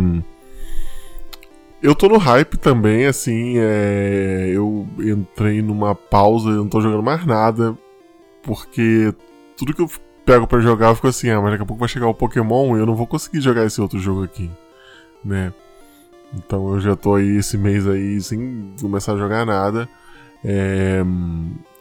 [1.82, 4.50] Eu tô no hype também, assim, é...
[4.52, 7.76] eu entrei numa pausa, eu não tô jogando mais nada,
[8.42, 9.12] porque
[9.56, 9.90] tudo que eu
[10.24, 12.76] pego pra jogar eu fico assim, ah, mas daqui a pouco vai chegar o Pokémon
[12.76, 14.48] e eu não vou conseguir jogar esse outro jogo aqui,
[15.24, 15.52] né?
[16.34, 19.88] Então eu já tô aí esse mês aí sem começar a jogar nada.
[20.44, 21.02] É,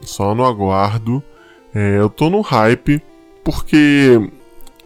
[0.02, 1.24] só no aguardo.
[1.74, 3.02] É, eu tô no hype
[3.44, 4.30] porque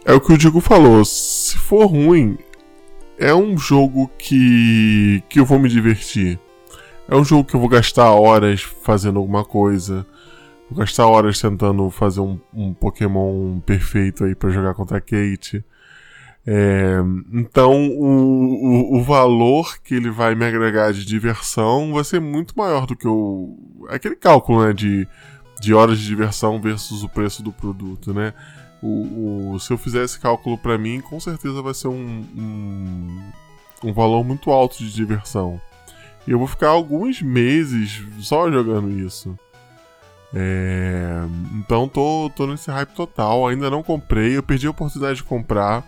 [0.06, 1.04] é o que o Diego falou.
[1.04, 2.38] Se for ruim,
[3.18, 6.38] é um jogo que, que eu vou me divertir.
[7.08, 10.06] É um jogo que eu vou gastar horas fazendo alguma coisa.
[10.70, 15.64] Vou gastar horas tentando fazer um, um Pokémon perfeito aí pra jogar contra a Kate.
[16.46, 16.98] É,
[17.32, 22.56] então o, o, o valor que ele vai me agregar de diversão vai ser muito
[22.56, 23.58] maior do que o.
[23.88, 25.08] aquele cálculo né, de,
[25.60, 28.32] de horas de diversão versus o preço do produto, né?
[28.86, 33.20] O, o- se eu fizer esse cálculo pra mim, com certeza vai ser um, um,
[33.84, 35.60] um valor muito alto de diversão.
[36.26, 39.36] E eu vou ficar alguns meses só jogando isso.
[40.34, 41.20] É,
[41.54, 43.46] então tô, tô nesse hype total.
[43.48, 45.84] Ainda não comprei, eu perdi a oportunidade de comprar.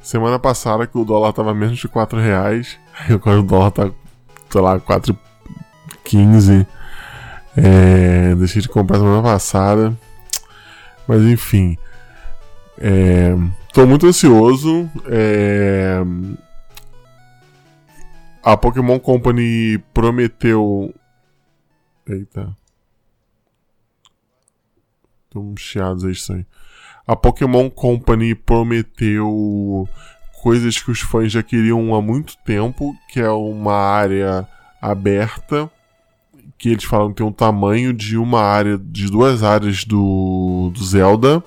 [0.00, 2.78] Semana passada que o dólar tava menos de 4 reais.
[3.10, 3.90] Agora o dólar tá,
[4.50, 6.66] sei lá, 4,15.
[7.56, 9.96] É, deixei de comprar semana passada.
[11.08, 11.76] Mas enfim.
[12.78, 13.34] É,
[13.72, 14.90] tô muito ansioso.
[15.06, 15.98] É,
[18.42, 20.94] a Pokémon Company prometeu.
[22.08, 22.56] Eita.
[25.34, 26.46] Uns chiados aí, aí.
[27.06, 29.86] A Pokémon Company prometeu
[30.42, 34.48] coisas que os fãs já queriam há muito tempo, que é uma área
[34.80, 35.70] aberta,
[36.56, 40.84] que eles falam que tem um tamanho de uma área, de duas áreas do, do
[40.84, 41.42] Zelda,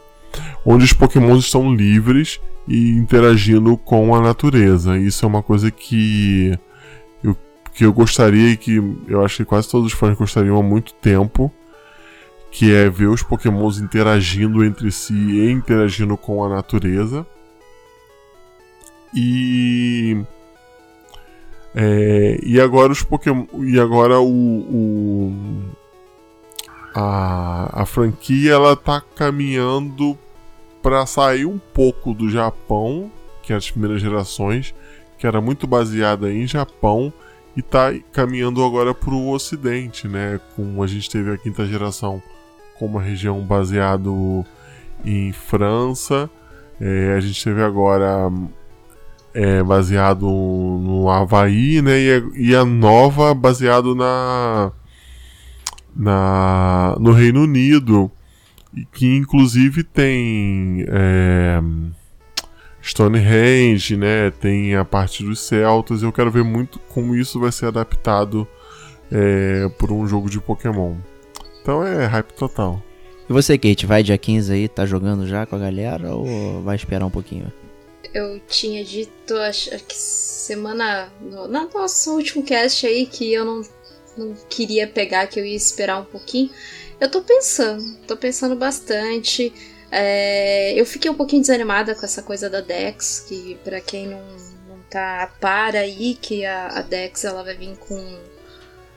[0.66, 4.98] onde os pokémons estão livres e interagindo com a natureza.
[4.98, 6.58] Isso é uma coisa que
[7.24, 7.36] eu,
[7.74, 8.76] que eu gostaria e que
[9.08, 11.52] eu acho que quase todos os fãs gostariam há muito tempo,
[12.52, 17.26] que é ver os pokémons interagindo entre si e interagindo com a natureza.
[19.14, 20.24] E
[21.76, 23.46] é, e agora os Pokémon.
[23.64, 24.28] E agora o.
[24.28, 25.34] o
[27.00, 30.18] a, a franquia ela tá caminhando
[30.82, 33.10] para sair um pouco do Japão,
[33.42, 34.76] que é as primeiras gerações,
[35.18, 37.12] que era muito baseada em Japão,
[37.56, 40.40] e tá caminhando agora para o Ocidente, né?
[40.56, 42.22] Com a gente teve a quinta geração
[42.78, 44.46] com uma região baseado
[45.04, 46.30] em França,
[46.80, 48.32] é, a gente teve agora
[49.34, 51.98] é, baseado no Havaí, né?
[51.98, 54.72] E, e a nova baseado na,
[56.00, 58.10] na no Reino Unido,
[58.94, 61.60] que inclusive tem é,
[62.82, 64.32] Stonehenge, né?
[64.32, 66.02] Tem a parte dos celtas.
[66.02, 68.48] Eu quero ver muito como isso vai ser adaptado
[69.12, 70.96] é, por um jogo de Pokémon.
[71.62, 72.82] Então é hype total.
[73.30, 76.78] E você, Kate, vai dia 15 aí, tá jogando já com a galera ou vai
[76.78, 77.52] esperar um pouquinho?
[78.14, 81.10] Eu tinha dito, acho que semana.
[81.22, 83.62] No, na nosso último cast aí, que eu não,
[84.18, 86.50] não queria pegar, que eu ia esperar um pouquinho.
[87.00, 89.54] Eu tô pensando, tô pensando bastante.
[89.92, 94.22] É, eu fiquei um pouquinho desanimada com essa coisa da Dex, que para quem não,
[94.68, 98.20] não tá para aí, que a, a Dex ela vai vir com.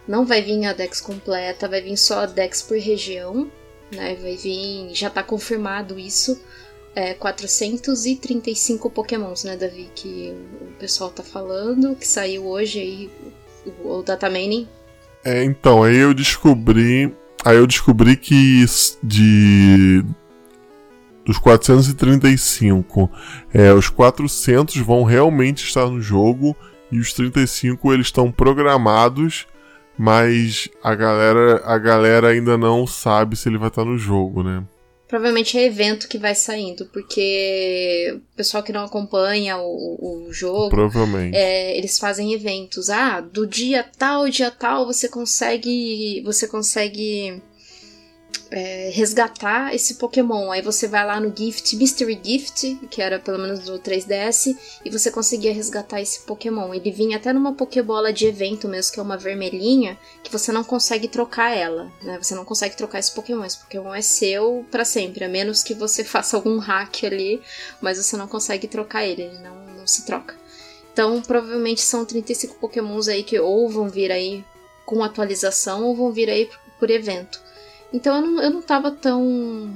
[0.06, 3.50] Não vai vir a Dex completa, vai vir só a Dex por região,
[3.90, 4.16] né?
[4.20, 4.90] Vai vir.
[4.94, 6.40] Já tá confirmado isso
[6.94, 9.90] é, 435 pokémons, né, Davi?
[9.94, 13.10] Que o pessoal tá falando, que saiu hoje aí,
[13.82, 14.28] o, o data.
[15.24, 17.14] É, então, aí eu descobri.
[17.44, 18.64] Aí eu descobri que
[19.02, 20.04] de.
[21.24, 23.08] Dos 435,
[23.54, 26.56] é, os 400 vão realmente estar no jogo
[26.90, 29.46] e os 35 eles estão programados,
[29.96, 34.64] mas a galera, a galera ainda não sabe se ele vai estar no jogo, né?
[35.12, 40.70] Provavelmente é evento que vai saindo, porque o pessoal que não acompanha o, o jogo,
[40.70, 41.36] Provavelmente.
[41.36, 42.88] é, eles fazem eventos.
[42.88, 47.42] Ah, do dia tal, dia tal, você consegue, você consegue
[48.52, 50.50] é, resgatar esse Pokémon.
[50.50, 54.90] Aí você vai lá no Gift, Mystery Gift, que era pelo menos do 3DS, e
[54.90, 56.74] você conseguia resgatar esse Pokémon.
[56.74, 60.62] Ele vinha até numa Pokébola de evento mesmo, que é uma vermelhinha, que você não
[60.62, 62.18] consegue trocar ela, né?
[62.20, 63.44] Você não consegue trocar esse Pokémon.
[63.44, 67.40] Esse Pokémon é seu para sempre, a menos que você faça algum hack ali,
[67.80, 70.36] mas você não consegue trocar ele, ele não, não se troca.
[70.92, 74.44] Então, provavelmente são 35 Pokémons aí que ou vão vir aí
[74.84, 77.40] com atualização ou vão vir aí por evento.
[77.92, 79.70] Então eu não, eu não tava tão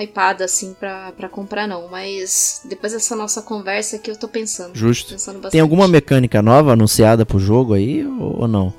[0.00, 1.88] hypada assim pra, pra comprar, não.
[1.88, 4.74] Mas depois dessa nossa conversa aqui eu tô pensando.
[4.74, 5.12] Justo.
[5.12, 5.50] Pensando.
[5.50, 8.72] Tem alguma mecânica nova anunciada pro jogo aí ou, não?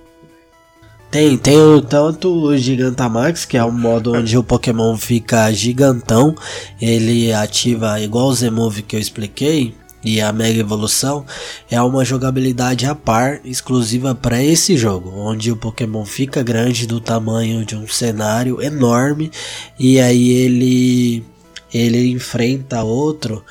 [1.11, 6.35] Tem, tem o, tanto o Gigantamax, que é um modo onde o Pokémon fica gigantão,
[6.79, 9.73] ele ativa igual o Z-Move que eu expliquei,
[10.03, 11.25] e a Mega Evolução
[11.69, 16.99] é uma jogabilidade a par exclusiva para esse jogo, onde o Pokémon fica grande do
[16.99, 19.31] tamanho de um cenário enorme
[19.77, 21.23] e aí ele
[21.71, 23.43] ele enfrenta outro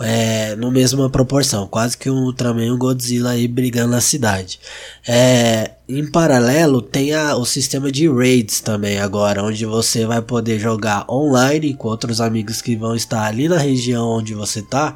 [0.00, 4.60] é, no mesma proporção, quase que um Ultraman e um Godzilla aí brigando na cidade.
[5.06, 10.58] É, em paralelo tem a, o sistema de raids também agora, onde você vai poder
[10.58, 14.94] jogar online com outros amigos que vão estar ali na região onde você tá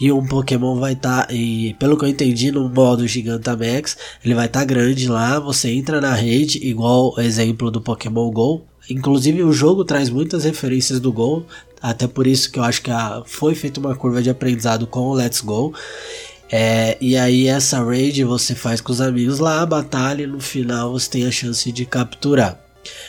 [0.00, 4.34] e um Pokémon vai estar tá, e pelo que eu entendi no modo Gigantamax, ele
[4.34, 8.64] vai estar tá grande lá, você entra na rede igual o exemplo do Pokémon Go,
[8.90, 11.44] Inclusive o jogo traz muitas referências do Go,
[11.80, 15.00] até por isso que eu acho que a, foi feita uma curva de aprendizado com
[15.00, 15.74] o Let's Go.
[16.50, 20.40] É, e aí essa raid você faz com os amigos lá, a batalha e no
[20.40, 22.67] final você tem a chance de capturar.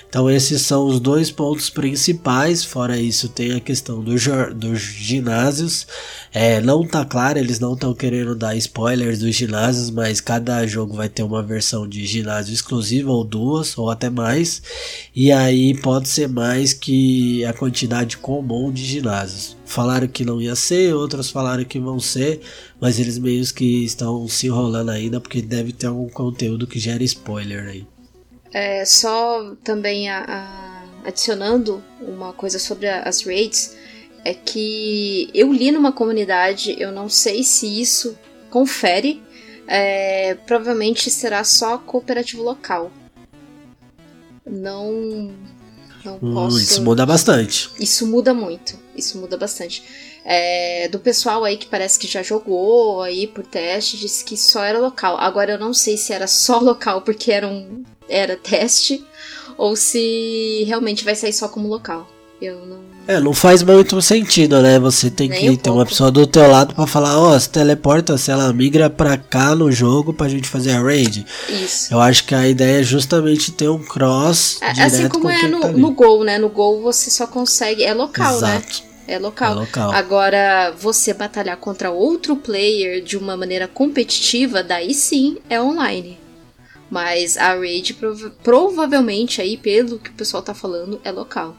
[0.10, 2.64] Então esses são os dois pontos principais.
[2.64, 4.16] Fora isso, tem a questão do
[4.56, 5.86] dos ginásios.
[6.34, 10.96] É, não tá claro, eles não estão querendo dar spoilers dos ginásios, mas cada jogo
[10.96, 14.62] vai ter uma versão de ginásio exclusiva, ou duas, ou até mais.
[15.16, 19.58] E aí pode ser mais que a quantidade comum de ginásios.
[19.66, 22.42] Falaram que não ia ser, outros falaram que vão ser,
[22.82, 27.04] mas eles meio que estão se enrolando ainda, porque deve ter algum conteúdo que gera
[27.04, 27.99] spoiler aí.
[28.54, 33.76] É, só também a, a, adicionando uma coisa sobre a, as raids.
[34.26, 38.18] é que eu li numa comunidade, eu não sei se isso
[38.50, 39.22] confere,
[39.68, 42.92] é, provavelmente será só cooperativo local.
[44.46, 45.32] Não.
[46.04, 46.58] Não Hum, posso.
[46.60, 47.70] isso muda bastante.
[47.80, 48.78] Isso muda muito.
[48.96, 49.84] Isso muda bastante.
[50.24, 54.64] É, do pessoal aí que parece que já jogou aí por teste, disse que só
[54.64, 55.18] era local.
[55.18, 59.04] Agora eu não sei se era só local porque era, um, era teste
[59.58, 62.08] ou se realmente vai sair só como local.
[62.42, 62.80] Eu não.
[63.06, 64.80] É, não faz muito sentido, né?
[64.80, 65.90] Você tem Nem que um ter uma pouco.
[65.90, 69.70] pessoa do teu lado pra falar, ó, se teleporta, se ela migra pra cá no
[69.72, 71.26] jogo pra gente fazer a raid.
[71.50, 71.94] Isso.
[71.94, 75.30] Eu acho que a ideia é justamente ter um cross É, direto assim como com
[75.32, 76.38] é no, tá no Gol, né?
[76.38, 77.84] No Gol você só consegue.
[77.84, 78.58] É local, né?
[78.58, 78.84] Exato.
[79.08, 79.54] É local.
[79.54, 79.92] É local.
[79.92, 86.19] Agora, você batalhar contra outro player de uma maneira competitiva, daí sim é online.
[86.90, 91.56] Mas a raid prova- provavelmente aí, pelo que o pessoal tá falando, é local.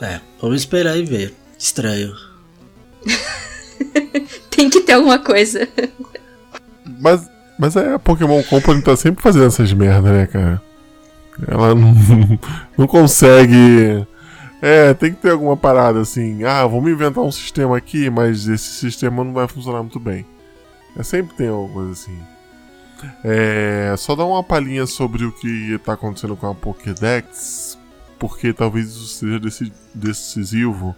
[0.00, 1.34] É, vamos esperar e ver.
[1.58, 2.12] Estranho.
[4.50, 5.68] Tem que ter alguma coisa.
[7.00, 7.28] Mas,
[7.58, 10.62] mas é, a Pokémon Company tá sempre fazendo essas merda, né, cara?
[11.46, 11.94] Ela não,
[12.76, 14.06] não consegue.
[14.60, 16.44] É, tem que ter alguma parada assim.
[16.44, 20.24] Ah, vamos inventar um sistema aqui, mas esse sistema não vai funcionar muito bem.
[20.96, 22.16] É, sempre tem alguma coisa assim.
[23.24, 27.78] É, só dar uma palhinha sobre o que tá acontecendo com a Pokédex,
[28.18, 30.94] porque talvez isso seja deci- decisivo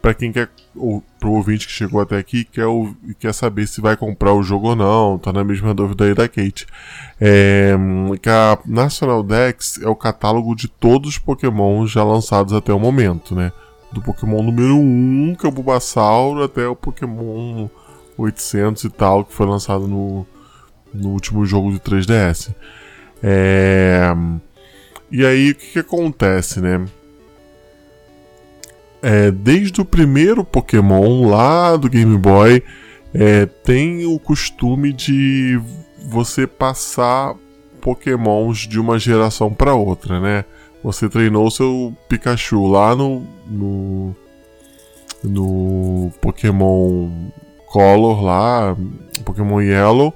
[0.00, 2.66] para quem quer, ou pro ouvinte que chegou até aqui, quer,
[3.18, 6.28] quer saber se vai comprar o jogo ou não, tá na mesma dúvida aí da
[6.28, 6.66] Kate.
[7.18, 7.74] É,
[8.20, 12.78] que a National Dex é o catálogo de todos os Pokémon já lançados até o
[12.78, 13.50] momento, né?
[13.92, 17.68] Do Pokémon número 1, que é o Bulbasauro, até o Pokémon
[18.18, 20.26] 800 e tal, que foi lançado no,
[20.94, 22.54] no último jogo de 3DS.
[23.22, 24.14] É,
[25.10, 26.84] e aí, o que, que acontece, né?
[29.02, 32.62] É, desde o primeiro Pokémon lá do Game Boy,
[33.12, 35.60] é, tem o costume de
[36.06, 37.34] você passar
[37.80, 40.44] Pokémons de uma geração para outra, né?
[40.82, 44.16] Você treinou seu Pikachu lá no, no,
[45.22, 47.10] no Pokémon
[47.66, 48.76] Color lá,
[49.24, 50.14] Pokémon Yellow,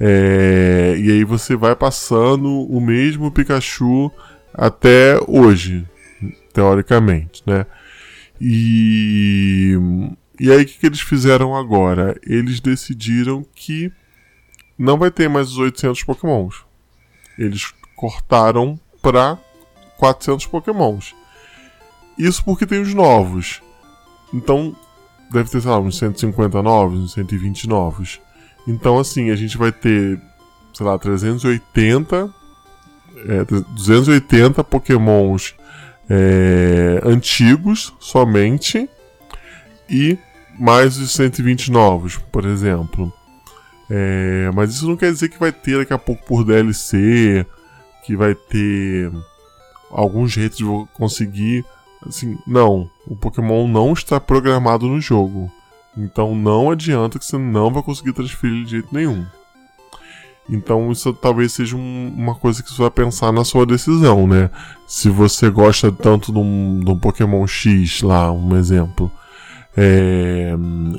[0.00, 4.10] é, e aí você vai passando o mesmo Pikachu
[4.52, 5.86] até hoje,
[6.52, 7.66] teoricamente, né?
[8.40, 9.74] E,
[10.38, 12.18] e aí o que, que eles fizeram agora?
[12.22, 13.90] Eles decidiram que
[14.78, 16.64] não vai ter mais os 800 Pokémons.
[17.38, 19.38] Eles cortaram para
[19.96, 21.14] 400 Pokémons.
[22.18, 23.62] Isso porque tem os novos.
[24.32, 24.76] Então,
[25.30, 28.20] deve ter, sei lá, uns 150 novos, uns 120 novos.
[28.66, 30.20] Então, assim, a gente vai ter,
[30.74, 32.32] sei lá, 380,
[33.28, 33.44] é,
[33.74, 35.54] 280 Pokémons
[36.08, 38.88] é, antigos somente
[39.88, 40.18] e
[40.58, 43.12] mais os 120 novos, por exemplo.
[43.88, 47.46] É, mas isso não quer dizer que vai ter daqui a pouco por DLC,
[48.04, 49.12] que vai ter
[49.90, 50.64] algum jeito de
[50.94, 51.64] conseguir.
[52.06, 52.90] Assim, não.
[53.06, 55.50] O Pokémon não está programado no jogo.
[55.96, 59.24] Então não adianta que você não vai conseguir transferir de jeito nenhum.
[60.48, 64.48] Então isso talvez seja um- uma coisa que você vai pensar na sua decisão, né?
[64.86, 69.10] Se você gosta tanto de um, de um Pokémon X lá, um exemplo.
[69.76, 70.54] É,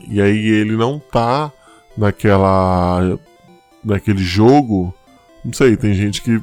[0.07, 1.51] e aí ele não tá
[1.97, 3.17] naquela.
[3.83, 4.93] naquele jogo.
[5.45, 6.41] Não sei, tem gente que.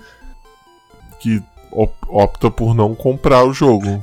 [1.20, 4.02] que op- opta por não comprar o jogo.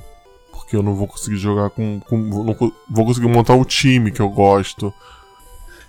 [0.71, 1.99] Porque eu não vou conseguir jogar com.
[1.99, 2.55] com não
[2.89, 4.93] vou conseguir montar o time que eu gosto.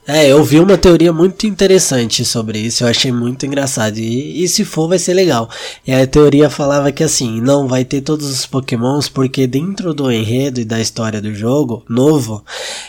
[0.05, 3.99] É, eu vi uma teoria muito interessante sobre isso, eu achei muito engraçado.
[3.99, 5.49] E, e se for, vai ser legal.
[5.87, 10.11] E a teoria falava que assim, não vai ter todos os pokémons, porque dentro do
[10.11, 12.45] enredo e da história do jogo, novo,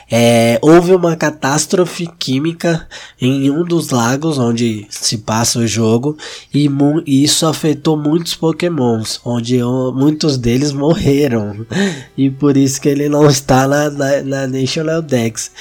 [0.10, 2.88] é, houve uma catástrofe química
[3.22, 6.18] em um dos lagos onde se passa o jogo,
[6.52, 6.68] e,
[7.06, 9.60] e isso afetou muitos pokémons, onde
[9.94, 11.64] muitos deles morreram.
[12.16, 15.52] E por isso que ele não está na, na, na National Dex.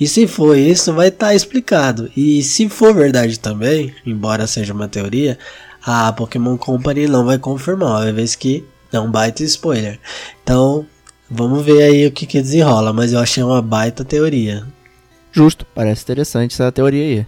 [0.00, 2.10] E se for isso, vai estar explicado.
[2.16, 5.38] E se for verdade também, embora seja uma teoria,
[5.82, 10.00] a Pokémon Company não vai confirmar, uma vez que é um baita spoiler.
[10.42, 10.86] Então,
[11.30, 14.66] vamos ver aí o que, que desenrola, mas eu achei uma baita teoria.
[15.32, 17.26] Justo, parece interessante essa teoria aí.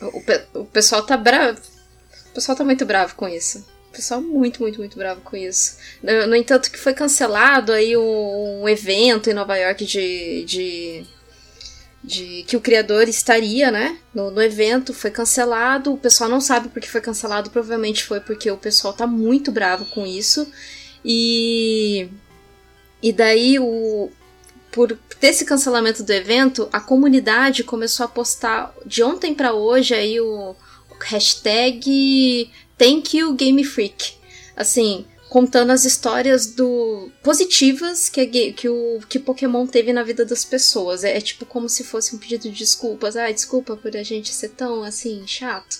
[0.00, 1.58] O, pe- o pessoal tá bravo.
[2.30, 3.58] O pessoal tá muito bravo com isso.
[3.90, 5.76] O pessoal muito, muito, muito bravo com isso.
[6.02, 11.04] No, no entanto, que foi cancelado aí um, um evento em Nova York de, de,
[12.02, 13.98] de que o criador estaria, né?
[14.14, 15.92] No, no evento foi cancelado.
[15.92, 17.50] O pessoal não sabe por que foi cancelado.
[17.50, 20.50] Provavelmente foi porque o pessoal tá muito bravo com isso.
[21.04, 22.08] E
[23.02, 24.10] E daí o
[24.72, 29.94] por ter esse cancelamento do evento, a comunidade começou a postar de ontem para hoje
[29.94, 30.56] aí o
[31.02, 34.14] hashtag Thank you Game Freak.
[34.56, 40.26] Assim, contando as histórias do positivas que, a, que o que Pokémon teve na vida
[40.26, 41.04] das pessoas.
[41.04, 43.16] É, é, tipo como se fosse um pedido de desculpas.
[43.16, 45.78] Ah, desculpa por a gente ser tão assim chato.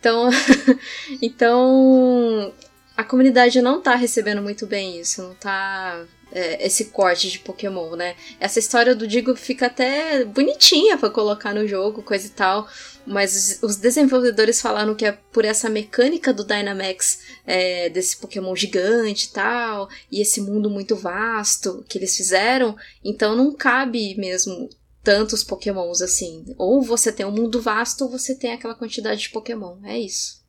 [0.00, 0.28] Então,
[1.22, 2.52] então
[2.96, 7.94] a comunidade não tá recebendo muito bem isso, não tá é, esse corte de Pokémon,
[7.94, 8.16] né?
[8.40, 12.68] Essa história do Digo fica até bonitinha para colocar no jogo, coisa e tal.
[13.06, 19.26] Mas os desenvolvedores falaram que é por essa mecânica do Dynamax, é, desse Pokémon gigante
[19.26, 24.70] e tal, e esse mundo muito vasto que eles fizeram, então não cabe mesmo
[25.02, 26.44] tantos Pokémons assim.
[26.56, 29.76] Ou você tem um mundo vasto, ou você tem aquela quantidade de Pokémon.
[29.84, 30.42] É isso.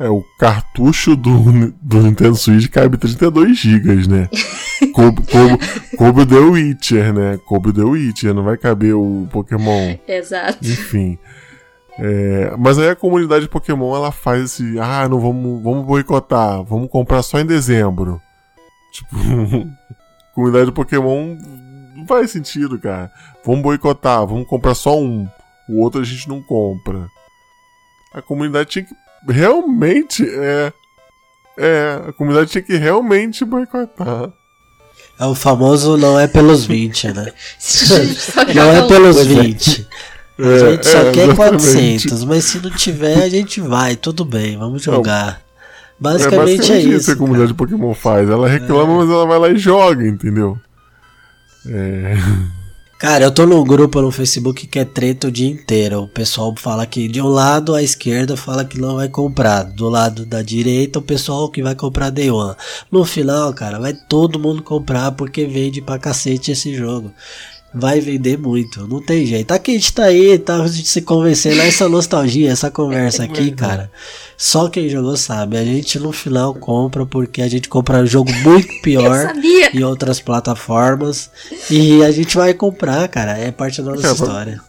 [0.00, 4.28] É, o cartucho do, do Nintendo Switch cabe 32 GB, né?
[4.88, 7.38] Coube, coube, coube The Witcher, né?
[7.44, 9.96] Coube The Witcher, não vai caber o Pokémon.
[10.06, 10.58] Exato.
[10.62, 11.18] Enfim.
[11.98, 14.78] É, mas aí a comunidade Pokémon ela faz esse.
[14.78, 18.20] Ah, não vamos, vamos boicotar, vamos comprar só em dezembro.
[18.92, 19.16] Tipo,
[20.34, 21.36] comunidade Pokémon
[21.94, 23.10] não faz sentido, cara.
[23.44, 25.28] Vamos boicotar, vamos comprar só um.
[25.68, 27.06] O outro a gente não compra.
[28.14, 28.94] A comunidade tinha que
[29.28, 30.72] realmente é.
[31.58, 34.32] É, a comunidade tinha que realmente boicotar.
[35.18, 37.32] É o famoso não é pelos 20, né?
[38.54, 39.86] não é pelos 20.
[40.38, 41.36] É, a gente só é, quer exatamente.
[41.36, 45.40] 400, mas se não tiver, a gente vai, tudo bem, vamos jogar.
[46.00, 46.96] Basicamente é, basicamente é isso.
[46.96, 47.70] isso que a comunidade cara.
[47.70, 48.28] Pokémon faz.
[48.28, 48.96] Ela reclama, é.
[48.96, 50.58] mas ela vai lá e joga, entendeu?
[51.66, 52.16] É.
[53.02, 56.02] Cara, eu tô num grupo no Facebook que é treta o dia inteiro.
[56.02, 59.64] O pessoal fala que de um lado a esquerda fala que não vai comprar.
[59.64, 62.54] Do lado da direita o pessoal que vai comprar Day One.
[62.92, 67.12] No final, cara, vai todo mundo comprar porque vende pra cacete esse jogo
[67.74, 68.86] vai vender muito.
[68.86, 69.52] Não tem jeito.
[69.52, 71.60] Aqui a gente tá aí, tá se convencendo.
[71.60, 73.90] Essa nostalgia, essa conversa aqui, cara.
[74.42, 75.56] Só quem jogou sabe.
[75.56, 79.32] A gente no final compra porque a gente compra um jogo muito pior
[79.72, 81.30] em outras plataformas.
[81.70, 83.38] E a gente vai comprar, cara.
[83.38, 84.60] É parte da nossa é, história.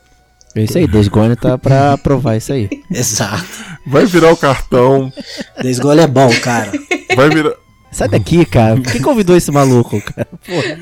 [0.54, 2.70] É isso aí, Desgone tá pra provar isso aí.
[2.92, 3.44] Exato.
[3.88, 5.12] Vai virar o cartão.
[5.60, 6.72] Desgone é bom, cara.
[7.16, 7.54] Vai virar.
[7.92, 8.80] Sai daqui, cara.
[8.80, 10.28] Quem convidou esse maluco, cara?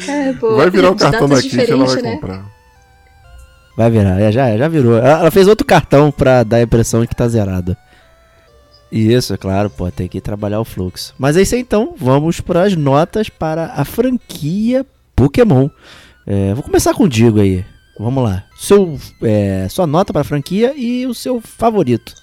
[0.06, 2.12] É, pô, vai virar o cartão daqui que ela vai né?
[2.16, 2.46] comprar.
[3.78, 4.98] Vai virar, já, já virou.
[4.98, 7.78] Ela fez outro cartão pra dar a impressão de que tá zerado.
[8.92, 11.14] Isso, é claro, pô, tem que trabalhar o fluxo.
[11.18, 14.86] Mas é isso aí então, vamos para as notas para a franquia
[15.16, 15.70] Pokémon.
[16.28, 17.66] É, vou começar com o Digo aí.
[17.98, 18.44] Vamos lá.
[18.58, 22.21] Seu, é, sua nota para a franquia e o seu favorito.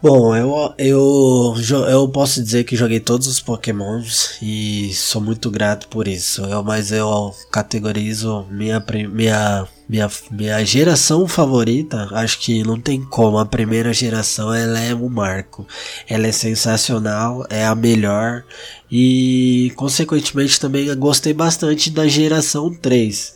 [0.00, 1.54] Bom, eu, eu,
[1.88, 6.42] eu posso dizer que joguei todos os Pokémons e sou muito grato por isso.
[6.44, 8.78] Eu, mas eu categorizo minha,
[9.12, 12.08] minha, minha, minha geração favorita.
[12.12, 13.38] Acho que não tem como.
[13.38, 15.66] A primeira geração ela é um marco.
[16.08, 18.44] Ela é sensacional, é a melhor.
[18.88, 23.34] E consequentemente também gostei bastante da geração 3.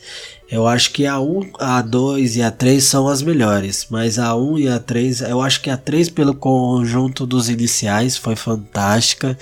[0.53, 4.37] Eu acho que a 1, a 2 e a 3 são as melhores, mas a
[4.37, 9.39] 1 e a 3, eu acho que a 3 pelo conjunto dos iniciais foi fantástica.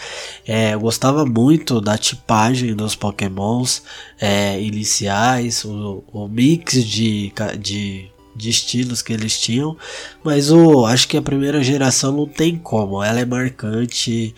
[0.46, 3.82] É, eu gostava muito da tipagem dos pokémons
[4.20, 9.76] é, iniciais, o, o mix de, de de estilos que eles tinham,
[10.24, 14.34] mas o acho que a primeira geração não tem como, ela é marcante,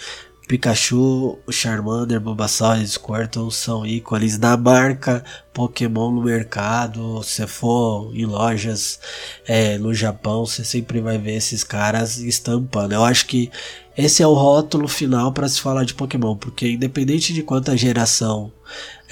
[0.53, 7.23] Pikachu, Charmander, Bulbasaur e Squirtle são ícones da marca Pokémon no mercado.
[7.23, 9.01] Se for em lojas
[9.47, 12.93] é, no Japão, você sempre vai ver esses caras estampando.
[12.93, 13.51] Eu acho que
[13.97, 18.53] esse é o rótulo final para se falar de Pokémon, porque independente de quanta geração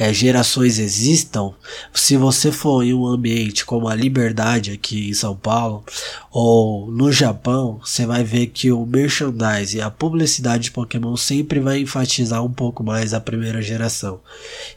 [0.00, 1.52] é, gerações existam,
[1.92, 5.84] se você for em um ambiente como a Liberdade aqui em São Paulo
[6.30, 11.60] ou no Japão, você vai ver que o merchandise e a publicidade de Pokémon sempre
[11.60, 14.20] vai enfatizar um pouco mais a primeira geração.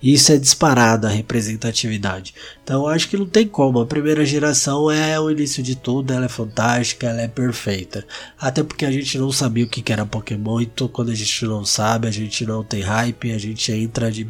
[0.01, 2.33] Isso é disparado a representatividade.
[2.61, 3.79] Então acho que não tem como.
[3.79, 8.05] A primeira geração é o início de tudo, ela é fantástica, ela é perfeita.
[8.37, 11.63] Até porque a gente não sabia o que era Pokémon, então quando a gente não
[11.63, 14.25] sabe, a gente não tem hype, a gente entra de,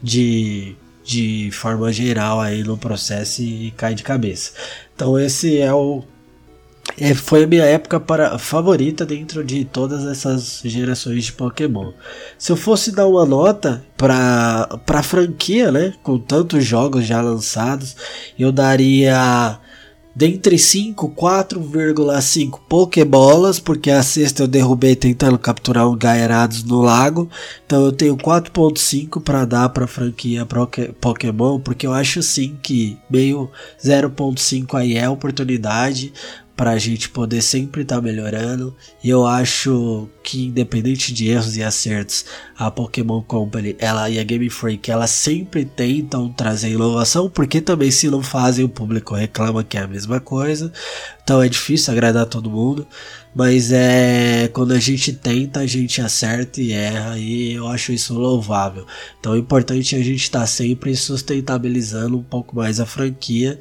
[0.00, 0.19] de,
[1.04, 4.52] de forma geral aí no processo e cai de cabeça.
[4.94, 6.04] Então esse é o
[6.98, 11.92] é, foi a minha época para, favorita dentro de todas essas gerações de Pokémon.
[12.38, 17.96] Se eu fosse dar uma nota para a franquia, né, com tantos jogos já lançados,
[18.38, 19.58] eu daria
[20.14, 27.28] dentre 5, 4,5 Pokébolas, porque a sexta eu derrubei tentando capturar um Gaerados no lago.
[27.66, 30.46] Então eu tenho 4.5 para dar para a franquia
[31.00, 33.50] Pokémon, porque eu acho sim que meio
[33.82, 36.12] 0.5 aí é oportunidade
[36.60, 38.76] para a gente poder sempre estar tá melhorando.
[39.02, 44.22] E eu acho que independente de erros e acertos, a Pokémon Company, ela e a
[44.22, 49.64] Game Freak, ela sempre tentam trazer inovação, porque também se não fazem o público reclama
[49.64, 50.70] que é a mesma coisa.
[51.24, 52.86] Então é difícil agradar todo mundo.
[53.34, 58.14] Mas é quando a gente tenta, a gente acerta e erra, e eu acho isso
[58.14, 58.86] louvável.
[59.18, 63.58] Então é importante a gente estar tá sempre sustentabilizando um pouco mais a franquia,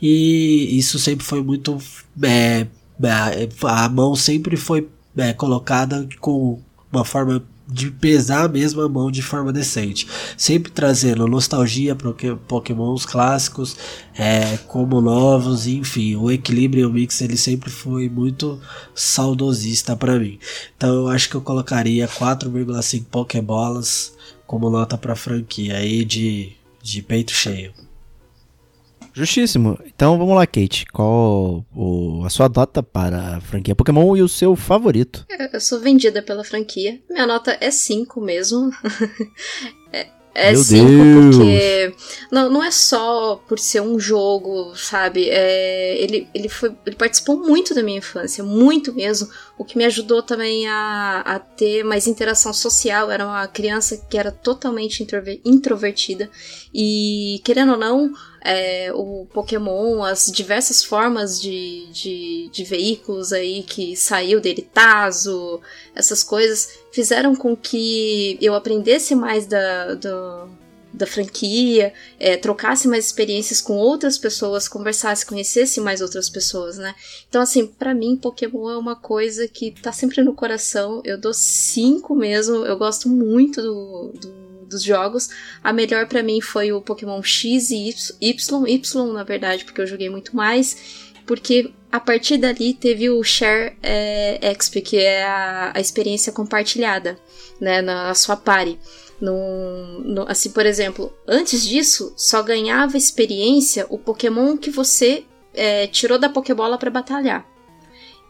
[0.00, 1.78] e isso sempre foi muito.
[2.22, 2.66] É,
[3.02, 7.42] é a mão sempre foi é, colocada com uma forma
[7.72, 10.06] de pesar mesmo a mão de forma decente.
[10.36, 12.12] Sempre trazendo nostalgia para
[12.46, 13.76] Pokémons clássicos,
[14.14, 18.60] é, como novos, enfim, o equilíbrio e o mix ele sempre foi muito
[18.94, 20.38] saudosista para mim.
[20.76, 24.12] Então eu acho que eu colocaria 4,5 Pokébolas
[24.46, 27.72] como nota para franquia aí de, de peito cheio.
[29.12, 29.78] Justíssimo.
[29.86, 30.86] Então vamos lá, Kate.
[30.86, 35.26] Qual o, a sua nota para a franquia Pokémon e o seu favorito?
[35.52, 37.00] Eu sou vendida pela franquia.
[37.10, 38.70] Minha nota é 5 mesmo.
[39.92, 41.36] é, é Meu 5 Deus.
[41.36, 41.94] porque
[42.30, 45.28] não, não é só por ser um jogo, sabe?
[45.28, 49.28] É, ele, ele, foi, ele participou muito da minha infância, muito mesmo.
[49.58, 53.10] O que me ajudou também a, a ter mais interação social.
[53.10, 55.06] Era uma criança que era totalmente
[55.44, 56.30] introvertida.
[56.72, 58.10] E, querendo ou não,
[58.44, 65.60] é, o Pokémon, as diversas formas de, de, de, veículos aí que saiu dele, Tazo,
[65.94, 70.48] essas coisas, fizeram com que eu aprendesse mais da, da,
[70.92, 76.96] da franquia, é, trocasse mais experiências com outras pessoas, conversasse, conhecesse mais outras pessoas, né?
[77.28, 81.00] Então, assim, para mim, Pokémon é uma coisa que tá sempre no coração.
[81.04, 85.28] Eu dou cinco mesmo, eu gosto muito do, do dos jogos.
[85.62, 89.86] A melhor para mim foi o Pokémon X e Y, Y na verdade, porque eu
[89.86, 95.72] joguei muito mais, porque a partir dali teve o Share é, Exp, que é a,
[95.74, 97.18] a, experiência compartilhada,
[97.60, 98.78] né, na sua party.
[99.20, 105.24] No, no, assim, por exemplo, antes disso, só ganhava experiência o Pokémon que você
[105.54, 107.46] é, tirou da Pokébola para batalhar.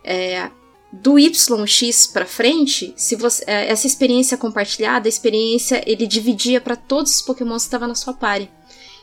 [0.05, 0.51] É,
[0.93, 6.77] do YX para frente, se você é, essa experiência compartilhada, a experiência ele dividia para
[6.77, 8.51] todos os Pokémons que estavam na sua party.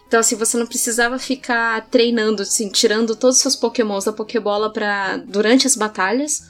[0.08, 4.72] Então, assim, você não precisava ficar treinando, assim, tirando todos os seus Pokémons da Pokébola
[4.72, 6.44] para durante as batalhas,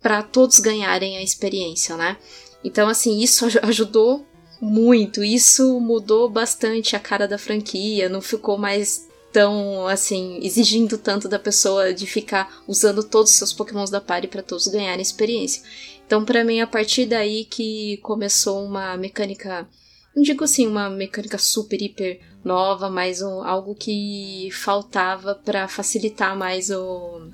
[0.00, 2.16] para todos ganharem a experiência, né?
[2.64, 4.26] Então, assim, isso ajudou
[4.60, 5.22] muito.
[5.22, 8.08] Isso mudou bastante a cara da franquia.
[8.08, 9.05] Não ficou mais
[9.36, 14.28] tão, assim, exigindo tanto da pessoa de ficar usando todos os seus pokémons da party
[14.28, 15.62] para todos ganharem experiência.
[16.06, 19.68] Então, para mim, a partir daí que começou uma mecânica,
[20.14, 26.34] não digo assim, uma mecânica super, hiper nova, mas um, algo que faltava para facilitar
[26.34, 27.28] mais o,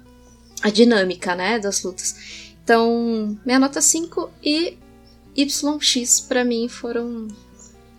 [0.60, 2.16] a dinâmica, né, das lutas.
[2.64, 4.76] Então, minha nota 5 e
[5.36, 7.28] YX para mim foram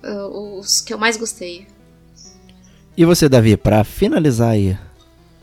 [0.03, 1.71] uh, os que eu mais gostei.
[2.95, 4.77] E você, Davi, para finalizar aí?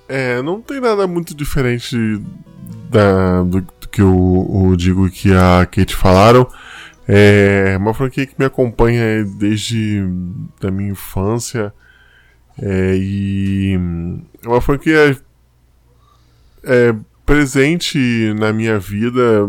[0.08, 1.96] É, não tem nada muito diferente
[2.88, 6.46] da, do, do que o, o Digo que a Kate falaram.
[7.08, 10.04] É uma franquia que me acompanha desde
[10.60, 11.72] da minha infância.
[12.60, 13.78] É, e
[14.44, 15.16] é uma franquia
[16.62, 16.94] é,
[17.26, 17.98] presente
[18.38, 19.48] na minha vida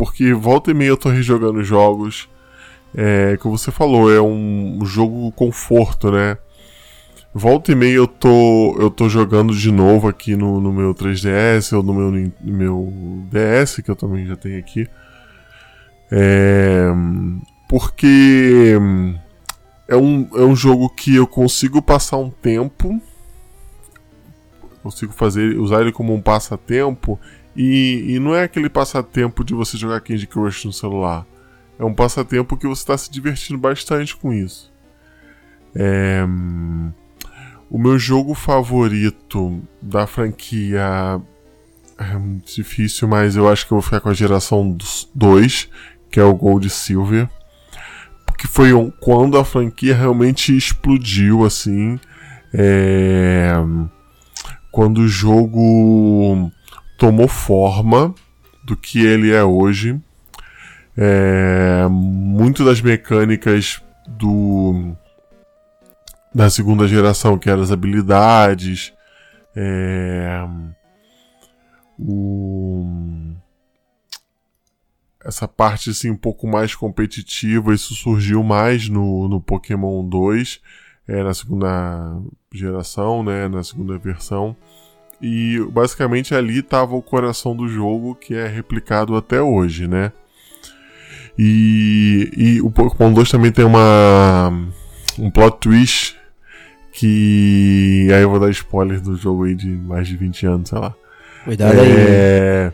[0.00, 2.28] porque volta e meia eu tô rejogando jogos.
[2.94, 6.38] É, como você falou, é um jogo conforto, né?
[7.32, 11.76] Volta e meia eu tô, eu tô jogando de novo aqui no, no meu 3DS
[11.76, 12.92] ou no meu, no meu
[13.30, 14.88] DS, que eu também já tenho aqui.
[16.10, 16.88] É,
[17.68, 18.76] porque
[19.86, 23.00] é um, é um jogo que eu consigo passar um tempo,
[24.82, 27.18] consigo fazer usar ele como um passatempo,
[27.54, 31.24] e, e não é aquele passatempo de você jogar Candy Crush no celular.
[31.78, 34.72] É um passatempo que você está se divertindo bastante com isso.
[35.76, 36.26] É,
[37.70, 41.22] o meu jogo favorito da franquia
[41.96, 44.76] é muito difícil, mas eu acho que eu vou ficar com a geração
[45.14, 45.68] 2,
[46.10, 47.28] que é o Gold Silver.
[48.36, 48.70] Que foi
[49.00, 52.00] quando a franquia realmente explodiu, assim.
[52.54, 53.52] É...
[54.72, 56.50] Quando o jogo
[56.98, 58.14] tomou forma
[58.64, 60.00] do que ele é hoje.
[60.96, 61.86] É...
[61.90, 64.96] Muito das mecânicas do
[66.34, 68.92] da segunda geração, que eram as habilidades,
[69.56, 70.46] É,
[71.98, 72.86] o,
[75.24, 80.60] essa parte assim, um pouco mais competitiva, isso surgiu mais no, no Pokémon 2,
[81.08, 84.56] é, na segunda geração, né, na segunda versão.
[85.20, 90.12] E basicamente ali estava o coração do jogo que é replicado até hoje, né?
[91.38, 94.50] E, e o Pokémon 2 também tem uma
[95.18, 96.19] um plot twist
[96.92, 100.78] que aí eu vou dar spoiler do jogo aí de mais de 20 anos, sei
[100.78, 100.94] lá.
[101.44, 101.92] Cuidado aí.
[101.96, 102.72] É...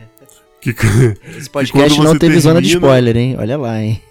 [0.60, 0.74] Que,
[1.36, 3.36] Esse podcast não teve zona de spoiler, hein?
[3.38, 4.02] Olha lá, hein?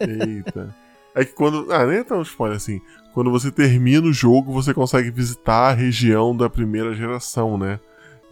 [0.00, 0.74] Eita.
[1.14, 1.72] É que quando.
[1.72, 2.80] Ah, nem é tão spoiler assim.
[3.14, 7.78] Quando você termina o jogo, você consegue visitar a região da primeira geração, né?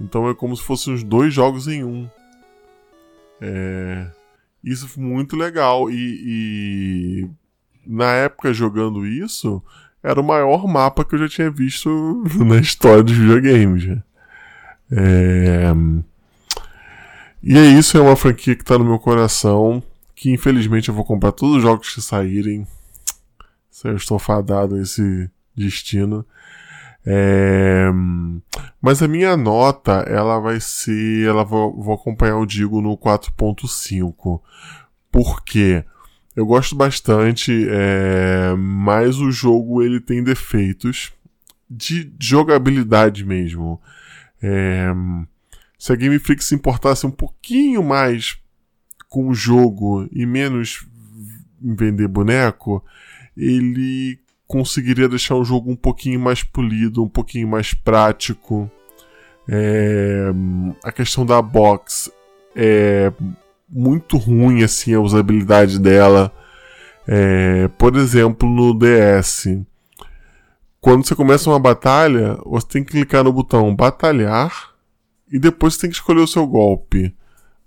[0.01, 2.09] Então é como se fossem os dois jogos em um.
[3.41, 4.07] É...
[4.65, 5.91] Isso foi muito legal.
[5.91, 7.31] E, e,
[7.87, 9.63] na época jogando isso,
[10.03, 13.87] era o maior mapa que eu já tinha visto na história dos videogames.
[13.87, 14.03] né?
[14.93, 15.73] É...
[17.43, 19.83] E é isso, é uma franquia que tá no meu coração.
[20.15, 22.67] Que infelizmente eu vou comprar todos os jogos que saírem.
[23.85, 26.27] Eu estou fadado a esse destino.
[27.05, 27.89] É...
[28.81, 31.27] Mas a minha nota, ela vai ser.
[31.27, 34.41] Ela vou, vou acompanhar o Digo no 4.5.
[35.11, 35.85] Por quê?
[36.41, 38.55] Eu gosto bastante, é...
[38.57, 41.13] mas o jogo ele tem defeitos
[41.69, 43.79] de jogabilidade mesmo.
[44.43, 44.91] É...
[45.79, 48.39] Se a Game Freak se importasse um pouquinho mais
[49.07, 50.87] com o jogo e menos
[51.63, 52.83] em vender boneco,
[53.37, 58.71] ele conseguiria deixar o jogo um pouquinho mais polido, um pouquinho mais prático.
[59.47, 60.33] É,
[60.83, 62.11] a questão da box
[62.57, 63.13] é
[63.71, 66.33] muito ruim assim a usabilidade dela.
[67.07, 69.47] É, por exemplo, no DS,
[70.81, 74.71] quando você começa uma batalha, você tem que clicar no botão batalhar
[75.31, 77.15] e depois você tem que escolher o seu golpe.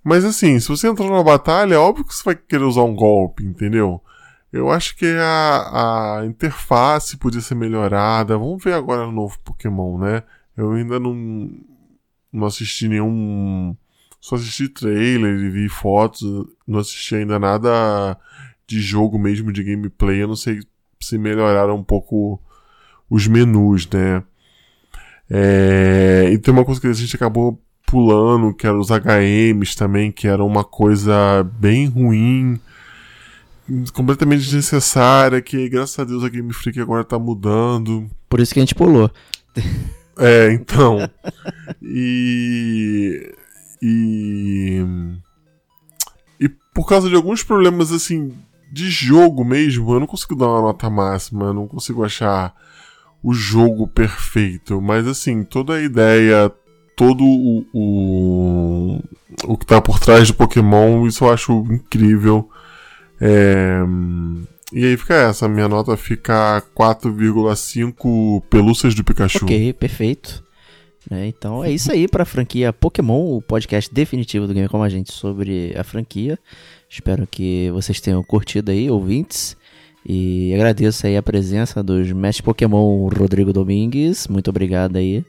[0.04, 2.96] Mas assim, se você entrar numa batalha, é óbvio que você vai querer usar um
[2.96, 4.02] golpe, entendeu?
[4.52, 8.38] Eu acho que a, a interface podia ser melhorada.
[8.38, 10.24] Vamos ver agora no novo Pokémon, né?
[10.56, 11.50] Eu ainda não,
[12.32, 13.76] não assisti nenhum.
[14.24, 16.24] Só assisti trailer e vi fotos.
[16.66, 18.18] Não assisti ainda nada
[18.66, 20.24] de jogo mesmo, de gameplay.
[20.24, 20.62] Eu não sei
[21.02, 22.42] se melhoraram um pouco
[23.10, 24.24] os menus, né?
[25.30, 30.10] É, e tem uma coisa que a gente acabou pulando, que era os HMs também,
[30.10, 32.58] que era uma coisa bem ruim
[33.92, 38.10] completamente desnecessária, que graças a Deus a Game Freak agora tá mudando.
[38.30, 39.12] Por isso que a gente pulou.
[40.18, 41.10] É, então.
[41.82, 43.34] e.
[43.84, 44.82] E.
[46.40, 48.32] E por causa de alguns problemas, assim,
[48.72, 52.56] de jogo mesmo, eu não consigo dar uma nota máxima, eu não consigo achar
[53.22, 54.82] o jogo perfeito.
[54.82, 56.50] Mas, assim, toda a ideia,
[56.96, 57.66] todo o.
[57.74, 59.04] O,
[59.44, 62.50] o que tá por trás do Pokémon, isso eu acho incrível.
[63.20, 63.80] É,
[64.72, 69.46] e aí fica essa, minha nota fica 4,5 pelúcias do Pikachu.
[69.46, 70.44] Ok, perfeito.
[71.12, 74.90] É, então é isso aí pra franquia Pokémon, o podcast definitivo do Game Como a
[74.90, 76.40] Gente sobre a franquia.
[76.90, 79.58] Espero que vocês tenham curtido aí, ouvintes.
[80.06, 84.28] E agradeço aí a presença dos mestres Pokémon Rodrigo Domingues.
[84.28, 85.26] Muito obrigado aí.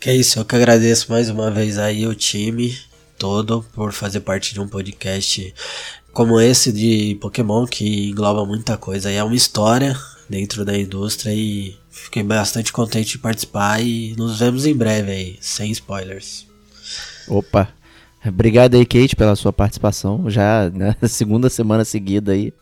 [0.00, 2.76] Que é isso, eu que agradeço mais uma vez aí o time
[3.18, 5.52] todo por fazer parte de um podcast
[6.12, 9.10] como esse de Pokémon que engloba muita coisa.
[9.10, 9.96] E é uma história
[10.28, 15.38] dentro da indústria e fiquei bastante contente de participar e nos vemos em breve aí,
[15.40, 16.46] sem spoilers.
[17.26, 17.68] Opa!
[18.26, 20.28] Obrigado aí, Kate, pela sua participação.
[20.28, 22.52] Já na segunda semana seguida aí.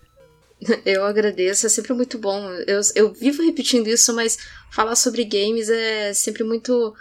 [0.84, 2.38] Eu agradeço, é sempre muito bom.
[2.66, 4.38] Eu, eu vivo repetindo isso, mas
[4.70, 6.94] falar sobre games é sempre muito.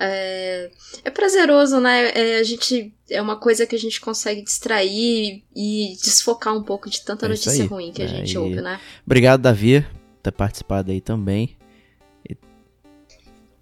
[0.00, 0.70] É,
[1.04, 2.12] é prazeroso, né?
[2.14, 6.88] É, a gente é uma coisa que a gente consegue distrair e desfocar um pouco
[6.88, 7.68] de tanta É notícia aí.
[7.68, 8.78] ruim que a É, gente e- ouve, né?
[9.04, 11.56] Obrigado, Davi, por ter participado aí também.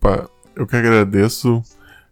[0.06, 1.60] Pá, Eu que agradeço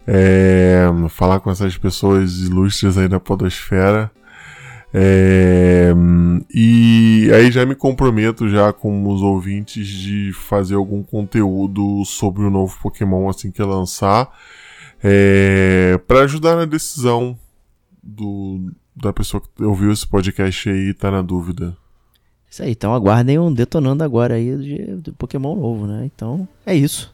[0.05, 4.11] é, falar com essas pessoas ilustres aí da Podosfera.
[4.93, 5.93] É,
[6.53, 12.51] e aí já me comprometo já com os ouvintes de fazer algum conteúdo sobre o
[12.51, 14.29] novo Pokémon assim que lançar.
[15.01, 17.39] É, para ajudar na decisão
[18.03, 21.77] do, da pessoa que ouviu esse podcast aí e tá na dúvida.
[22.51, 26.11] Isso aí, então aguardem um detonando agora aí de, do Pokémon novo, né?
[26.13, 27.14] Então é isso.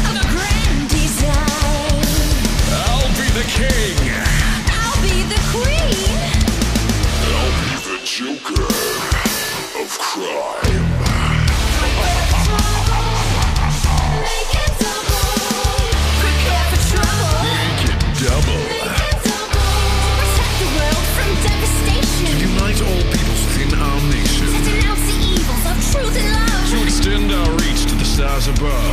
[3.41, 3.97] the king.
[4.69, 6.17] I'll be the queen.
[7.33, 8.69] I'll be the joker
[9.81, 10.89] of crime.
[14.21, 15.29] Make it double.
[16.21, 17.33] Prepare for trouble.
[17.41, 18.61] Make it double.
[20.21, 22.33] Protect the world from devastation.
[22.45, 24.47] Unite all peoples within our nation.
[24.53, 26.69] To denounce the evils of truth and love.
[26.69, 28.90] To extend our reach to the stars above.